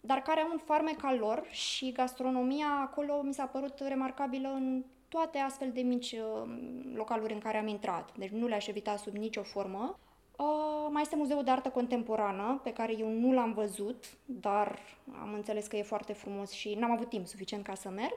dar 0.00 0.22
care 0.22 0.40
au 0.40 0.48
un 0.52 0.58
farmec 0.58 1.04
al 1.04 1.18
lor 1.18 1.46
și 1.50 1.92
gastronomia 1.92 2.66
acolo 2.82 3.22
mi 3.22 3.34
s-a 3.34 3.44
părut 3.44 3.80
remarcabilă 3.88 4.48
în 4.48 4.84
toate 5.14 5.38
astfel 5.38 5.70
de 5.72 5.80
mici 5.80 6.12
uh, 6.12 6.50
localuri 6.94 7.32
în 7.32 7.38
care 7.38 7.58
am 7.58 7.66
intrat. 7.66 8.16
Deci 8.16 8.30
nu 8.30 8.46
le-aș 8.46 8.66
evita 8.66 8.96
sub 8.96 9.14
nicio 9.16 9.42
formă. 9.42 9.98
Uh, 10.36 10.88
mai 10.90 11.02
este 11.02 11.16
Muzeul 11.16 11.44
de 11.44 11.50
Artă 11.50 11.68
Contemporană, 11.68 12.60
pe 12.64 12.72
care 12.72 12.94
eu 12.98 13.08
nu 13.08 13.32
l-am 13.32 13.52
văzut, 13.52 14.04
dar 14.24 14.78
am 15.20 15.32
înțeles 15.32 15.66
că 15.66 15.76
e 15.76 15.82
foarte 15.82 16.12
frumos 16.12 16.50
și 16.50 16.74
n-am 16.74 16.90
avut 16.90 17.08
timp 17.08 17.26
suficient 17.26 17.64
ca 17.64 17.74
să 17.74 17.88
merg. 17.88 18.14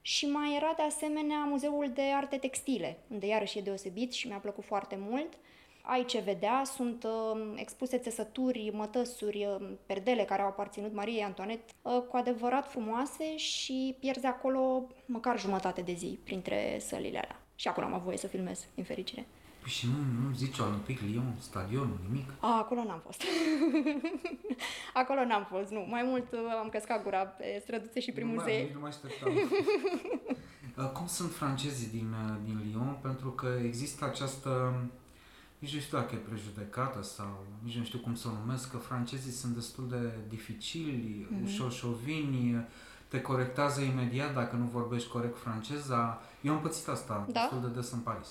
Și 0.00 0.26
mai 0.26 0.56
era 0.56 0.72
de 0.76 0.82
asemenea 0.82 1.44
Muzeul 1.44 1.90
de 1.94 2.02
Arte 2.02 2.36
Textile, 2.36 2.98
unde 3.08 3.26
iarăși 3.26 3.58
e 3.58 3.62
deosebit 3.62 4.12
și 4.12 4.26
mi-a 4.26 4.38
plăcut 4.38 4.64
foarte 4.64 4.98
mult. 5.00 5.38
Ai 5.84 6.04
ce 6.04 6.20
vedea, 6.20 6.62
sunt 6.64 7.04
uh, 7.04 7.52
expuse 7.54 7.98
țesături, 7.98 8.70
mătăsuri, 8.74 9.46
uh, 9.60 9.68
perdele 9.86 10.22
care 10.24 10.42
au 10.42 10.48
aparținut 10.48 10.94
Mariei 10.94 11.22
Antoanet, 11.22 11.60
uh, 11.82 12.02
cu 12.08 12.16
adevărat 12.16 12.70
frumoase 12.70 13.36
și 13.36 13.96
pierzi 14.00 14.26
acolo 14.26 14.86
măcar 15.06 15.38
jumătate 15.40 15.80
de 15.80 15.92
zi 15.92 16.18
printre 16.24 16.78
sălile 16.80 17.18
alea. 17.18 17.40
Și 17.54 17.68
acolo 17.68 17.86
am 17.86 17.92
avut 17.92 18.04
voie 18.04 18.16
să 18.16 18.26
filmez, 18.26 18.64
din 18.74 18.84
fericire. 18.84 19.26
Păi 19.60 19.70
și 19.70 19.86
nu, 19.86 20.26
nu 20.28 20.34
zici 20.34 20.58
Olympic 20.58 21.00
Lyon, 21.00 21.34
stadionul, 21.40 21.98
nimic? 22.08 22.30
A, 22.40 22.56
acolo 22.58 22.84
n-am 22.84 23.00
fost. 23.04 23.22
acolo 25.02 25.24
n-am 25.24 25.46
fost, 25.50 25.70
nu. 25.70 25.84
Mai 25.88 26.02
mult 26.02 26.32
uh, 26.32 26.38
am 26.62 26.68
căscat 26.68 27.02
gura 27.02 27.18
pe 27.24 27.58
străduțe 27.62 28.00
și 28.00 28.12
prin 28.12 28.26
Nu 28.26 28.32
mai- 28.34 28.44
muzee. 28.44 28.62
nici 28.62 28.72
Nu 28.72 28.80
mai 28.80 28.88
așteptam. 28.90 29.32
Uh, 30.78 30.84
Cum 30.90 31.06
sunt 31.06 31.32
francezii 31.32 31.88
din, 31.88 32.06
uh, 32.12 32.36
din 32.44 32.62
Lyon? 32.70 32.98
Pentru 33.02 33.30
că 33.30 33.58
există 33.64 34.04
această, 34.04 34.74
nici 35.62 35.74
nu 35.74 35.80
știu 35.80 35.98
dacă 35.98 36.14
e 36.14 36.18
prejudecată 36.18 37.02
sau 37.02 37.44
nici 37.64 37.76
nu 37.76 37.84
știu 37.84 37.98
cum 37.98 38.14
să 38.14 38.28
o 38.28 38.38
numesc, 38.44 38.70
că 38.70 38.76
francezii 38.76 39.30
sunt 39.32 39.54
destul 39.54 39.88
de 39.88 40.10
dificili, 40.28 41.26
Mhm. 41.30 41.44
ușor 41.44 41.72
șovini, 41.72 42.66
te 43.08 43.20
corectează 43.20 43.80
imediat 43.80 44.34
dacă 44.34 44.56
nu 44.56 44.64
vorbești 44.64 45.08
corect 45.08 45.38
franceza. 45.38 46.20
Eu 46.40 46.52
am 46.52 46.60
pățit 46.60 46.88
asta 46.88 47.26
Da? 47.30 47.40
destul 47.40 47.60
de 47.60 47.74
des 47.80 47.90
în 47.90 47.98
Paris. 47.98 48.28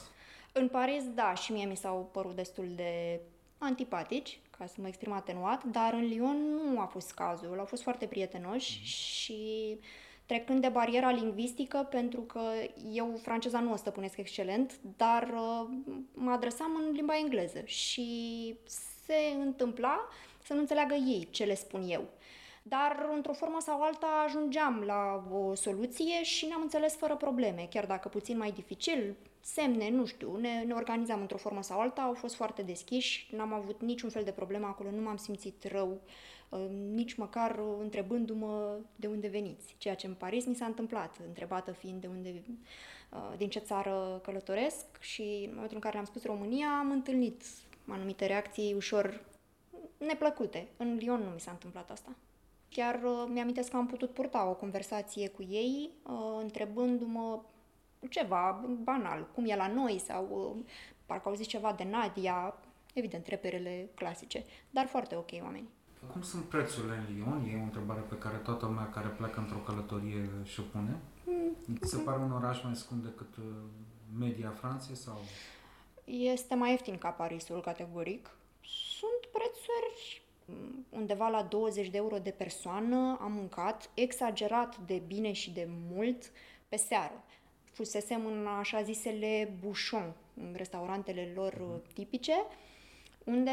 În 0.53 0.67
Paris, 0.67 1.03
da, 1.15 1.33
și 1.33 1.51
mie 1.51 1.65
mi 1.65 1.75
s-au 1.77 2.09
părut 2.13 2.35
destul 2.35 2.65
de 2.75 3.19
antipatici, 3.57 4.39
ca 4.57 4.65
să 4.65 4.73
mă 4.77 4.87
exprim 4.87 5.11
atenuat, 5.11 5.63
dar 5.63 5.93
în 5.93 6.05
Lyon 6.05 6.37
nu 6.73 6.79
a 6.79 6.85
fost 6.85 7.11
cazul. 7.13 7.55
Au 7.59 7.65
fost 7.65 7.81
foarte 7.83 8.05
prietenoși 8.05 8.81
și 8.83 9.39
trecând 10.31 10.61
de 10.61 10.69
bariera 10.69 11.11
lingvistică, 11.11 11.87
pentru 11.89 12.21
că 12.21 12.41
eu 12.93 13.19
franceza 13.21 13.59
nu 13.59 13.71
o 13.71 13.75
stăpânesc 13.75 14.17
excelent, 14.17 14.79
dar 14.97 15.23
uh, 15.23 15.69
mă 16.13 16.31
adresam 16.31 16.81
în 16.85 16.91
limba 16.91 17.17
engleză 17.17 17.61
și 17.65 18.55
se 19.05 19.15
întâmpla 19.45 20.07
să 20.43 20.53
nu 20.53 20.59
înțeleagă 20.59 20.93
ei 20.93 21.27
ce 21.31 21.43
le 21.43 21.55
spun 21.55 21.83
eu. 21.87 22.03
Dar, 22.63 23.09
într-o 23.15 23.33
formă 23.33 23.57
sau 23.59 23.81
alta, 23.81 24.23
ajungeam 24.25 24.83
la 24.85 25.23
o 25.31 25.55
soluție 25.55 26.23
și 26.23 26.45
ne-am 26.45 26.61
înțeles 26.61 26.95
fără 26.95 27.15
probleme, 27.15 27.67
chiar 27.69 27.85
dacă 27.85 28.07
puțin 28.07 28.37
mai 28.37 28.51
dificil, 28.51 29.15
semne, 29.41 29.89
nu 29.89 30.05
știu, 30.05 30.35
ne, 30.35 30.63
ne 30.67 30.73
organizam 30.73 31.21
într-o 31.21 31.37
formă 31.37 31.61
sau 31.61 31.79
alta, 31.79 32.01
au 32.01 32.13
fost 32.13 32.35
foarte 32.35 32.61
deschiși, 32.61 33.27
n-am 33.35 33.53
avut 33.53 33.81
niciun 33.81 34.09
fel 34.09 34.23
de 34.23 34.31
problemă 34.31 34.67
acolo, 34.67 34.89
nu 34.91 35.01
m-am 35.01 35.17
simțit 35.17 35.63
rău, 35.63 35.89
uh, 35.89 35.99
nici 36.93 37.13
măcar 37.13 37.59
întrebându-mă 37.79 38.77
de 38.95 39.07
unde 39.07 39.27
veniți. 39.27 39.75
Ceea 39.77 39.95
ce 39.95 40.07
în 40.07 40.13
Paris 40.13 40.45
mi 40.45 40.55
s-a 40.55 40.65
întâmplat, 40.65 41.17
întrebată 41.27 41.71
fiind 41.71 42.01
de 42.01 42.07
unde, 42.07 42.43
uh, 43.11 43.33
din 43.37 43.49
ce 43.49 43.59
țară 43.59 44.19
călătoresc 44.23 44.85
și 44.99 45.21
în 45.21 45.51
momentul 45.53 45.75
în 45.75 45.81
care 45.81 45.97
am 45.97 46.05
spus 46.05 46.23
România, 46.23 46.67
am 46.79 46.91
întâlnit 46.91 47.43
anumite 47.87 48.25
reacții 48.25 48.73
ușor 48.73 49.25
neplăcute. 49.97 50.67
În 50.77 50.95
Lyon 50.95 51.21
nu 51.21 51.29
mi 51.29 51.39
s-a 51.39 51.51
întâmplat 51.51 51.91
asta. 51.91 52.15
Chiar 52.69 53.03
uh, 53.03 53.25
mi-amintesc 53.27 53.69
că 53.69 53.77
am 53.77 53.87
putut 53.87 54.09
purta 54.09 54.49
o 54.49 54.53
conversație 54.53 55.29
cu 55.29 55.43
ei, 55.49 55.89
întrebându-mă 56.41 57.41
ceva 58.09 58.65
banal, 58.83 59.27
cum 59.33 59.49
e 59.49 59.55
la 59.55 59.67
noi 59.67 59.99
sau 59.99 60.27
uh, 60.57 60.63
parcă 61.05 61.29
au 61.29 61.35
zis 61.35 61.47
ceva 61.47 61.73
de 61.73 61.83
Nadia, 61.83 62.55
evident, 62.93 63.27
reperele 63.27 63.89
clasice, 63.95 64.43
dar 64.69 64.85
foarte 64.85 65.15
ok 65.15 65.29
oameni. 65.41 65.69
Cum 66.11 66.21
sunt 66.21 66.43
prețurile 66.43 66.93
în 66.95 67.15
Lyon? 67.15 67.49
E 67.51 67.59
o 67.59 67.63
întrebare 67.63 67.99
pe 67.99 68.17
care 68.17 68.37
toată 68.37 68.65
lumea 68.65 68.89
care 68.89 69.07
pleacă 69.07 69.39
într-o 69.39 69.57
călătorie 69.57 70.29
și-o 70.43 70.63
pune. 70.71 70.99
Mm. 71.25 71.77
Se 71.81 71.97
pare 71.97 72.21
un 72.21 72.31
oraș 72.31 72.63
mai 72.63 72.75
scump 72.75 73.03
decât 73.03 73.35
uh, 73.35 73.45
media 74.19 74.49
Franței 74.49 74.95
sau? 74.95 75.17
Este 76.05 76.55
mai 76.55 76.71
ieftin 76.71 76.97
ca 76.97 77.09
Parisul, 77.09 77.61
categoric. 77.61 78.29
Sunt 78.97 79.31
prețuri 79.31 80.21
mm, 80.45 80.85
undeva 80.89 81.27
la 81.27 81.43
20 81.43 81.89
de 81.89 81.97
euro 81.97 82.17
de 82.17 82.29
persoană, 82.29 83.17
am 83.21 83.31
mâncat 83.31 83.89
exagerat 83.93 84.77
de 84.77 85.01
bine 85.07 85.31
și 85.31 85.51
de 85.51 85.67
mult 85.89 86.31
pe 86.69 86.75
seară 86.75 87.23
fusesem 87.71 88.25
în 88.25 88.47
așa 88.59 88.81
zisele 88.81 89.53
bușon, 89.59 90.13
în 90.33 90.53
restaurantele 90.55 91.31
lor 91.35 91.53
mm. 91.59 91.81
tipice, 91.93 92.33
unde 93.23 93.51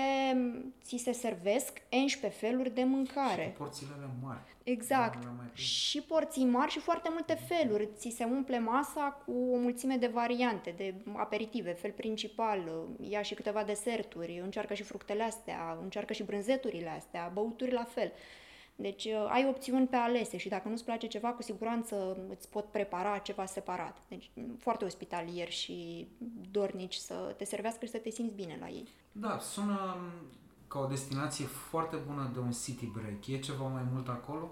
ți 0.82 0.96
se 0.96 1.12
servesc 1.12 1.82
11 1.90 2.40
feluri 2.40 2.74
de 2.74 2.84
mâncare. 2.84 3.42
Și 3.42 3.58
porțiile 3.58 3.92
mari. 4.22 4.40
Exact. 4.62 5.28
Și 5.52 6.00
porții 6.00 6.44
mari 6.44 6.70
și 6.70 6.78
foarte 6.78 7.08
multe 7.12 7.38
feluri. 7.48 7.88
Ți 7.96 8.14
se 8.16 8.24
umple 8.24 8.58
masa 8.58 9.22
cu 9.24 9.32
o 9.52 9.56
mulțime 9.56 9.96
de 9.96 10.06
variante, 10.06 10.74
de 10.76 10.94
aperitive, 11.16 11.72
fel 11.72 11.90
principal, 11.90 12.88
ia 13.00 13.22
și 13.22 13.34
câteva 13.34 13.64
deserturi, 13.64 14.40
încearcă 14.42 14.74
și 14.74 14.82
fructele 14.82 15.22
astea, 15.22 15.78
încearcă 15.82 16.12
și 16.12 16.22
brânzeturile 16.22 16.88
astea, 16.88 17.30
băuturi 17.34 17.72
la 17.72 17.84
fel. 17.84 18.12
Deci 18.80 19.04
uh, 19.04 19.26
ai 19.28 19.46
opțiuni 19.48 19.86
pe 19.86 19.96
alese 19.96 20.36
și 20.36 20.48
dacă 20.48 20.68
nu-ți 20.68 20.84
place 20.84 21.06
ceva, 21.06 21.28
cu 21.28 21.42
siguranță 21.42 22.16
îți 22.28 22.48
pot 22.48 22.64
prepara 22.64 23.18
ceva 23.18 23.44
separat. 23.44 23.98
Deci 24.08 24.30
mm, 24.34 24.56
foarte 24.58 24.84
ospitalier 24.84 25.50
și 25.50 26.08
dornici 26.50 26.94
să 26.94 27.34
te 27.36 27.44
servească 27.44 27.84
și 27.84 27.90
să 27.90 27.98
te 27.98 28.10
simți 28.10 28.34
bine 28.34 28.56
la 28.60 28.68
ei. 28.68 28.88
Da, 29.12 29.38
sună 29.38 29.96
mm, 29.98 30.26
ca 30.68 30.78
o 30.78 30.86
destinație 30.86 31.44
foarte 31.44 31.96
bună 32.06 32.30
de 32.32 32.38
un 32.38 32.50
city 32.50 32.86
break. 32.86 33.26
E 33.26 33.38
ceva 33.38 33.66
mai 33.66 33.82
mult 33.92 34.08
acolo? 34.08 34.50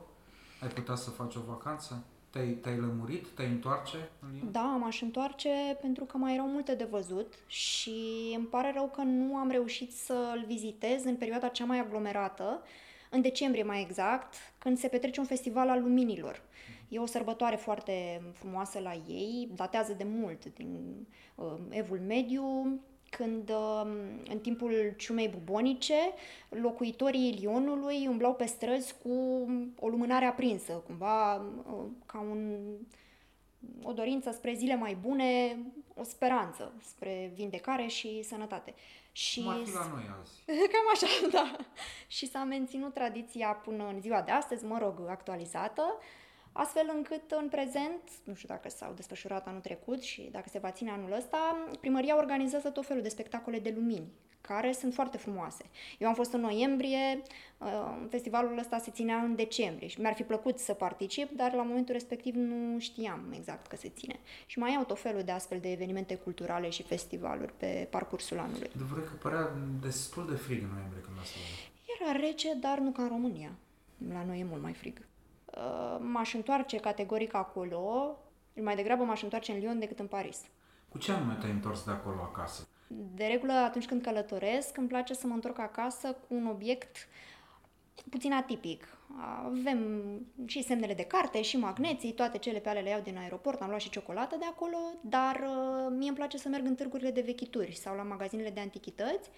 Ai 0.62 0.68
putea 0.68 0.94
să 0.94 1.10
faci 1.10 1.34
o 1.34 1.40
vacanță? 1.46 2.04
Te-ai, 2.30 2.48
te-ai 2.48 2.76
lămurit? 2.76 3.26
Te-ai 3.28 3.48
întoarce 3.48 4.10
în 4.20 4.28
Lyon? 4.32 4.52
Da, 4.52 4.76
m-aș 4.80 5.00
întoarce 5.02 5.78
pentru 5.80 6.04
că 6.04 6.16
mai 6.16 6.34
erau 6.34 6.48
multe 6.48 6.74
de 6.74 6.88
văzut 6.90 7.34
și 7.46 7.94
îmi 8.36 8.46
pare 8.46 8.72
rău 8.74 8.90
că 8.94 9.02
nu 9.02 9.36
am 9.36 9.50
reușit 9.50 9.92
să-l 9.92 10.44
vizitez 10.46 11.04
în 11.04 11.16
perioada 11.16 11.48
cea 11.48 11.64
mai 11.64 11.78
aglomerată, 11.78 12.62
în 13.10 13.20
decembrie 13.20 13.62
mai 13.62 13.80
exact, 13.80 14.34
când 14.58 14.78
se 14.78 14.88
petrece 14.88 15.20
un 15.20 15.26
festival 15.26 15.68
al 15.68 15.82
luminilor. 15.82 16.42
E 16.88 16.98
o 16.98 17.06
sărbătoare 17.06 17.56
foarte 17.56 18.22
frumoasă 18.32 18.78
la 18.78 18.92
ei, 19.08 19.48
datează 19.54 19.92
de 19.92 20.04
mult, 20.04 20.44
din 20.54 21.06
uh, 21.34 21.54
Evul 21.70 22.00
Mediu, 22.00 22.80
când 23.10 23.50
uh, 23.50 23.86
în 24.28 24.38
timpul 24.38 24.94
ciumei 24.96 25.28
bubonice, 25.28 25.94
locuitorii 26.48 27.36
Lionului 27.40 28.06
umblau 28.06 28.34
pe 28.34 28.46
străzi 28.46 28.94
cu 29.02 29.46
o 29.80 29.88
lumânare 29.88 30.24
aprinsă, 30.24 30.72
cumva 30.72 31.34
uh, 31.34 31.84
ca 32.06 32.20
un, 32.20 32.56
o 33.82 33.92
dorință 33.92 34.30
spre 34.30 34.54
zile 34.54 34.76
mai 34.76 34.94
bune, 35.00 35.58
o 35.94 36.02
speranță 36.02 36.72
spre 36.82 37.32
vindecare 37.34 37.86
și 37.86 38.22
sănătate. 38.22 38.74
Și 39.16 39.40
Cum 39.40 39.48
ar 39.48 39.60
fi 39.64 39.72
la 39.72 39.86
noi 39.92 40.04
azi. 40.20 40.42
Cam 40.72 40.86
așa, 40.92 41.06
da. 41.38 41.56
Și 42.06 42.30
s-a 42.30 42.44
menținut 42.44 42.94
tradiția 42.94 43.48
până 43.48 43.88
în 43.88 44.00
ziua 44.00 44.22
de 44.22 44.30
astăzi, 44.30 44.64
mă 44.64 44.78
rog, 44.78 45.00
actualizată, 45.08 45.98
astfel 46.52 46.90
încât 46.94 47.30
în 47.30 47.48
prezent, 47.48 48.00
nu 48.24 48.34
știu 48.34 48.48
dacă 48.48 48.68
s-au 48.68 48.92
desfășurat 48.92 49.46
anul 49.46 49.60
trecut 49.60 50.02
și 50.02 50.28
dacă 50.32 50.48
se 50.48 50.58
va 50.58 50.70
ține 50.70 50.90
anul 50.90 51.12
ăsta, 51.12 51.68
primăria 51.80 52.16
organizează 52.16 52.70
tot 52.70 52.86
felul 52.86 53.02
de 53.02 53.08
spectacole 53.08 53.58
de 53.58 53.72
lumini, 53.76 54.12
care 54.46 54.72
sunt 54.72 54.94
foarte 54.94 55.16
frumoase. 55.16 55.64
Eu 55.98 56.08
am 56.08 56.14
fost 56.14 56.32
în 56.32 56.40
noiembrie, 56.40 57.22
uh, 57.58 58.06
festivalul 58.10 58.58
ăsta 58.58 58.78
se 58.78 58.90
ținea 58.90 59.16
în 59.16 59.34
decembrie 59.34 59.88
și 59.88 60.00
mi-ar 60.00 60.14
fi 60.14 60.22
plăcut 60.22 60.58
să 60.58 60.72
particip, 60.72 61.30
dar 61.30 61.52
la 61.52 61.62
momentul 61.62 61.92
respectiv 61.92 62.34
nu 62.34 62.78
știam 62.78 63.20
exact 63.34 63.66
că 63.66 63.76
se 63.76 63.88
ține. 63.88 64.18
Și 64.46 64.58
mai 64.58 64.74
au 64.74 64.84
tot 64.84 65.00
felul 65.00 65.22
de 65.22 65.32
astfel 65.32 65.58
de 65.60 65.72
evenimente 65.72 66.14
culturale 66.14 66.70
și 66.70 66.82
festivaluri 66.82 67.52
pe 67.56 67.86
parcursul 67.90 68.38
anului. 68.38 68.70
Adevărul 68.74 69.04
că 69.04 69.14
părea 69.22 69.50
destul 69.80 70.26
de 70.30 70.34
frig 70.34 70.62
în 70.62 70.68
noiembrie 70.72 71.02
când 71.02 71.18
asta 71.20 71.38
Era 72.00 72.18
rece, 72.26 72.54
dar 72.60 72.78
nu 72.78 72.90
ca 72.90 73.02
în 73.02 73.08
România. 73.08 73.50
La 74.12 74.24
noi 74.24 74.40
e 74.40 74.44
mult 74.44 74.62
mai 74.62 74.72
frig. 74.72 74.98
Uh, 75.56 75.96
m-aș 76.00 76.34
întoarce 76.34 76.76
categoric 76.76 77.34
acolo, 77.34 78.16
mai 78.62 78.76
degrabă 78.76 79.04
m-aș 79.04 79.22
întoarce 79.22 79.52
în 79.52 79.58
Lyon 79.58 79.78
decât 79.78 79.98
în 79.98 80.06
Paris. 80.06 80.40
Cu 80.88 80.98
ce 80.98 81.12
anume 81.12 81.36
te-ai 81.40 81.52
întors 81.52 81.84
de 81.84 81.90
acolo 81.90 82.20
acasă? 82.22 82.68
De 82.86 83.24
regulă, 83.24 83.52
atunci 83.52 83.86
când 83.86 84.02
călătoresc, 84.02 84.76
îmi 84.76 84.88
place 84.88 85.14
să 85.14 85.26
mă 85.26 85.34
întorc 85.34 85.58
acasă 85.58 86.12
cu 86.12 86.34
un 86.34 86.46
obiect 86.46 87.08
puțin 88.10 88.32
atipic. 88.32 88.88
Avem 89.44 90.02
și 90.46 90.62
semnele 90.62 90.94
de 90.94 91.04
carte, 91.04 91.42
și 91.42 91.56
magneții, 91.56 92.12
toate 92.12 92.38
cele 92.38 92.58
pe 92.58 92.68
ale 92.68 92.80
le 92.80 92.88
iau 92.88 93.00
din 93.00 93.16
aeroport, 93.16 93.60
am 93.60 93.68
luat 93.68 93.80
și 93.80 93.90
ciocolată 93.90 94.36
de 94.38 94.44
acolo, 94.44 94.78
dar 95.00 95.36
uh, 95.36 95.92
mie 95.96 96.08
îmi 96.08 96.16
place 96.16 96.38
să 96.38 96.48
merg 96.48 96.66
în 96.66 96.74
târgurile 96.74 97.10
de 97.10 97.20
vechituri 97.20 97.74
sau 97.74 97.96
la 97.96 98.02
magazinele 98.02 98.50
de 98.50 98.60
antichități, 98.60 99.30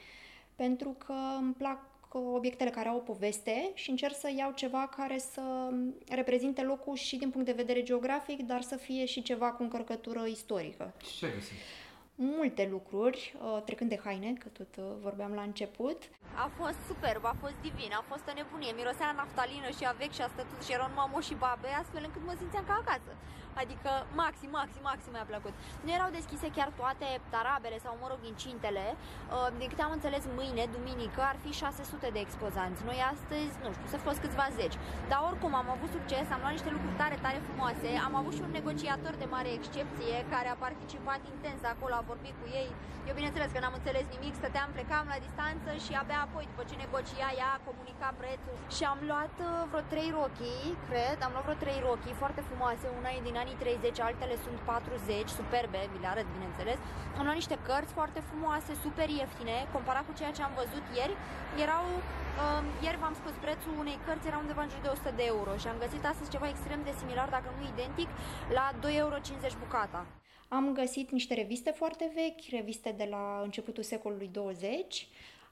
pentru 0.56 0.96
că 1.06 1.14
îmi 1.38 1.52
plac 1.52 1.78
obiectele 2.10 2.70
care 2.70 2.88
au 2.88 2.96
o 2.96 3.00
poveste 3.00 3.70
și 3.74 3.90
încerc 3.90 4.14
să 4.14 4.30
iau 4.36 4.52
ceva 4.52 4.88
care 4.96 5.18
să 5.18 5.72
reprezinte 6.08 6.62
locul 6.62 6.96
și 6.96 7.16
din 7.16 7.30
punct 7.30 7.46
de 7.46 7.52
vedere 7.52 7.82
geografic, 7.82 8.42
dar 8.42 8.62
să 8.62 8.76
fie 8.76 9.04
și 9.04 9.22
ceva 9.22 9.50
cu 9.50 9.62
încărcătură 9.62 10.24
istorică. 10.26 10.92
Ce 11.18 11.26
găsești? 11.34 11.62
Multe 12.18 12.68
lucruri, 12.70 13.20
uh, 13.36 13.62
trecând 13.64 13.90
de 13.90 14.00
haine, 14.04 14.32
că 14.42 14.48
tot 14.48 14.72
uh, 14.76 14.84
vorbeam 15.06 15.32
la 15.40 15.42
început. 15.50 15.98
A 16.44 16.50
fost 16.60 16.78
superb, 16.90 17.24
a 17.24 17.36
fost 17.42 17.58
divin, 17.66 17.90
a 18.00 18.04
fost 18.10 18.24
o 18.30 18.32
nebunie. 18.38 18.72
Mirosea 18.78 19.18
naftalină 19.20 19.68
și 19.78 19.84
avec 19.92 20.10
și 20.16 20.22
a 20.24 20.28
stătut 20.34 20.60
și 20.64 20.74
erau 20.76 20.88
numai 20.88 21.10
moși 21.12 21.28
și 21.28 21.40
babe, 21.44 21.70
astfel 21.82 22.02
încât 22.06 22.22
mă 22.26 22.34
simțeam 22.40 22.64
ca 22.70 22.76
acasă. 22.82 23.12
Adică 23.62 23.90
maxim, 24.22 24.50
maxim, 24.60 24.82
maxim 24.90 25.10
mi-a 25.14 25.28
plăcut. 25.32 25.54
Nu 25.84 25.90
erau 25.98 26.10
deschise 26.18 26.48
chiar 26.56 26.70
toate 26.80 27.08
tarabele 27.34 27.78
sau, 27.84 27.92
mă 28.02 28.06
rog, 28.12 28.20
incintele. 28.32 28.86
Uh, 28.94 29.48
din 29.60 29.68
câte 29.70 29.82
am 29.84 29.96
înțeles, 29.98 30.22
mâine, 30.38 30.64
duminică, 30.76 31.20
ar 31.30 31.36
fi 31.44 31.50
600 31.62 32.08
de 32.16 32.20
expozanți. 32.26 32.80
Noi 32.88 32.98
astăzi, 33.12 33.52
nu 33.64 33.70
știu, 33.76 33.88
să 33.92 34.04
fost 34.06 34.18
câțiva 34.24 34.46
zeci. 34.60 34.76
Dar 35.10 35.20
oricum 35.28 35.52
am 35.62 35.68
avut 35.76 35.90
succes, 35.96 36.24
am 36.34 36.40
luat 36.42 36.54
niște 36.56 36.70
lucruri 36.76 36.96
tare, 37.02 37.16
tare 37.24 37.40
frumoase. 37.46 37.88
Am 38.06 38.14
avut 38.20 38.34
și 38.36 38.44
un 38.46 38.52
negociator 38.58 39.12
de 39.22 39.26
mare 39.34 39.50
excepție 39.58 40.16
care 40.34 40.48
a 40.50 40.62
participat 40.66 41.20
intens 41.34 41.60
acolo, 41.72 41.94
a 41.96 42.07
vorbit 42.12 42.34
cu 42.40 42.46
ei. 42.60 42.70
Eu, 43.08 43.14
bineînțeles 43.20 43.50
că 43.52 43.60
n-am 43.60 43.78
înțeles 43.80 44.06
nimic, 44.14 44.34
stăteam, 44.40 44.68
plecam 44.76 45.04
la 45.12 45.22
distanță 45.26 45.70
și 45.84 45.92
abia 46.00 46.20
apoi, 46.26 46.44
după 46.50 46.62
ce 46.68 46.74
negocia 46.84 47.30
ea, 47.40 47.52
comunica 47.68 48.08
prețul. 48.20 48.56
Și 48.76 48.82
am 48.92 49.00
luat 49.10 49.34
uh, 49.46 49.50
vreo 49.70 49.84
trei 49.92 50.10
rochii, 50.18 50.66
cred, 50.88 51.18
am 51.26 51.32
luat 51.34 51.44
vreo 51.46 51.62
trei 51.64 51.78
rochii 51.88 52.20
foarte 52.22 52.42
frumoase, 52.48 52.86
una 52.98 53.10
e 53.16 53.28
din 53.28 53.36
anii 53.42 53.58
30, 53.62 54.06
altele 54.08 54.36
sunt 54.44 54.58
40, 54.58 55.38
superbe, 55.38 55.80
vi 55.92 56.02
le 56.04 56.08
arăt, 56.12 56.28
bineînțeles. 56.36 56.78
Am 57.18 57.24
luat 57.26 57.38
niște 57.42 57.56
cărți 57.68 57.96
foarte 57.98 58.20
frumoase, 58.28 58.72
super 58.84 59.08
ieftine, 59.20 59.56
comparat 59.74 60.04
cu 60.08 60.14
ceea 60.18 60.32
ce 60.36 60.42
am 60.44 60.54
văzut 60.62 60.84
ieri, 60.98 61.14
erau 61.64 61.86
Uh, 62.38 62.62
ieri 62.84 62.98
v-am 63.02 63.14
spus 63.20 63.34
prețul 63.44 63.72
unei 63.78 63.98
cărți 64.06 64.26
era 64.26 64.38
undeva 64.38 64.62
în 64.62 64.68
jur 64.68 64.80
de 64.82 64.88
100 64.88 65.12
de 65.16 65.24
euro 65.34 65.52
și 65.56 65.68
am 65.68 65.82
găsit 65.84 66.02
astăzi 66.06 66.30
ceva 66.34 66.48
extrem 66.48 66.80
de 66.84 66.94
similar, 67.00 67.28
dacă 67.36 67.48
nu 67.56 67.62
identic, 67.72 68.08
la 68.56 68.66
2,50 68.82 68.96
euro 69.02 69.18
bucata. 69.62 70.00
Am 70.48 70.72
găsit 70.72 71.10
niște 71.10 71.34
reviste 71.34 71.70
foarte 71.70 72.10
vechi, 72.14 72.50
reviste 72.50 72.94
de 72.96 73.06
la 73.10 73.40
începutul 73.44 73.82
secolului 73.82 74.28
20, 74.32 75.08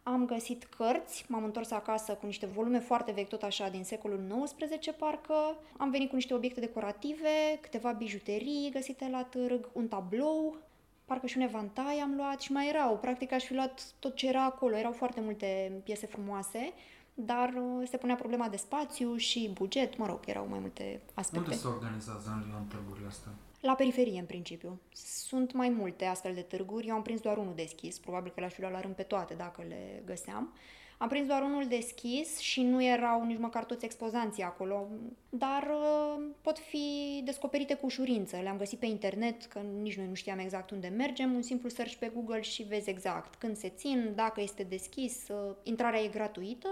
Am 0.08 0.26
găsit 0.26 0.64
cărți, 0.64 1.24
m-am 1.28 1.44
întors 1.44 1.70
acasă 1.70 2.12
cu 2.12 2.26
niște 2.26 2.46
volume 2.46 2.78
foarte 2.78 3.12
vechi, 3.12 3.28
tot 3.28 3.42
așa, 3.42 3.68
din 3.68 3.84
secolul 3.84 4.44
XIX, 4.44 4.94
parcă. 4.98 5.56
Am 5.76 5.90
venit 5.90 6.08
cu 6.08 6.14
niște 6.14 6.34
obiecte 6.34 6.60
decorative, 6.60 7.58
câteva 7.60 7.92
bijuterii 7.92 8.70
găsite 8.72 9.08
la 9.10 9.24
târg, 9.24 9.68
un 9.72 9.88
tablou, 9.88 10.56
parcă 11.04 11.26
și 11.26 11.36
un 11.36 11.42
evantai 11.42 11.98
am 11.98 12.14
luat 12.16 12.40
și 12.40 12.52
mai 12.52 12.68
erau. 12.68 12.98
Practic 12.98 13.32
aș 13.32 13.44
fi 13.44 13.54
luat 13.54 13.86
tot 13.98 14.14
ce 14.14 14.28
era 14.28 14.44
acolo. 14.44 14.76
Erau 14.76 14.92
foarte 14.92 15.20
multe 15.20 15.80
piese 15.84 16.06
frumoase, 16.06 16.72
dar 17.14 17.48
uh, 17.48 17.88
se 17.88 17.96
punea 17.96 18.14
problema 18.14 18.48
de 18.48 18.56
spațiu 18.56 19.16
și 19.16 19.50
buget, 19.54 19.96
mă 19.96 20.06
rog, 20.06 20.20
erau 20.26 20.46
mai 20.50 20.58
multe 20.58 21.00
aspecte. 21.14 21.44
Unde 21.44 21.60
se 21.60 21.66
organizează 21.66 22.30
în 22.34 22.48
Lyon 22.48 22.66
târgurile 22.66 23.06
astea? 23.06 23.32
La 23.60 23.74
periferie, 23.74 24.18
în 24.18 24.26
principiu. 24.26 24.80
Sunt 24.92 25.52
mai 25.52 25.68
multe 25.68 26.04
astfel 26.04 26.34
de 26.34 26.40
târguri. 26.40 26.86
Eu 26.86 26.94
am 26.94 27.02
prins 27.02 27.20
doar 27.20 27.36
unul 27.36 27.54
deschis. 27.54 27.98
Probabil 27.98 28.32
că 28.34 28.40
le-aș 28.40 28.52
fi 28.52 28.60
luat 28.60 28.72
la 28.72 28.80
rând 28.80 28.94
pe 28.94 29.02
toate 29.02 29.34
dacă 29.34 29.64
le 29.68 30.02
găseam. 30.04 30.54
Am 30.98 31.08
prins 31.08 31.26
doar 31.26 31.42
unul 31.42 31.66
deschis 31.66 32.38
și 32.38 32.62
nu 32.62 32.84
erau 32.84 33.24
nici 33.24 33.38
măcar 33.38 33.64
toți 33.64 33.84
expozanții 33.84 34.42
acolo, 34.42 34.86
dar 35.28 35.62
uh, 35.62 36.22
pot 36.40 36.58
fi 36.58 37.20
descoperite 37.24 37.74
cu 37.74 37.86
ușurință. 37.86 38.36
Le-am 38.36 38.56
găsit 38.56 38.78
pe 38.78 38.86
internet, 38.86 39.44
că 39.44 39.58
nici 39.58 39.96
noi 39.96 40.06
nu 40.06 40.14
știam 40.14 40.38
exact 40.38 40.70
unde 40.70 40.88
mergem, 40.88 41.34
un 41.34 41.42
simplu 41.42 41.68
search 41.68 41.94
pe 41.94 42.10
Google 42.14 42.40
și 42.40 42.62
vezi 42.62 42.90
exact 42.90 43.34
când 43.34 43.56
se 43.56 43.68
țin, 43.68 44.12
dacă 44.14 44.40
este 44.40 44.62
deschis, 44.62 45.28
uh, 45.28 45.54
intrarea 45.62 46.00
e 46.00 46.08
gratuită 46.08 46.68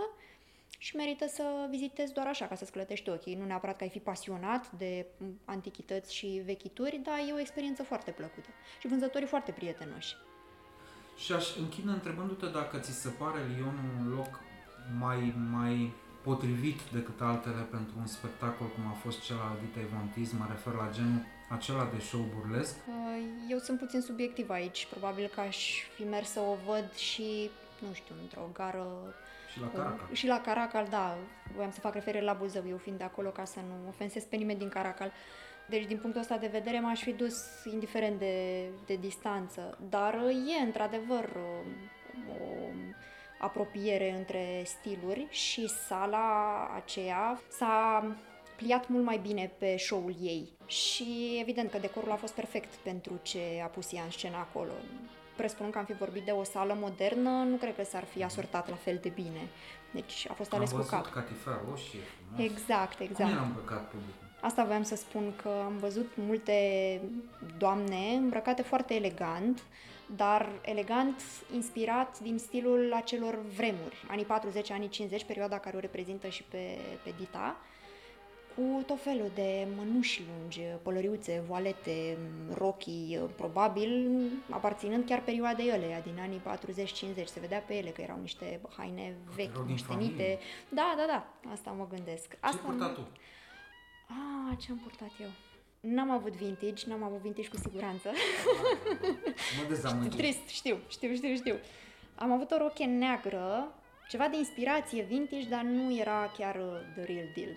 și 0.86 0.96
merită 0.96 1.26
să 1.28 1.44
vizitezi 1.70 2.12
doar 2.12 2.26
așa, 2.26 2.46
ca 2.46 2.54
să-ți 2.54 2.72
clătești 2.72 3.10
ochii. 3.10 3.34
Nu 3.34 3.44
neapărat 3.44 3.76
că 3.76 3.82
ai 3.82 3.90
fi 3.90 3.98
pasionat 3.98 4.70
de 4.70 5.06
antichități 5.44 6.14
și 6.14 6.42
vechituri, 6.44 7.00
dar 7.02 7.18
e 7.28 7.32
o 7.32 7.38
experiență 7.38 7.82
foarte 7.82 8.10
plăcută. 8.10 8.48
Și 8.80 8.86
vânzătorii 8.86 9.26
foarte 9.26 9.52
prietenoși. 9.52 10.16
Și 11.16 11.32
aș 11.32 11.56
închide 11.56 11.90
întrebându-te 11.90 12.46
dacă 12.46 12.78
ți 12.78 12.92
se 12.92 13.08
pare 13.08 13.38
Lyon 13.54 13.76
un 13.98 14.14
loc 14.16 14.40
mai, 14.98 15.34
mai 15.50 15.92
potrivit 16.22 16.80
decât 16.92 17.20
altele 17.20 17.62
pentru 17.70 17.94
un 17.98 18.06
spectacol 18.06 18.66
cum 18.66 18.86
a 18.86 18.96
fost 19.04 19.20
cel 19.22 19.36
al 19.36 19.56
Ditei 19.60 19.88
Vontiz, 19.92 20.32
mă 20.32 20.46
refer 20.48 20.72
la 20.72 20.90
genul 20.92 21.22
acela 21.48 21.84
de 21.94 21.98
show 21.98 22.24
burlesc? 22.34 22.74
Uh, 22.76 22.94
eu 23.48 23.58
sunt 23.58 23.78
puțin 23.78 24.00
subiectiv 24.00 24.50
aici. 24.50 24.86
Probabil 24.90 25.30
că 25.34 25.40
aș 25.40 25.58
fi 25.94 26.02
mers 26.02 26.28
să 26.30 26.40
o 26.40 26.56
văd 26.66 26.94
și, 26.94 27.50
nu 27.86 27.92
știu, 27.92 28.14
într-o 28.22 28.50
gară 28.52 28.86
și 29.54 29.60
la 29.60 29.68
Caracal. 29.68 30.08
Și 30.12 30.26
la 30.26 30.40
Caracal, 30.40 30.86
da. 30.90 31.16
Voiam 31.54 31.70
să 31.70 31.80
fac 31.80 31.94
referire 31.94 32.24
la 32.24 32.32
Buzău, 32.32 32.62
eu 32.68 32.76
fiind 32.76 32.98
de 32.98 33.04
acolo, 33.04 33.28
ca 33.28 33.44
să 33.44 33.58
nu 33.68 33.88
ofensez 33.88 34.24
pe 34.24 34.36
nimeni 34.36 34.58
din 34.58 34.68
Caracal. 34.68 35.12
Deci, 35.68 35.86
din 35.86 35.98
punctul 35.98 36.20
ăsta 36.20 36.36
de 36.36 36.46
vedere, 36.46 36.80
m-aș 36.80 37.02
fi 37.02 37.12
dus 37.12 37.64
indiferent 37.72 38.18
de, 38.18 38.68
de 38.86 38.96
distanță. 38.96 39.78
Dar 39.88 40.14
e, 40.60 40.64
într-adevăr, 40.64 41.36
o 42.28 42.66
apropiere 43.38 44.10
între 44.10 44.62
stiluri 44.64 45.26
și 45.30 45.68
sala 45.68 46.70
aceea 46.74 47.40
s-a 47.48 48.04
pliat 48.56 48.88
mult 48.88 49.04
mai 49.04 49.18
bine 49.18 49.52
pe 49.58 49.76
show-ul 49.76 50.14
ei. 50.20 50.52
Și 50.66 51.38
evident 51.40 51.70
că 51.70 51.78
decorul 51.78 52.10
a 52.10 52.16
fost 52.16 52.34
perfect 52.34 52.74
pentru 52.74 53.18
ce 53.22 53.60
a 53.64 53.66
pus 53.66 53.92
ea 53.92 54.02
în 54.02 54.10
scenă 54.10 54.36
acolo 54.36 54.72
presupun 55.36 55.70
că 55.70 55.78
am 55.78 55.84
fi 55.84 55.92
vorbit 55.92 56.24
de 56.24 56.30
o 56.30 56.42
sală 56.42 56.76
modernă, 56.80 57.30
nu 57.30 57.56
cred 57.56 57.76
că 57.76 57.84
s-ar 57.84 58.04
fi 58.04 58.24
asortat 58.24 58.68
la 58.68 58.76
fel 58.76 58.98
de 59.02 59.08
bine. 59.08 59.48
Deci 59.90 60.26
a 60.30 60.32
fost 60.32 60.52
ales 60.52 60.72
am 60.72 60.78
cu 60.78 60.86
cap. 60.86 61.04
Am 61.04 61.10
catifea 61.12 61.60
roșie, 61.68 62.00
frumos. 62.00 62.50
Exact, 62.50 63.00
exact. 63.00 63.30
Cum 63.30 63.38
era 63.38 63.46
îmbrăcat 63.46 63.88
publicul? 63.88 64.22
Asta 64.40 64.64
voiam 64.64 64.82
să 64.82 64.96
spun 64.96 65.32
că 65.42 65.48
am 65.64 65.76
văzut 65.76 66.10
multe 66.14 66.54
doamne 67.58 68.14
îmbrăcate 68.16 68.62
foarte 68.62 68.94
elegant, 68.94 69.62
dar 70.16 70.48
elegant 70.62 71.22
inspirat 71.54 72.18
din 72.20 72.38
stilul 72.38 72.92
acelor 72.96 73.38
vremuri, 73.56 74.04
anii 74.08 74.24
40, 74.24 74.70
anii 74.70 74.88
50, 74.88 75.24
perioada 75.24 75.58
care 75.58 75.76
o 75.76 75.80
reprezintă 75.80 76.28
și 76.28 76.42
pe, 76.42 76.78
pe 77.02 77.14
Dita 77.18 77.56
cu 78.54 78.82
tot 78.86 79.02
felul 79.02 79.30
de 79.34 79.66
mănuși 79.76 80.22
lungi, 80.28 80.60
pălăriuțe, 80.82 81.42
voalete, 81.46 82.18
rochii, 82.54 83.20
probabil 83.36 84.10
aparținând 84.50 85.04
chiar 85.06 85.22
perioadei 85.22 85.72
ăleia, 85.74 86.00
din 86.00 86.18
anii 86.20 86.42
40-50. 87.22 87.24
Se 87.24 87.40
vedea 87.40 87.58
pe 87.58 87.74
ele 87.74 87.90
că 87.90 88.00
erau 88.00 88.18
niște 88.20 88.60
haine 88.76 89.16
vechi, 89.34 89.68
moștenite. 89.68 90.38
Da, 90.68 90.94
da, 90.96 91.04
da, 91.06 91.50
asta 91.52 91.70
mă 91.70 91.86
gândesc. 91.90 92.36
Asta 92.40 92.56
Ce 92.56 92.68
ai 92.68 92.70
purtat 92.70 92.94
tu? 92.94 93.08
Ah, 94.08 94.58
ce 94.58 94.70
am 94.70 94.78
purtat 94.78 95.10
eu? 95.20 95.28
N-am 95.80 96.10
avut 96.10 96.32
vintage, 96.32 96.84
n-am 96.86 97.02
avut 97.02 97.20
vintage 97.20 97.48
cu 97.48 97.56
siguranță. 97.56 98.10
Mă 99.58 99.68
dezamăgit. 99.68 100.16
Trist, 100.16 100.48
știu, 100.48 100.78
știu, 100.88 101.14
știu, 101.14 101.34
știu. 101.34 101.56
Am 102.14 102.32
avut 102.32 102.50
o 102.50 102.56
roche 102.56 102.84
neagră, 102.84 103.74
ceva 104.08 104.28
de 104.28 104.36
inspirație 104.36 105.02
vintage, 105.02 105.48
dar 105.48 105.62
nu 105.62 105.96
era 105.96 106.32
chiar 106.38 106.54
uh, 106.54 106.94
the 106.94 107.04
real 107.04 107.28
deal 107.34 107.56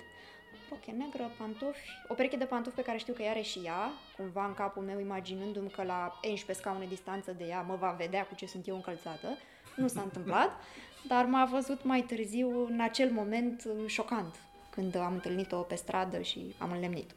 roche 0.70 0.92
neagră, 0.92 1.32
pantofi, 1.38 1.90
o 2.08 2.14
pereche 2.14 2.38
de 2.38 2.46
pantofi 2.46 2.76
pe 2.76 2.82
care 2.82 2.98
știu 2.98 3.14
că 3.14 3.24
are 3.30 3.42
și 3.42 3.60
ea, 3.64 3.92
cumva 4.18 4.46
în 4.46 4.54
capul 4.54 4.84
meu 4.84 5.00
imaginându-mi 5.00 5.70
că 5.70 5.84
la 5.84 6.20
11 6.24 6.54
scaune 6.54 6.86
distanță 6.86 7.32
de 7.32 7.44
ea 7.44 7.62
mă 7.62 7.76
va 7.76 7.96
vedea 7.98 8.26
cu 8.26 8.36
ce 8.36 8.46
sunt 8.46 8.68
eu 8.68 8.76
încălțată. 8.76 9.28
Nu 9.76 9.88
s-a 9.88 10.02
întâmplat, 10.02 10.52
dar 11.12 11.26
m-a 11.26 11.46
văzut 11.46 11.84
mai 11.84 12.02
târziu 12.02 12.66
în 12.66 12.80
acel 12.82 13.12
moment 13.12 13.68
șocant, 13.86 14.36
când 14.70 14.96
am 14.96 15.14
întâlnit-o 15.14 15.58
pe 15.58 15.76
stradă 15.76 16.22
și 16.22 16.56
am 16.58 16.72
înlemnit. 16.72 17.12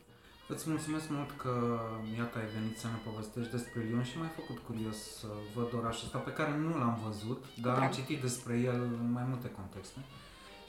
Îți 0.49 0.69
mulțumesc 0.71 1.09
mult 1.09 1.31
că, 1.31 1.81
iată, 2.19 2.39
ai 2.39 2.47
venit 2.59 2.79
să 2.79 2.87
ne 2.87 3.11
povestești 3.11 3.51
despre 3.51 3.81
Lyon 3.89 4.03
și 4.03 4.19
m-ai 4.19 4.33
făcut 4.35 4.59
curios 4.59 4.97
să 5.19 5.27
văd 5.55 5.75
orașul 5.75 6.05
ăsta 6.05 6.19
pe 6.19 6.33
care 6.33 6.57
nu 6.57 6.79
l-am 6.79 7.01
văzut, 7.05 7.45
dar 7.63 7.75
Drag. 7.75 7.87
am 7.87 7.93
citit 7.99 8.21
despre 8.21 8.55
el 8.59 8.81
în 9.01 9.13
mai 9.13 9.25
multe 9.29 9.51
contexte. 9.51 9.99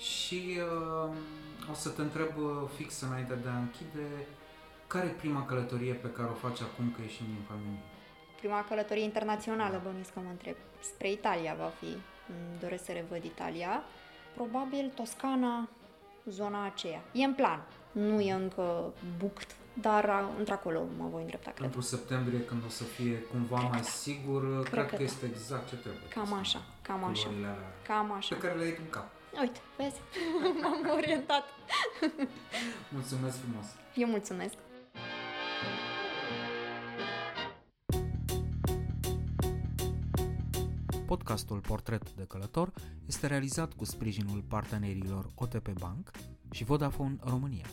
Și 0.01 0.59
uh, 1.05 1.13
o 1.71 1.73
să 1.73 1.89
te 1.89 2.01
întreb 2.01 2.37
uh, 2.37 2.69
fix 2.75 3.01
înainte 3.01 3.33
de 3.33 3.49
a 3.49 3.57
închide, 3.57 4.07
care 4.87 5.05
e 5.07 5.09
prima 5.09 5.45
călătorie 5.45 5.93
pe 5.93 6.11
care 6.11 6.29
o 6.29 6.47
faci 6.47 6.61
acum 6.61 6.91
că 6.95 7.01
ieșim 7.01 7.25
din 7.25 7.43
familie? 7.47 7.83
Prima 8.39 8.65
călătorie 8.69 9.03
internațională, 9.03 9.81
bănuiesc 9.83 10.13
că 10.13 10.19
mă 10.19 10.29
întreb. 10.29 10.55
Spre 10.79 11.11
Italia 11.11 11.55
va 11.59 11.71
fi. 11.79 11.85
Îmi 12.31 12.59
doresc 12.59 12.85
să 12.85 12.91
revăd 12.91 13.23
Italia. 13.23 13.83
Probabil 14.33 14.91
Toscana, 14.95 15.69
zona 16.25 16.65
aceea. 16.65 17.01
E 17.11 17.23
în 17.23 17.33
plan. 17.33 17.61
Nu 17.91 18.19
e 18.19 18.33
încă 18.33 18.93
buct, 19.17 19.55
dar 19.73 20.23
într-acolo 20.37 20.83
mă 20.97 21.07
voi 21.11 21.21
îndrepta, 21.21 21.49
cred. 21.49 21.61
Pentru 21.61 21.81
septembrie, 21.81 22.45
când 22.45 22.61
o 22.65 22.69
să 22.69 22.83
fie 22.83 23.21
cumva 23.21 23.57
cred 23.57 23.69
mai 23.69 23.79
da. 23.79 23.85
sigur, 23.85 24.41
cred, 24.61 24.71
cred 24.71 24.89
că, 24.89 24.95
că 24.95 25.03
este 25.03 25.25
exact 25.25 25.67
ce 25.69 25.75
trebuie. 25.75 26.07
Cam 26.09 26.33
așa, 26.33 26.61
cam 26.81 27.03
așa. 27.03 27.29
Cam 27.87 28.11
așa. 28.11 28.35
Pe 28.35 28.41
care 28.41 28.57
le 28.57 28.63
ai 28.63 28.75
în 28.79 28.89
cap. 28.89 29.09
Uite, 29.39 29.59
vezi? 29.77 30.01
M-am 30.61 30.89
orientat. 30.95 31.43
mulțumesc 32.91 33.37
frumos. 33.39 33.65
Eu 33.95 34.07
mulțumesc. 34.07 34.53
Podcastul 41.05 41.59
Portret 41.59 42.11
de 42.11 42.23
Călător 42.23 42.73
este 43.07 43.27
realizat 43.27 43.73
cu 43.73 43.85
sprijinul 43.85 44.43
partenerilor 44.47 45.31
OTP 45.35 45.79
Bank 45.79 46.11
și 46.51 46.63
Vodafone 46.63 47.15
România. 47.23 47.65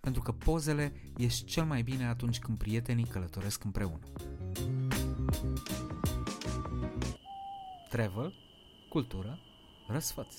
Pentru 0.00 0.22
că 0.22 0.32
pozele 0.32 0.92
ies 1.16 1.46
cel 1.46 1.64
mai 1.64 1.82
bine 1.82 2.06
atunci 2.06 2.38
când 2.38 2.58
prietenii 2.58 3.04
călătoresc 3.06 3.64
împreună. 3.64 4.06
Travel, 7.88 8.34
cultură, 8.88 9.38
răsfăț. 9.88 10.34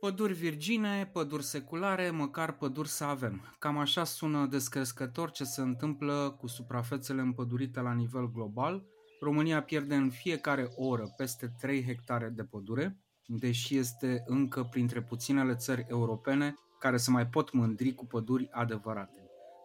Păduri 0.00 0.32
virgine, 0.32 1.10
păduri 1.12 1.44
seculare, 1.44 2.10
măcar 2.10 2.52
păduri 2.52 2.88
să 2.88 3.04
avem. 3.04 3.56
Cam 3.58 3.78
așa 3.78 4.04
sună 4.04 4.46
descrescător 4.46 5.30
ce 5.30 5.44
se 5.44 5.60
întâmplă 5.60 6.36
cu 6.40 6.46
suprafețele 6.46 7.20
împădurite 7.20 7.80
la 7.80 7.92
nivel 7.92 8.30
global. 8.30 8.84
România 9.20 9.62
pierde 9.62 9.94
în 9.94 10.10
fiecare 10.10 10.68
oră 10.76 11.14
peste 11.16 11.52
3 11.58 11.84
hectare 11.84 12.28
de 12.28 12.44
pădure, 12.44 12.98
deși 13.26 13.76
este 13.76 14.22
încă 14.26 14.62
printre 14.62 15.02
puținele 15.02 15.54
țări 15.54 15.86
europene 15.88 16.54
care 16.78 16.96
se 16.96 17.10
mai 17.10 17.26
pot 17.26 17.52
mândri 17.52 17.94
cu 17.94 18.06
păduri 18.06 18.48
adevărate. 18.50 19.21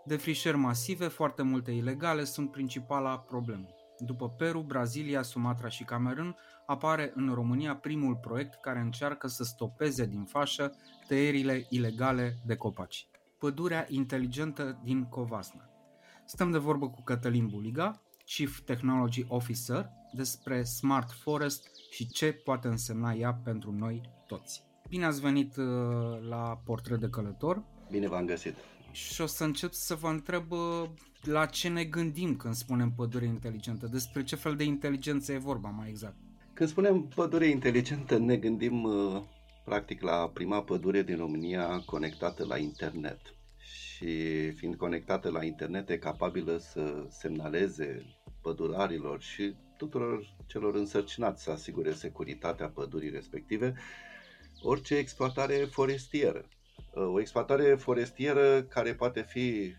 Defrișări 0.08 0.58
masive, 0.58 1.08
foarte 1.08 1.42
multe 1.42 1.72
ilegale, 1.72 2.24
sunt 2.24 2.52
principala 2.52 3.20
problemă. 3.20 3.68
După 4.00 4.30
Peru, 4.30 4.62
Brazilia, 4.62 5.22
Sumatra 5.22 5.70
și 5.70 5.84
Camerun, 5.84 6.36
apare 6.66 7.12
în 7.16 7.34
România 7.34 7.76
primul 7.76 8.16
proiect 8.16 8.54
care 8.62 8.80
încearcă 8.80 9.28
să 9.28 9.44
stopeze 9.44 10.06
din 10.06 10.24
fașă 10.24 10.76
tăierile 11.08 11.66
ilegale 11.70 12.38
de 12.46 12.56
copaci. 12.56 13.08
Pădurea 13.38 13.86
inteligentă 13.90 14.80
din 14.84 15.04
Covasna. 15.04 15.70
Stăm 16.26 16.52
de 16.52 16.58
vorbă 16.58 16.90
cu 16.90 17.02
Cătălin 17.04 17.48
Buliga, 17.48 18.02
Chief 18.26 18.60
Technology 18.60 19.26
Officer, 19.28 19.90
despre 20.14 20.64
Smart 20.64 21.12
Forest 21.12 21.70
și 21.92 22.08
ce 22.08 22.32
poate 22.32 22.68
însemna 22.68 23.14
ea 23.14 23.34
pentru 23.44 23.72
noi 23.72 24.02
toți. 24.28 24.64
Bine 24.90 25.06
ați 25.06 25.22
venit 25.22 25.58
uh, 25.58 25.66
la 26.30 26.62
Portret 26.66 27.00
de 27.00 27.10
Călător. 27.10 27.64
Bine 27.92 28.08
v-am 28.08 28.26
găsit. 28.26 28.56
Și 28.98 29.22
o 29.22 29.26
să 29.26 29.44
încep 29.44 29.74
să 29.74 29.96
vă 29.96 30.08
întreb 30.08 30.46
la 31.22 31.46
ce 31.46 31.68
ne 31.68 31.84
gândim 31.84 32.36
când 32.36 32.54
spunem 32.54 32.92
pădure 32.92 33.26
inteligentă? 33.26 33.88
Despre 33.88 34.24
ce 34.24 34.36
fel 34.36 34.56
de 34.56 34.64
inteligență 34.64 35.32
e 35.32 35.38
vorba 35.38 35.70
mai 35.70 35.90
exact? 35.90 36.16
Când 36.54 36.70
spunem 36.70 37.02
pădure 37.02 37.48
inteligentă, 37.48 38.18
ne 38.18 38.38
gândim 38.38 38.84
uh, 38.84 39.22
practic 39.66 40.02
la 40.02 40.30
prima 40.34 40.64
pădure 40.64 41.04
din 41.04 41.18
România 41.18 41.80
conectată 41.86 42.46
la 42.46 42.58
internet. 42.58 43.20
Și 43.58 44.52
fiind 44.52 44.76
conectată 44.76 45.30
la 45.30 45.44
internet, 45.44 45.90
e 45.90 45.98
capabilă 45.98 46.58
să 46.58 47.06
semnaleze 47.10 48.06
pădurarilor 48.42 49.22
și 49.22 49.56
tuturor 49.78 50.36
celor 50.46 50.76
însărcinați 50.76 51.44
să 51.44 51.52
asigure 51.52 51.94
securitatea 51.94 52.68
pădurii 52.68 53.10
respective, 53.10 53.74
orice 54.62 54.96
exploatare 54.96 55.56
forestieră. 55.56 56.46
Uh, 56.98 57.14
o 57.14 57.20
exploatare 57.20 57.76
forestieră 57.76 58.62
care 58.64 58.94
poate 58.94 59.22
fi 59.22 59.74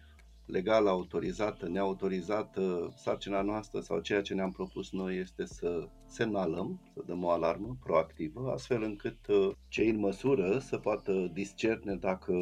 legal 0.47 0.87
autorizată, 0.87 1.69
neautorizată, 1.69 2.93
sarcina 2.97 3.43
noastră 3.43 3.81
sau 3.81 4.01
ceea 4.01 4.23
ce 4.23 4.35
ne-am 4.35 4.51
propus 4.51 4.93
noi 4.93 5.17
este 5.17 5.47
să 5.47 5.89
semnalăm, 6.07 6.81
să 6.95 7.03
dăm 7.07 7.25
o 7.25 7.31
alarmă 7.31 7.77
proactivă, 7.85 8.51
astfel 8.53 8.83
încât 8.83 9.27
uh, 9.27 9.51
cei 9.69 9.89
în 9.89 9.99
măsură 9.99 10.59
să 10.59 10.77
poată 10.77 11.31
discerne 11.33 11.95
dacă 11.95 12.35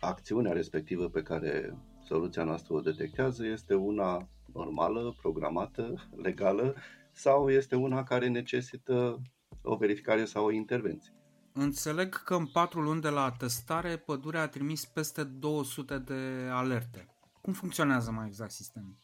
acțiunea 0.00 0.52
respectivă 0.52 1.08
pe 1.08 1.22
care 1.22 1.76
soluția 2.04 2.44
noastră 2.44 2.74
o 2.74 2.80
detectează 2.80 3.46
este 3.46 3.74
una 3.74 4.28
normală, 4.52 5.14
programată, 5.20 6.08
legală 6.22 6.74
sau 7.12 7.50
este 7.50 7.74
una 7.74 8.02
care 8.02 8.28
necesită 8.28 9.20
o 9.62 9.76
verificare 9.76 10.24
sau 10.24 10.44
o 10.44 10.50
intervenție. 10.50 11.12
Înțeleg 11.58 12.22
că 12.22 12.34
în 12.34 12.46
patru 12.46 12.80
luni 12.80 13.00
de 13.00 13.08
la 13.08 13.30
testare, 13.38 13.96
pădurea 13.96 14.40
a 14.40 14.48
trimis 14.48 14.84
peste 14.84 15.24
200 15.24 15.98
de 15.98 16.48
alerte. 16.50 17.08
Cum 17.40 17.52
funcționează 17.52 18.10
mai 18.10 18.26
exact 18.26 18.50
sistemul? 18.50 18.96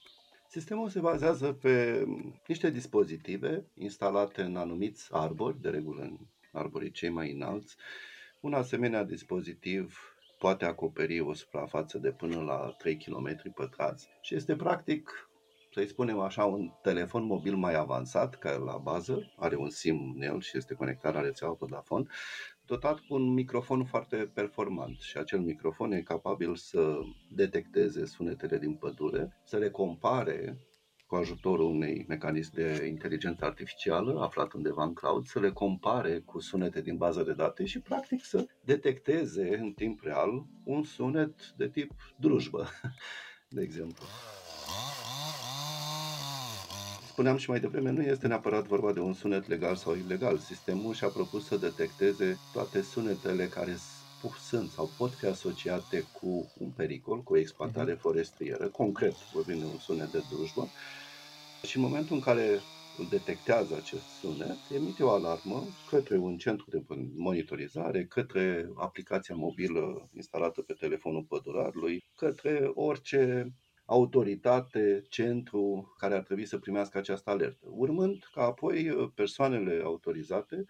Sistemul 0.49 0.89
se 0.89 1.01
bazează 1.01 1.53
pe 1.53 2.05
niște 2.47 2.71
dispozitive 2.71 3.65
instalate 3.75 4.43
în 4.43 4.57
anumiți 4.57 5.09
arbori, 5.11 5.61
de 5.61 5.69
regulă 5.69 6.03
în 6.03 6.19
arborii 6.53 6.91
cei 6.91 7.09
mai 7.09 7.33
înalți. 7.33 7.77
Un 8.41 8.53
asemenea 8.55 9.05
dispozitiv 9.05 9.99
poate 10.39 10.65
acoperi 10.65 11.21
o 11.21 11.35
suprafață 11.35 11.99
de 11.99 12.11
până 12.11 12.41
la 12.41 12.75
3 12.79 12.97
km 12.97 13.53
pătrați 13.55 14.09
și 14.21 14.35
este 14.35 14.57
practic 14.57 15.31
să-i 15.73 15.87
spunem 15.87 16.19
așa, 16.19 16.45
un 16.45 16.71
telefon 16.83 17.25
mobil 17.25 17.57
mai 17.57 17.75
avansat, 17.75 18.35
care 18.35 18.57
la 18.57 18.77
bază 18.77 19.33
are 19.37 19.57
un 19.57 19.71
SIM 19.71 20.13
în 20.15 20.23
el 20.23 20.41
și 20.41 20.57
este 20.57 20.75
conectat 20.75 21.15
la 21.15 21.21
rețeaua 21.21 21.57
Vodafone, 21.59 22.07
dotat 22.67 22.99
cu 22.99 23.15
un 23.15 23.33
microfon 23.33 23.85
foarte 23.85 24.17
performant. 24.17 24.99
Și 25.01 25.17
acel 25.17 25.41
microfon 25.41 25.93
e 25.93 26.01
capabil 26.01 26.57
să 26.57 26.99
detecteze 27.31 28.07
sunetele 28.07 28.59
din 28.59 28.75
pădure, 28.75 29.41
să 29.45 29.57
le 29.57 29.71
compare 29.71 30.59
cu 31.07 31.15
ajutorul 31.15 31.67
unei 31.67 32.05
mecanism 32.09 32.55
de 32.55 32.87
inteligență 32.89 33.45
artificială 33.45 34.21
aflat 34.21 34.53
undeva 34.53 34.85
în 34.85 34.95
cloud, 34.95 35.25
să 35.25 35.41
le 35.41 35.51
compare 35.51 36.19
cu 36.19 36.41
sunete 36.41 36.81
din 36.81 36.97
bază 36.97 37.23
de 37.23 37.33
date 37.33 37.65
și 37.65 37.81
practic 37.81 38.25
să 38.25 38.47
detecteze 38.65 39.57
în 39.57 39.73
timp 39.73 40.01
real 40.03 40.47
un 40.65 40.83
sunet 40.83 41.53
de 41.57 41.69
tip 41.69 41.93
drujbă, 42.17 42.69
de 43.49 43.63
exemplu 43.63 44.05
spuneam 47.13 47.37
și 47.37 47.51
mai 47.51 47.61
devreme, 47.61 47.91
nu 47.91 48.03
este 48.03 48.27
neapărat 48.27 48.67
vorba 48.67 48.93
de 48.93 49.01
un 49.01 49.13
sunet 49.13 49.49
legal 49.49 49.77
sau 49.77 49.97
ilegal. 49.97 50.39
Sistemul 50.39 50.95
și-a 50.95 51.09
propus 51.09 51.47
să 51.47 51.57
detecteze 51.57 52.39
toate 52.53 52.83
sunetele 52.83 53.47
care 53.47 53.77
sunt 54.41 54.71
sau 54.71 54.91
pot 54.99 55.15
fi 55.15 55.27
asociate 55.27 56.05
cu 56.21 56.53
un 56.59 56.71
pericol, 56.71 57.23
cu 57.23 57.33
o 57.33 57.39
exploatare 57.39 57.93
mhm. 57.93 58.01
forestieră, 58.01 58.69
concret 58.69 59.15
vorbim 59.33 59.59
de 59.59 59.65
un 59.65 59.79
sunet 59.79 60.11
de 60.11 60.23
drujbă, 60.31 60.69
și 61.63 61.77
în 61.77 61.83
momentul 61.83 62.17
în 62.17 62.23
care 62.23 62.61
îl 62.99 63.07
detectează 63.11 63.75
acest 63.77 64.09
sunet, 64.21 64.59
emite 64.75 65.03
o 65.03 65.11
alarmă 65.11 65.65
către 65.91 66.17
un 66.17 66.37
centru 66.37 66.67
de 66.71 66.85
monitorizare, 67.17 68.05
către 68.05 68.71
aplicația 68.75 69.35
mobilă 69.35 70.09
instalată 70.15 70.63
pe 70.63 70.73
telefonul 70.73 71.23
pădurarului, 71.23 72.05
către 72.17 72.71
orice 72.75 73.53
autoritate, 73.93 75.03
centru 75.09 75.95
care 75.99 76.15
ar 76.15 76.23
trebui 76.23 76.45
să 76.45 76.59
primească 76.59 76.99
această 76.99 77.31
alertă, 77.31 77.67
urmând 77.71 78.29
ca 78.35 78.43
apoi 78.43 78.91
uh, 78.91 79.11
persoanele 79.15 79.81
autorizate 79.85 80.65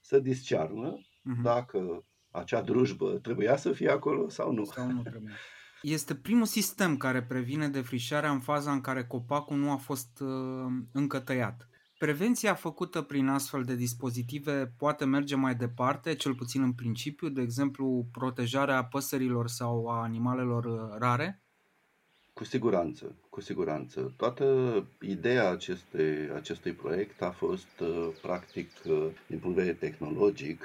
să 0.00 0.18
discearnă 0.18 0.96
uh-huh. 0.98 1.42
dacă 1.42 2.04
acea 2.30 2.62
drujbă 2.62 3.18
trebuia 3.18 3.56
să 3.56 3.72
fie 3.72 3.90
acolo 3.90 4.28
sau 4.28 4.52
nu. 4.52 4.64
Sau 4.64 4.90
nu 4.90 5.02
trebuie. 5.02 5.32
Este 5.82 6.14
primul 6.14 6.46
sistem 6.46 6.96
care 6.96 7.22
previne 7.22 7.68
defrișarea 7.68 8.30
în 8.30 8.40
faza 8.40 8.72
în 8.72 8.80
care 8.80 9.04
copacul 9.04 9.56
nu 9.56 9.70
a 9.70 9.76
fost 9.76 10.20
uh, 10.20 10.72
încă 10.92 11.18
tăiat. 11.18 11.68
Prevenția 11.98 12.54
făcută 12.54 13.02
prin 13.02 13.28
astfel 13.28 13.62
de 13.64 13.74
dispozitive 13.74 14.74
poate 14.78 15.04
merge 15.04 15.36
mai 15.36 15.54
departe, 15.54 16.14
cel 16.14 16.34
puțin 16.34 16.62
în 16.62 16.72
principiu, 16.72 17.28
de 17.28 17.42
exemplu 17.42 18.06
protejarea 18.12 18.84
păsărilor 18.84 19.48
sau 19.48 19.86
a 19.86 20.02
animalelor 20.02 20.64
uh, 20.64 20.96
rare? 20.98 21.45
Cu 22.36 22.44
siguranță, 22.44 23.14
cu 23.30 23.40
siguranță. 23.40 24.12
Toată 24.16 24.84
ideea 25.00 25.48
acestei, 25.50 26.30
acestui 26.34 26.72
proiect 26.72 27.22
a 27.22 27.30
fost, 27.30 27.80
uh, 27.80 28.08
practic, 28.22 28.70
uh, 28.84 29.06
din 29.26 29.38
punct 29.38 29.56
de 29.56 29.62
vedere 29.62 29.90
tehnologic, 29.90 30.64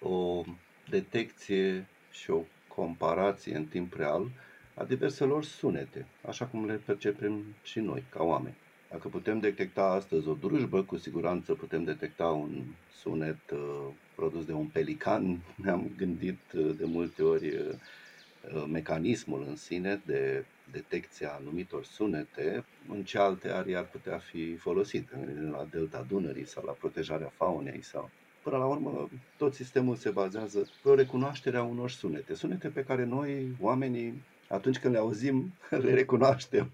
o 0.00 0.42
detecție 0.90 1.86
și 2.10 2.30
o 2.30 2.42
comparație 2.68 3.56
în 3.56 3.64
timp 3.64 3.94
real 3.94 4.30
a 4.74 4.84
diverselor 4.84 5.44
sunete, 5.44 6.06
așa 6.28 6.46
cum 6.46 6.66
le 6.66 6.80
percepem 6.86 7.44
și 7.62 7.80
noi, 7.80 8.04
ca 8.10 8.22
oameni. 8.22 8.56
Dacă 8.90 9.08
putem 9.08 9.38
detecta 9.38 9.82
astăzi 9.82 10.28
o 10.28 10.34
drujbă, 10.34 10.82
cu 10.82 10.96
siguranță 10.96 11.54
putem 11.54 11.84
detecta 11.84 12.26
un 12.26 12.62
sunet 12.92 13.50
uh, 13.52 13.86
produs 14.14 14.44
de 14.44 14.52
un 14.52 14.66
pelican. 14.66 15.40
Ne-am 15.56 15.90
gândit 15.96 16.52
uh, 16.54 16.76
de 16.76 16.84
multe 16.84 17.22
ori 17.22 17.46
uh, 17.46 18.64
mecanismul 18.68 19.44
în 19.48 19.56
sine 19.56 20.02
de 20.06 20.44
detecția 20.72 21.32
anumitor 21.40 21.84
sunete, 21.84 22.64
în 22.88 23.04
ce 23.04 23.18
alte 23.18 23.48
arii 23.48 23.76
ar 23.76 23.88
putea 23.88 24.18
fi 24.18 24.56
folosite, 24.56 25.48
la 25.50 25.66
delta 25.70 26.06
Dunării 26.08 26.46
sau 26.46 26.64
la 26.66 26.72
protejarea 26.72 27.32
faunei 27.36 27.82
sau 27.82 28.10
Până 28.46 28.58
la 28.58 28.66
urmă, 28.66 29.08
tot 29.36 29.54
sistemul 29.54 29.96
se 29.96 30.10
bazează 30.10 30.66
pe 30.82 30.88
o 30.88 30.94
recunoaștere 30.94 31.56
a 31.56 31.62
unor 31.62 31.90
sunete. 31.90 32.34
Sunete 32.34 32.68
pe 32.68 32.84
care 32.84 33.04
noi, 33.04 33.56
oamenii, 33.60 34.22
atunci 34.48 34.78
când 34.78 34.94
le 34.94 35.00
auzim, 35.00 35.52
le 35.84 35.94
recunoaștem. 35.94 36.70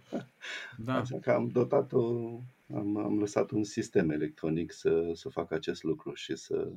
Da. 0.77 0.95
Așa 1.01 1.19
că 1.19 1.31
am 1.31 1.49
dotat 1.49 1.93
o, 1.93 2.39
am, 2.75 2.97
am 2.97 3.19
lăsat 3.19 3.51
un 3.51 3.65
sistem 3.65 4.11
electronic 4.11 4.73
să, 4.73 5.11
să 5.15 5.29
facă 5.29 5.55
acest 5.55 5.83
lucru 5.83 6.15
și 6.15 6.37
să, 6.37 6.73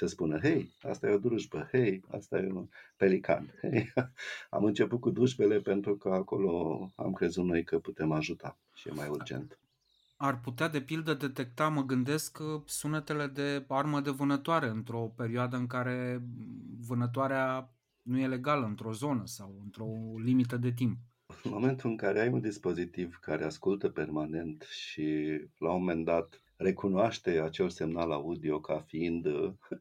să 0.00 0.06
spună, 0.06 0.38
hei, 0.38 0.70
asta 0.82 1.08
e 1.08 1.12
o 1.12 1.18
drujbă, 1.18 1.68
hei, 1.70 2.02
asta 2.10 2.38
e 2.38 2.52
un 2.52 2.68
pelican. 2.96 3.54
Hei. 3.60 3.92
Am 4.56 4.64
început 4.64 5.00
cu 5.00 5.10
drujbele 5.10 5.58
pentru 5.58 5.96
că 5.96 6.08
acolo 6.08 6.92
am 6.96 7.12
crezut 7.12 7.44
noi 7.44 7.64
că 7.64 7.78
putem 7.78 8.12
ajuta 8.12 8.58
și 8.74 8.88
e 8.88 8.92
mai 8.92 9.08
urgent. 9.08 9.58
Ar 10.16 10.40
putea, 10.40 10.68
de 10.68 10.80
pildă, 10.80 11.14
detecta, 11.14 11.68
mă 11.68 11.82
gândesc, 11.82 12.38
sunetele 12.64 13.26
de 13.26 13.64
armă 13.68 14.00
de 14.00 14.10
vânătoare 14.10 14.68
într-o 14.68 15.12
perioadă 15.16 15.56
în 15.56 15.66
care 15.66 16.22
vânătoarea 16.86 17.72
nu 18.02 18.18
e 18.18 18.26
legală 18.26 18.66
într-o 18.66 18.92
zonă 18.92 19.22
sau 19.24 19.60
într-o 19.62 19.88
limită 20.24 20.56
de 20.56 20.72
timp. 20.72 20.98
În 21.42 21.50
momentul 21.50 21.90
în 21.90 21.96
care 21.96 22.20
ai 22.20 22.28
un 22.28 22.40
dispozitiv 22.40 23.18
care 23.22 23.44
ascultă 23.44 23.88
permanent 23.88 24.62
și 24.62 25.38
la 25.58 25.72
un 25.72 25.78
moment 25.78 26.04
dat 26.04 26.42
recunoaște 26.60 27.40
acel 27.40 27.68
semnal 27.68 28.12
audio 28.12 28.60
ca 28.60 28.84
fiind 28.86 29.26
uh, 29.26 29.52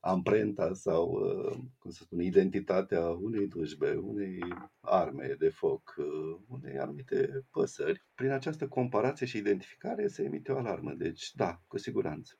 amprenta 0.00 0.72
sau, 0.74 1.10
uh, 1.10 1.58
cum 1.78 1.90
să 1.90 2.02
spun, 2.02 2.20
identitatea 2.20 3.08
unei 3.08 3.48
drujbe, 3.48 3.92
unei 3.92 4.38
arme 4.80 5.36
de 5.38 5.48
foc, 5.48 5.94
uh, 5.98 6.38
unei 6.48 6.78
anumite 6.78 7.46
păsări, 7.50 8.04
prin 8.14 8.30
această 8.30 8.68
comparație 8.68 9.26
și 9.26 9.36
identificare 9.36 10.06
se 10.06 10.22
emite 10.22 10.52
o 10.52 10.56
alarmă. 10.56 10.92
Deci, 10.92 11.34
da, 11.34 11.60
cu 11.66 11.78
siguranță. 11.78 12.38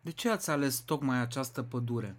De 0.00 0.10
ce 0.10 0.28
ați 0.28 0.50
ales 0.50 0.80
tocmai 0.80 1.20
această 1.20 1.62
pădure? 1.62 2.16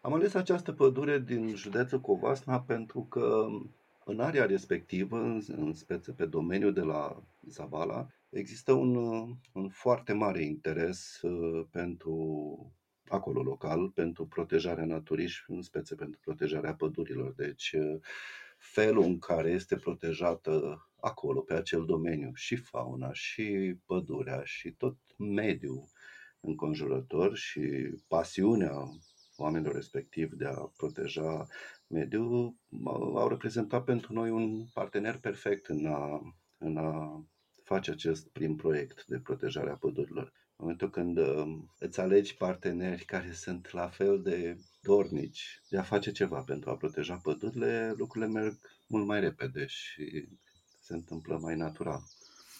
Am 0.00 0.12
ales 0.12 0.34
această 0.34 0.72
pădure 0.72 1.18
din 1.18 1.54
județul 1.54 2.00
Covasna 2.00 2.60
pentru 2.60 3.06
că 3.10 3.46
în 4.04 4.20
area 4.20 4.44
respectivă, 4.44 5.18
în, 5.18 5.42
în 5.46 5.72
speță 5.72 6.12
pe 6.12 6.26
domeniul 6.26 6.72
de 6.72 6.80
la 6.80 7.22
Zavala, 7.48 8.08
există 8.30 8.72
un, 8.72 8.94
un 9.52 9.68
foarte 9.68 10.12
mare 10.12 10.42
interes 10.42 11.20
uh, 11.22 11.66
pentru 11.70 12.72
acolo 13.04 13.42
local, 13.42 13.90
pentru 13.90 14.26
protejarea 14.26 14.84
naturii 14.84 15.28
și 15.28 15.42
în 15.46 15.62
speță 15.62 15.94
pentru 15.94 16.20
protejarea 16.20 16.74
pădurilor. 16.74 17.34
Deci 17.34 17.72
uh, 17.72 18.00
felul 18.58 19.02
în 19.02 19.18
care 19.18 19.50
este 19.50 19.76
protejată 19.76 20.82
acolo, 21.00 21.40
pe 21.40 21.54
acel 21.54 21.84
domeniu, 21.84 22.30
și 22.34 22.56
fauna, 22.56 23.12
și 23.12 23.76
pădurea, 23.86 24.42
și 24.44 24.70
tot 24.70 24.96
mediul 25.16 25.88
înconjurător 26.40 27.36
și 27.36 27.60
pasiunea 28.08 28.72
oamenilor 29.36 29.74
respectiv 29.74 30.32
de 30.32 30.44
a 30.44 30.72
proteja 30.76 31.46
mediul 31.86 32.54
au 33.14 33.28
reprezentat 33.28 33.84
pentru 33.84 34.12
noi 34.12 34.30
un 34.30 34.66
partener 34.72 35.18
perfect 35.18 35.66
în 35.66 35.86
a 35.86 36.20
în 36.58 36.76
a 36.76 37.22
face 37.68 37.90
acest 37.90 38.28
prim 38.28 38.56
proiect 38.56 39.04
de 39.06 39.18
protejare 39.18 39.70
a 39.70 39.76
pădurilor. 39.76 40.24
În 40.24 40.56
momentul 40.56 40.90
când 40.90 41.18
um, 41.18 41.74
îți 41.78 42.00
alegi 42.00 42.36
parteneri 42.36 43.04
care 43.04 43.32
sunt 43.32 43.72
la 43.72 43.88
fel 43.88 44.22
de 44.22 44.58
dornici 44.82 45.60
de 45.70 45.78
a 45.78 45.82
face 45.82 46.12
ceva 46.12 46.40
pentru 46.40 46.70
a 46.70 46.76
proteja 46.76 47.16
pădurile, 47.22 47.94
lucrurile 47.96 48.30
merg 48.30 48.58
mult 48.86 49.06
mai 49.06 49.20
repede 49.20 49.66
și 49.66 50.28
se 50.80 50.94
întâmplă 50.94 51.38
mai 51.42 51.56
natural. 51.56 52.02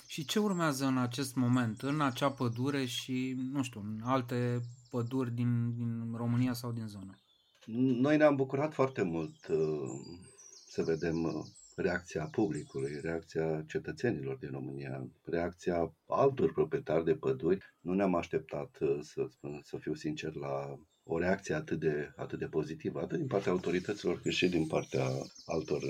Și 0.07 0.25
ce 0.25 0.39
urmează 0.39 0.85
în 0.85 0.99
acest 0.99 1.35
moment, 1.35 1.83
în 1.83 2.01
acea 2.01 2.31
pădure 2.31 2.85
și, 2.85 3.35
nu 3.53 3.63
știu, 3.63 3.81
în 3.81 4.01
alte 4.05 4.61
păduri 4.91 5.35
din, 5.35 5.75
din 5.75 6.13
România 6.17 6.53
sau 6.53 6.73
din 6.73 6.87
zonă? 6.87 7.19
Noi 7.75 8.17
ne-am 8.17 8.37
bucurat 8.37 8.75
foarte 8.75 9.03
mult 9.03 9.47
uh, 9.49 9.59
să 10.69 10.83
vedem 10.83 11.23
uh, 11.23 11.45
reacția 11.81 12.25
publicului, 12.25 12.99
reacția 13.03 13.65
cetățenilor 13.67 14.37
din 14.37 14.51
România, 14.51 15.09
reacția 15.25 15.95
altor 16.07 16.53
proprietari 16.53 17.05
de 17.05 17.15
păduri. 17.15 17.75
Nu 17.81 17.95
ne-am 17.95 18.15
așteptat, 18.15 18.79
uh, 18.81 18.99
să, 19.03 19.27
spun, 19.31 19.61
să 19.65 19.77
fiu 19.77 19.95
sincer, 19.95 20.35
la 20.35 20.79
o 21.03 21.19
reacție 21.19 21.55
atât 21.55 21.79
de, 21.79 22.13
atât 22.17 22.39
de 22.39 22.47
pozitivă, 22.47 23.01
atât 23.01 23.19
din 23.19 23.27
partea 23.27 23.53
autorităților, 23.53 24.21
cât 24.21 24.33
și 24.33 24.49
din 24.49 24.67
partea 24.67 25.07
altor 25.47 25.83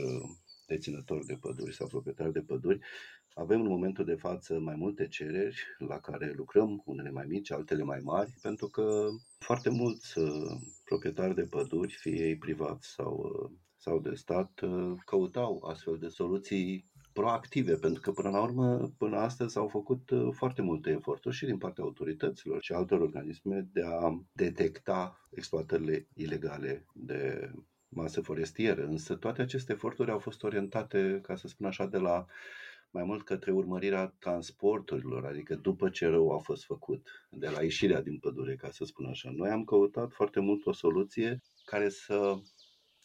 deținători 0.67 1.27
de 1.27 1.39
păduri 1.41 1.75
sau 1.75 1.87
proprietari 1.87 2.33
de 2.33 2.41
păduri. 2.41 2.81
Avem 3.35 3.61
în 3.61 3.67
momentul 3.67 4.05
de 4.05 4.15
față 4.15 4.59
mai 4.59 4.75
multe 4.75 5.09
cereri 5.09 5.59
la 5.79 5.99
care 5.99 6.33
lucrăm, 6.37 6.83
unele 6.85 7.11
mai 7.11 7.27
mici, 7.29 7.51
altele 7.51 7.83
mai 7.83 8.01
mari, 8.03 8.35
pentru 8.43 8.67
că 8.67 9.09
foarte 9.39 9.71
mulți 9.71 10.19
uh, 10.19 10.61
proprietari 10.85 11.35
de 11.35 11.43
păduri, 11.43 11.93
fie 11.93 12.27
ei 12.27 12.37
privați 12.37 12.89
sau, 12.89 13.41
uh, 13.43 13.51
sau 13.79 14.01
de 14.01 14.15
stat, 14.15 14.61
uh, 14.61 14.93
căutau 15.05 15.65
astfel 15.69 15.97
de 15.99 16.09
soluții 16.09 16.91
proactive, 17.13 17.75
pentru 17.75 18.01
că 18.01 18.11
până 18.11 18.31
la 18.31 18.43
urmă, 18.43 18.93
până 18.99 19.17
astăzi 19.17 19.53
s-au 19.53 19.69
făcut 19.69 20.11
foarte 20.31 20.63
multe 20.63 20.91
eforturi 20.91 21.35
și 21.35 21.47
din 21.47 21.59
partea 21.59 21.85
autorităților 21.85 22.63
și 22.63 22.73
altor 22.73 23.01
organisme 23.01 23.69
de 23.73 23.83
a 23.85 24.23
detecta 24.33 25.29
exploatările 25.31 26.09
ilegale 26.15 26.87
de 26.95 27.53
masă 27.89 28.21
forestieră. 28.21 28.87
Însă 28.87 29.15
toate 29.15 29.43
aceste 29.43 29.73
eforturi 29.73 30.11
au 30.11 30.19
fost 30.19 30.43
orientate, 30.43 31.21
ca 31.23 31.37
să 31.37 31.49
spun 31.49 31.67
așa, 31.67 31.87
de 31.87 31.99
la 31.99 32.27
mai 32.91 33.05
mult 33.05 33.25
către 33.25 33.53
urmărirea 33.53 34.15
transporturilor, 34.19 35.25
adică 35.25 35.55
după 35.55 35.89
ce 35.89 36.07
rău 36.07 36.31
a 36.31 36.39
fost 36.39 36.65
făcut, 36.65 37.27
de 37.31 37.49
la 37.49 37.63
ieșirea 37.63 38.03
din 38.03 38.19
pădure, 38.19 38.57
ca 38.57 38.71
să 38.71 38.85
spun 38.85 39.07
așa. 39.07 39.31
Noi 39.37 39.51
am 39.51 39.65
căutat 39.65 40.13
foarte 40.13 40.41
mult 40.41 40.67
o 40.67 40.73
soluție 40.73 41.43
care 41.65 41.89
să, 41.89 42.35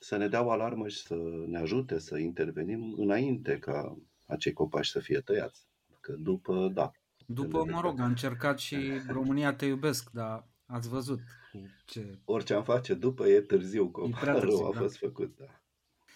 să 0.04 0.18
ne 0.18 0.28
dea 0.28 0.43
o 0.43 0.51
alarmă 0.51 0.88
și 0.88 0.97
să 0.97 1.16
ne 1.47 1.58
ajute 1.58 1.99
să 1.99 2.18
intervenim 2.18 2.95
înainte 2.97 3.60
ca 3.60 3.97
acei 4.26 4.54
copaci 4.54 4.88
să 4.88 4.99
fie 4.99 5.20
tăiați. 5.20 5.68
Că 6.01 6.14
după, 6.18 6.72
da. 6.74 6.91
După, 7.26 7.66
mă 7.66 7.82
rog, 7.82 7.99
a 7.99 8.06
încercat 8.06 8.60
și 8.60 8.78
România 9.18 9.54
te 9.54 9.66
iubesc, 9.66 10.10
dar 10.10 10.47
ați 10.66 10.89
văzut 10.89 11.20
cu 11.51 11.60
ce... 11.86 12.20
Orice 12.26 12.54
am 12.54 12.64
face 12.64 12.93
după 12.93 13.28
e 13.28 13.41
târziu, 13.41 13.89
cum 13.89 14.16
rău 14.22 14.66
a 14.66 14.74
da. 14.74 14.80
fost 14.80 14.97
făcut, 14.97 15.36
da. 15.38 15.45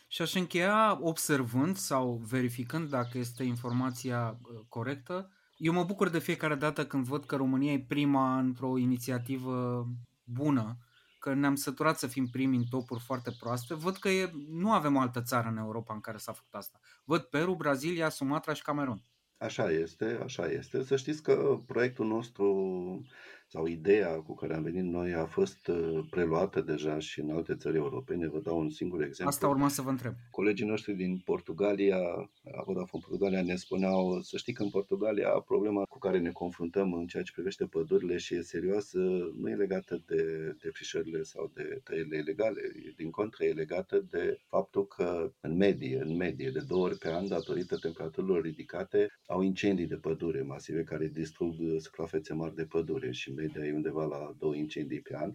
Și 0.07 0.21
aș 0.21 0.33
încheia 0.33 0.99
observând 1.01 1.75
sau 1.75 2.21
verificând 2.29 2.89
dacă 2.89 3.17
este 3.17 3.43
informația 3.43 4.39
uh, 4.41 4.59
corectă. 4.69 5.31
Eu 5.57 5.73
mă 5.73 5.83
bucur 5.83 6.09
de 6.09 6.19
fiecare 6.19 6.55
dată 6.55 6.85
când 6.85 7.05
văd 7.05 7.25
că 7.25 7.35
România 7.35 7.71
e 7.71 7.85
prima 7.87 8.39
într-o 8.39 8.77
inițiativă 8.77 9.87
bună, 10.23 10.77
că 11.19 11.33
ne-am 11.33 11.55
săturat 11.55 11.99
să 11.99 12.07
fim 12.07 12.27
primi 12.27 12.55
în 12.55 12.63
topuri 12.69 13.03
foarte 13.03 13.31
proaste. 13.39 13.73
Văd 13.73 13.97
că 13.97 14.09
e, 14.09 14.31
nu 14.49 14.71
avem 14.71 14.95
o 14.95 14.99
altă 14.99 15.21
țară 15.21 15.47
în 15.47 15.57
Europa 15.57 15.93
în 15.93 15.99
care 15.99 16.17
s-a 16.17 16.31
făcut 16.31 16.53
asta. 16.53 16.79
Văd 17.03 17.21
Peru, 17.21 17.55
Brazilia, 17.55 18.09
Sumatra 18.09 18.53
și 18.53 18.61
Camerun. 18.61 19.03
Așa 19.37 19.69
este, 19.69 20.19
așa 20.23 20.45
este. 20.45 20.83
Să 20.83 20.95
știți 20.95 21.23
că 21.23 21.59
proiectul 21.65 22.05
nostru 22.05 23.01
sau 23.47 23.65
ideea 23.65 24.15
cu 24.15 24.35
care 24.35 24.55
am 24.55 24.63
venit 24.63 24.83
noi 24.83 25.13
a 25.13 25.25
fost 25.25 25.67
uh, 25.67 26.05
preluată 26.09 26.61
deja 26.61 26.99
și 26.99 27.19
în 27.19 27.29
alte 27.29 27.55
țări 27.55 27.75
europene. 27.75 28.27
Vă 28.27 28.39
dau 28.39 28.59
un 28.59 28.69
singur 28.69 29.01
exemplu. 29.01 29.33
Asta 29.33 29.47
urma 29.47 29.67
să 29.67 29.81
vă 29.81 29.89
întreb. 29.89 30.13
Colegii 30.31 30.65
noștri 30.65 30.93
din 30.93 31.21
Portugalia, 31.25 31.97
la 32.43 32.63
Vodafone 32.65 33.03
Portugalia, 33.07 33.41
ne 33.41 33.55
spuneau 33.55 34.21
să 34.21 34.37
știi 34.37 34.53
că 34.53 34.63
în 34.63 34.69
Portugalia 34.69 35.29
problema 35.29 35.83
cu 35.83 35.97
care 35.97 36.19
ne 36.19 36.31
confruntăm 36.31 36.93
în 36.93 37.07
ceea 37.07 37.23
ce 37.23 37.31
privește 37.31 37.65
pădurile 37.65 38.17
și 38.17 38.35
e 38.35 38.41
serioasă 38.41 38.99
nu 39.37 39.49
e 39.49 39.55
legată 39.55 40.03
de 40.05 40.51
defrișările 40.63 41.23
sau 41.23 41.51
de 41.53 41.81
tăierile 41.83 42.17
ilegale. 42.17 42.61
Din 42.95 43.09
contră, 43.09 43.43
e 43.43 43.51
legată 43.51 44.05
de 44.09 44.39
faptul 44.47 44.87
că 44.87 45.31
în 45.39 45.55
medie, 45.55 46.01
în 46.01 46.15
medie, 46.15 46.49
de 46.49 46.63
două 46.67 46.85
ori 46.85 46.97
pe 46.97 47.09
an, 47.09 47.27
datorită 47.27 47.77
temperaturilor 47.77 48.41
ridicate, 48.41 49.11
au 49.25 49.41
incendii 49.41 49.87
de 49.87 49.95
pădure 49.95 50.41
masive 50.41 50.83
care 50.83 51.07
distrug 51.07 51.53
suprafețe 51.79 52.33
mari 52.33 52.55
de 52.55 52.65
pădure 52.65 53.11
și 53.11 53.31
media 53.37 53.65
e 53.65 53.73
undeva 53.73 54.05
la 54.05 54.35
două 54.37 54.55
incendii 54.55 55.01
pe 55.01 55.15
an. 55.15 55.33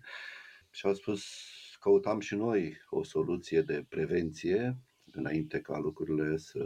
Și 0.71 0.87
au 0.87 0.95
spus, 0.95 1.25
căutam 1.81 2.21
și 2.21 2.35
noi 2.35 2.77
o 2.91 3.03
soluție 3.03 3.61
de 3.63 3.85
prevenție 3.89 4.77
înainte 5.13 5.61
ca 5.61 5.79
lucrurile 5.79 6.37
să, 6.37 6.65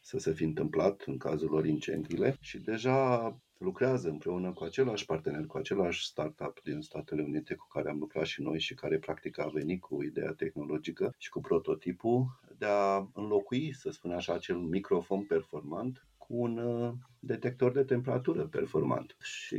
să 0.00 0.18
se 0.18 0.32
fi 0.32 0.44
întâmplat 0.44 1.02
în 1.06 1.16
cazul 1.16 1.50
lor 1.50 1.66
incendiile 1.66 2.36
și 2.40 2.58
deja 2.58 3.28
lucrează 3.58 4.08
împreună 4.08 4.52
cu 4.52 4.64
același 4.64 5.04
partener, 5.04 5.46
cu 5.46 5.56
același 5.56 6.06
startup 6.06 6.60
din 6.62 6.80
Statele 6.80 7.22
Unite 7.22 7.54
cu 7.54 7.66
care 7.68 7.90
am 7.90 7.98
lucrat 7.98 8.24
și 8.24 8.42
noi 8.42 8.60
și 8.60 8.74
care 8.74 8.98
practic 8.98 9.38
a 9.38 9.46
venit 9.46 9.80
cu 9.80 10.02
ideea 10.02 10.32
tehnologică 10.32 11.14
și 11.18 11.30
cu 11.30 11.40
prototipul 11.40 12.40
de 12.58 12.66
a 12.68 13.08
înlocui, 13.14 13.74
să 13.74 13.90
spun 13.90 14.10
așa, 14.10 14.32
acel 14.32 14.56
microfon 14.56 15.24
performant 15.24 16.06
cu 16.16 16.34
un 16.36 16.58
uh, 16.58 16.92
detector 17.26 17.72
de 17.72 17.82
temperatură 17.82 18.46
performant 18.46 19.16
și 19.20 19.58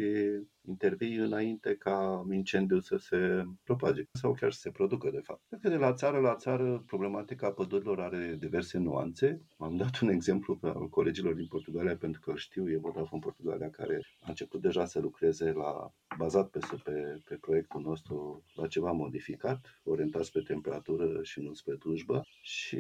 intervii 0.68 1.16
înainte 1.16 1.76
ca 1.76 2.26
incendiul 2.32 2.82
să 2.82 2.98
se 2.98 3.44
propage 3.64 4.04
sau 4.12 4.34
chiar 4.34 4.52
să 4.52 4.60
se 4.60 4.72
producă, 4.72 5.10
de 5.10 5.20
fapt. 5.24 5.42
Cred 5.48 5.60
că 5.62 5.70
de 5.70 5.76
la 5.76 5.94
țară 5.94 6.20
la 6.20 6.36
țară 6.36 6.84
problematica 6.86 7.52
pădurilor 7.52 8.00
are 8.00 8.36
diverse 8.40 8.78
nuanțe. 8.78 9.42
Am 9.58 9.76
dat 9.76 10.00
un 10.00 10.10
exemplu 10.10 10.60
al 10.62 10.90
colegilor 10.90 11.34
din 11.34 11.48
Portugalia 11.48 11.96
pentru 11.96 12.22
că 12.22 12.34
știu, 12.36 12.70
e 12.70 12.78
Vodafone 12.78 13.22
Portugalia 13.22 13.70
care 13.70 14.00
a 14.20 14.26
început 14.28 14.62
deja 14.62 14.86
să 14.86 15.00
lucreze 15.00 15.52
la, 15.52 15.94
bazat 16.18 16.50
pe, 16.50 16.60
pe, 16.84 17.22
pe 17.26 17.36
proiectul 17.36 17.82
nostru 17.82 18.44
la 18.56 18.68
ceva 18.68 18.92
modificat, 18.92 19.82
orientat 19.84 20.24
spre 20.24 20.42
temperatură 20.42 21.20
și 21.24 21.42
nu 21.42 21.54
spre 21.54 21.76
drujbă 21.76 22.22
și 22.42 22.78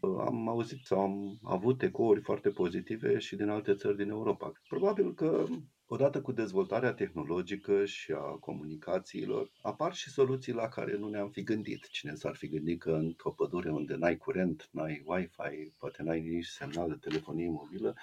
am 0.00 0.48
auzit 0.48 0.84
sau 0.84 1.00
am 1.00 1.38
avut 1.42 1.82
ecouri 1.82 2.20
foarte 2.20 2.48
pozitive 2.48 3.18
și 3.18 3.36
din 3.36 3.48
alte 3.48 3.74
țări 3.74 3.96
din 3.96 4.09
Europa. 4.10 4.52
Probabil 4.68 5.14
că 5.14 5.46
Odată 5.92 6.20
cu 6.20 6.32
dezvoltarea 6.32 6.92
tehnologică 6.92 7.84
și 7.84 8.12
a 8.12 8.36
comunicațiilor, 8.40 9.50
apar 9.62 9.94
și 9.94 10.10
soluții 10.10 10.52
la 10.52 10.68
care 10.68 10.96
nu 10.96 11.08
ne-am 11.08 11.30
fi 11.30 11.42
gândit. 11.42 11.88
Cine 11.88 12.14
s-ar 12.14 12.34
fi 12.34 12.48
gândit 12.48 12.80
că 12.80 12.90
într-o 12.90 13.30
pădure 13.30 13.70
unde 13.70 13.94
n-ai 13.94 14.16
curent, 14.16 14.68
n-ai 14.72 15.02
Wi-Fi, 15.06 15.72
poate 15.78 16.02
n-ai 16.02 16.20
nici 16.20 16.46
semnal 16.46 16.88
de 16.88 16.96
telefonie 17.00 17.48
mobilă, 17.48 17.96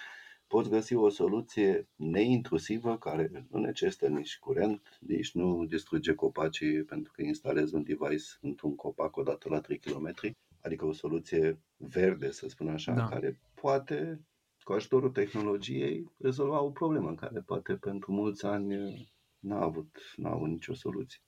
poți 0.47 0.69
găsi 0.69 0.93
o 0.93 1.09
soluție 1.09 1.87
neintrusivă 1.95 2.97
care 2.97 3.45
nu 3.49 3.59
necesită 3.59 4.07
nici 4.07 4.39
curent, 4.39 4.97
nici 4.99 5.31
nu 5.33 5.65
distruge 5.65 6.13
copacii 6.13 6.83
pentru 6.83 7.11
că 7.15 7.21
instalezi 7.21 7.75
un 7.75 7.83
device 7.83 8.25
într-un 8.41 8.75
copac 8.75 9.15
odată 9.15 9.49
la 9.49 9.59
3 9.59 9.77
km, 9.79 10.13
adică 10.61 10.85
o 10.85 10.93
soluție 10.93 11.59
verde, 11.77 12.31
să 12.31 12.47
spun 12.47 12.67
așa, 12.67 12.93
da. 12.93 13.07
care 13.07 13.39
poate 13.53 14.26
cu 14.67 14.73
ajutorul 14.73 15.09
tehnologiei, 15.09 16.11
rezolva 16.17 16.61
o 16.61 16.69
problemă 16.69 17.15
care 17.15 17.39
poate 17.39 17.73
pentru 17.73 18.11
mulți 18.11 18.45
ani 18.45 18.75
n-a 19.39 19.61
avut, 19.61 19.97
n-a 20.15 20.31
avut 20.31 20.47
nicio 20.47 20.73
soluție. 20.73 21.19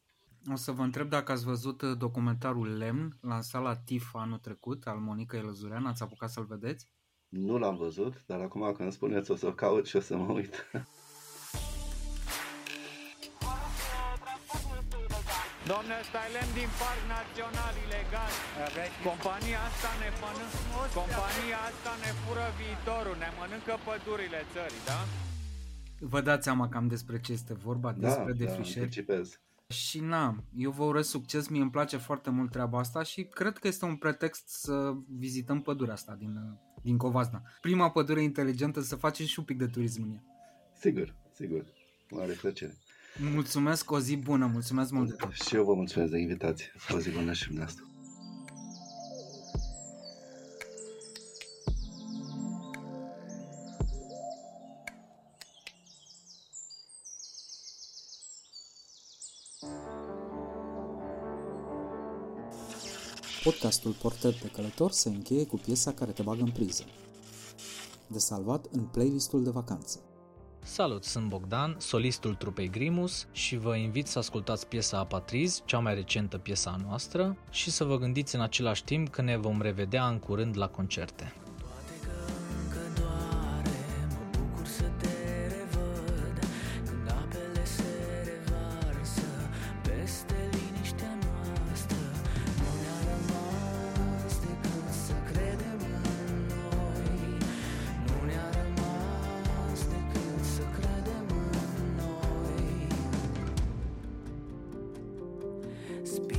O 0.51 0.55
să 0.55 0.71
vă 0.71 0.81
întreb 0.81 1.09
dacă 1.09 1.31
ați 1.31 1.45
văzut 1.45 1.83
documentarul 1.83 2.77
Lemn, 2.77 3.17
lansat 3.21 3.61
la 3.61 3.75
TIF 3.75 4.15
anul 4.15 4.37
trecut, 4.37 4.87
al 4.87 4.97
Monica 4.97 5.37
Elăzurean, 5.37 5.85
ați 5.85 6.03
apucat 6.03 6.29
să-l 6.29 6.45
vedeți? 6.45 6.93
Nu 7.27 7.57
l-am 7.57 7.75
văzut, 7.75 8.23
dar 8.25 8.39
acum 8.39 8.73
când 8.73 8.91
spuneți 8.91 9.31
o 9.31 9.35
să-l 9.35 9.55
caut 9.55 9.85
și 9.85 9.95
o 9.95 9.99
să 9.99 10.17
mă 10.17 10.33
uit. 10.33 10.69
Domne, 15.73 15.97
Thailand 16.15 16.51
din 16.59 16.69
Parc 16.81 17.01
Național 17.15 17.73
ilegal. 17.85 18.33
Compania 19.09 19.59
asta 19.69 19.91
ne 20.01 20.09
mănâncă, 20.21 20.81
compania 20.99 21.59
asta 21.71 21.91
ne 22.03 22.11
fură 22.21 22.47
viitorul, 22.59 23.15
ne 23.23 23.29
mănâncă 23.37 23.73
pădurile 23.87 24.39
țării, 24.53 24.83
da? 24.91 24.99
Vă 26.13 26.19
dați 26.29 26.43
seama 26.47 26.65
cam 26.73 26.85
despre 26.95 27.17
ce 27.25 27.31
este 27.39 27.53
vorba, 27.67 27.89
da, 27.91 27.99
despre 28.07 28.31
da, 28.33 28.39
defrișări. 28.43 29.05
Da, 29.11 29.21
și 29.83 29.99
na, 30.13 30.25
eu 30.65 30.71
vă 30.77 30.83
urez 30.91 31.07
succes, 31.07 31.43
mie 31.47 31.61
îmi 31.61 31.75
place 31.77 31.97
foarte 31.97 32.29
mult 32.37 32.51
treaba 32.51 32.77
asta 32.79 33.01
și 33.11 33.21
cred 33.23 33.55
că 33.57 33.67
este 33.67 33.85
un 33.85 33.95
pretext 33.95 34.43
să 34.47 34.75
vizităm 35.25 35.61
pădurea 35.61 35.93
asta 35.93 36.13
din, 36.21 36.33
din 36.81 36.97
Covazna. 36.97 37.41
Prima 37.61 37.91
pădure 37.91 38.21
inteligentă 38.21 38.79
să 38.81 38.95
facem 38.95 39.25
și 39.25 39.39
un 39.39 39.45
pic 39.45 39.57
de 39.57 39.67
turism 39.67 40.01
în 40.03 40.11
ea. 40.11 40.23
Sigur, 40.79 41.15
sigur, 41.31 41.65
mare 42.09 42.33
plăcere. 42.33 42.77
Mulțumesc, 43.21 43.91
o 43.91 43.99
zi 43.99 44.15
bună, 44.15 44.45
mulțumesc 44.45 44.91
mult 44.91 45.09
de 45.09 45.15
tot. 45.15 45.31
Și 45.31 45.55
eu 45.55 45.63
vă 45.63 45.73
mulțumesc 45.73 46.11
de 46.11 46.19
invitație. 46.19 46.71
O 46.93 46.99
zi 46.99 47.09
bună 47.09 47.33
și 47.33 47.45
dumneavoastră. 47.45 47.83
Podcastul 63.43 63.91
Portret 63.91 64.41
de 64.41 64.47
Călător 64.47 64.91
se 64.91 65.09
încheie 65.09 65.45
cu 65.45 65.57
piesa 65.57 65.93
care 65.93 66.11
te 66.11 66.21
bagă 66.21 66.41
în 66.41 66.51
priză, 66.51 66.83
de 68.07 68.19
salvat 68.19 68.65
în 68.71 68.83
playlistul 68.83 69.43
de 69.43 69.49
vacanță. 69.49 70.08
Salut, 70.71 71.03
sunt 71.03 71.29
Bogdan, 71.29 71.75
solistul 71.77 72.35
trupei 72.35 72.69
Grimus 72.69 73.27
și 73.31 73.57
vă 73.57 73.75
invit 73.75 74.07
să 74.07 74.19
ascultați 74.19 74.67
piesa 74.67 74.97
Apatriz, 74.97 75.61
cea 75.65 75.79
mai 75.79 75.93
recentă 75.93 76.37
piesa 76.37 76.75
noastră, 76.85 77.37
și 77.49 77.71
să 77.71 77.83
vă 77.83 77.97
gândiți 77.97 78.35
în 78.35 78.41
același 78.41 78.83
timp 78.83 79.09
că 79.09 79.21
ne 79.21 79.37
vom 79.37 79.61
revedea 79.61 80.07
în 80.07 80.19
curând 80.19 80.57
la 80.57 80.67
concerte. 80.67 81.33
Speak 106.05 106.38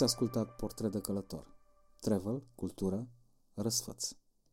Ați 0.00 0.12
ascultat 0.12 0.56
Portret 0.56 0.90
de 0.90 1.00
Călător. 1.00 1.46
Travel, 2.00 2.42
cultură, 2.54 3.08
răsfăț. 3.54 4.08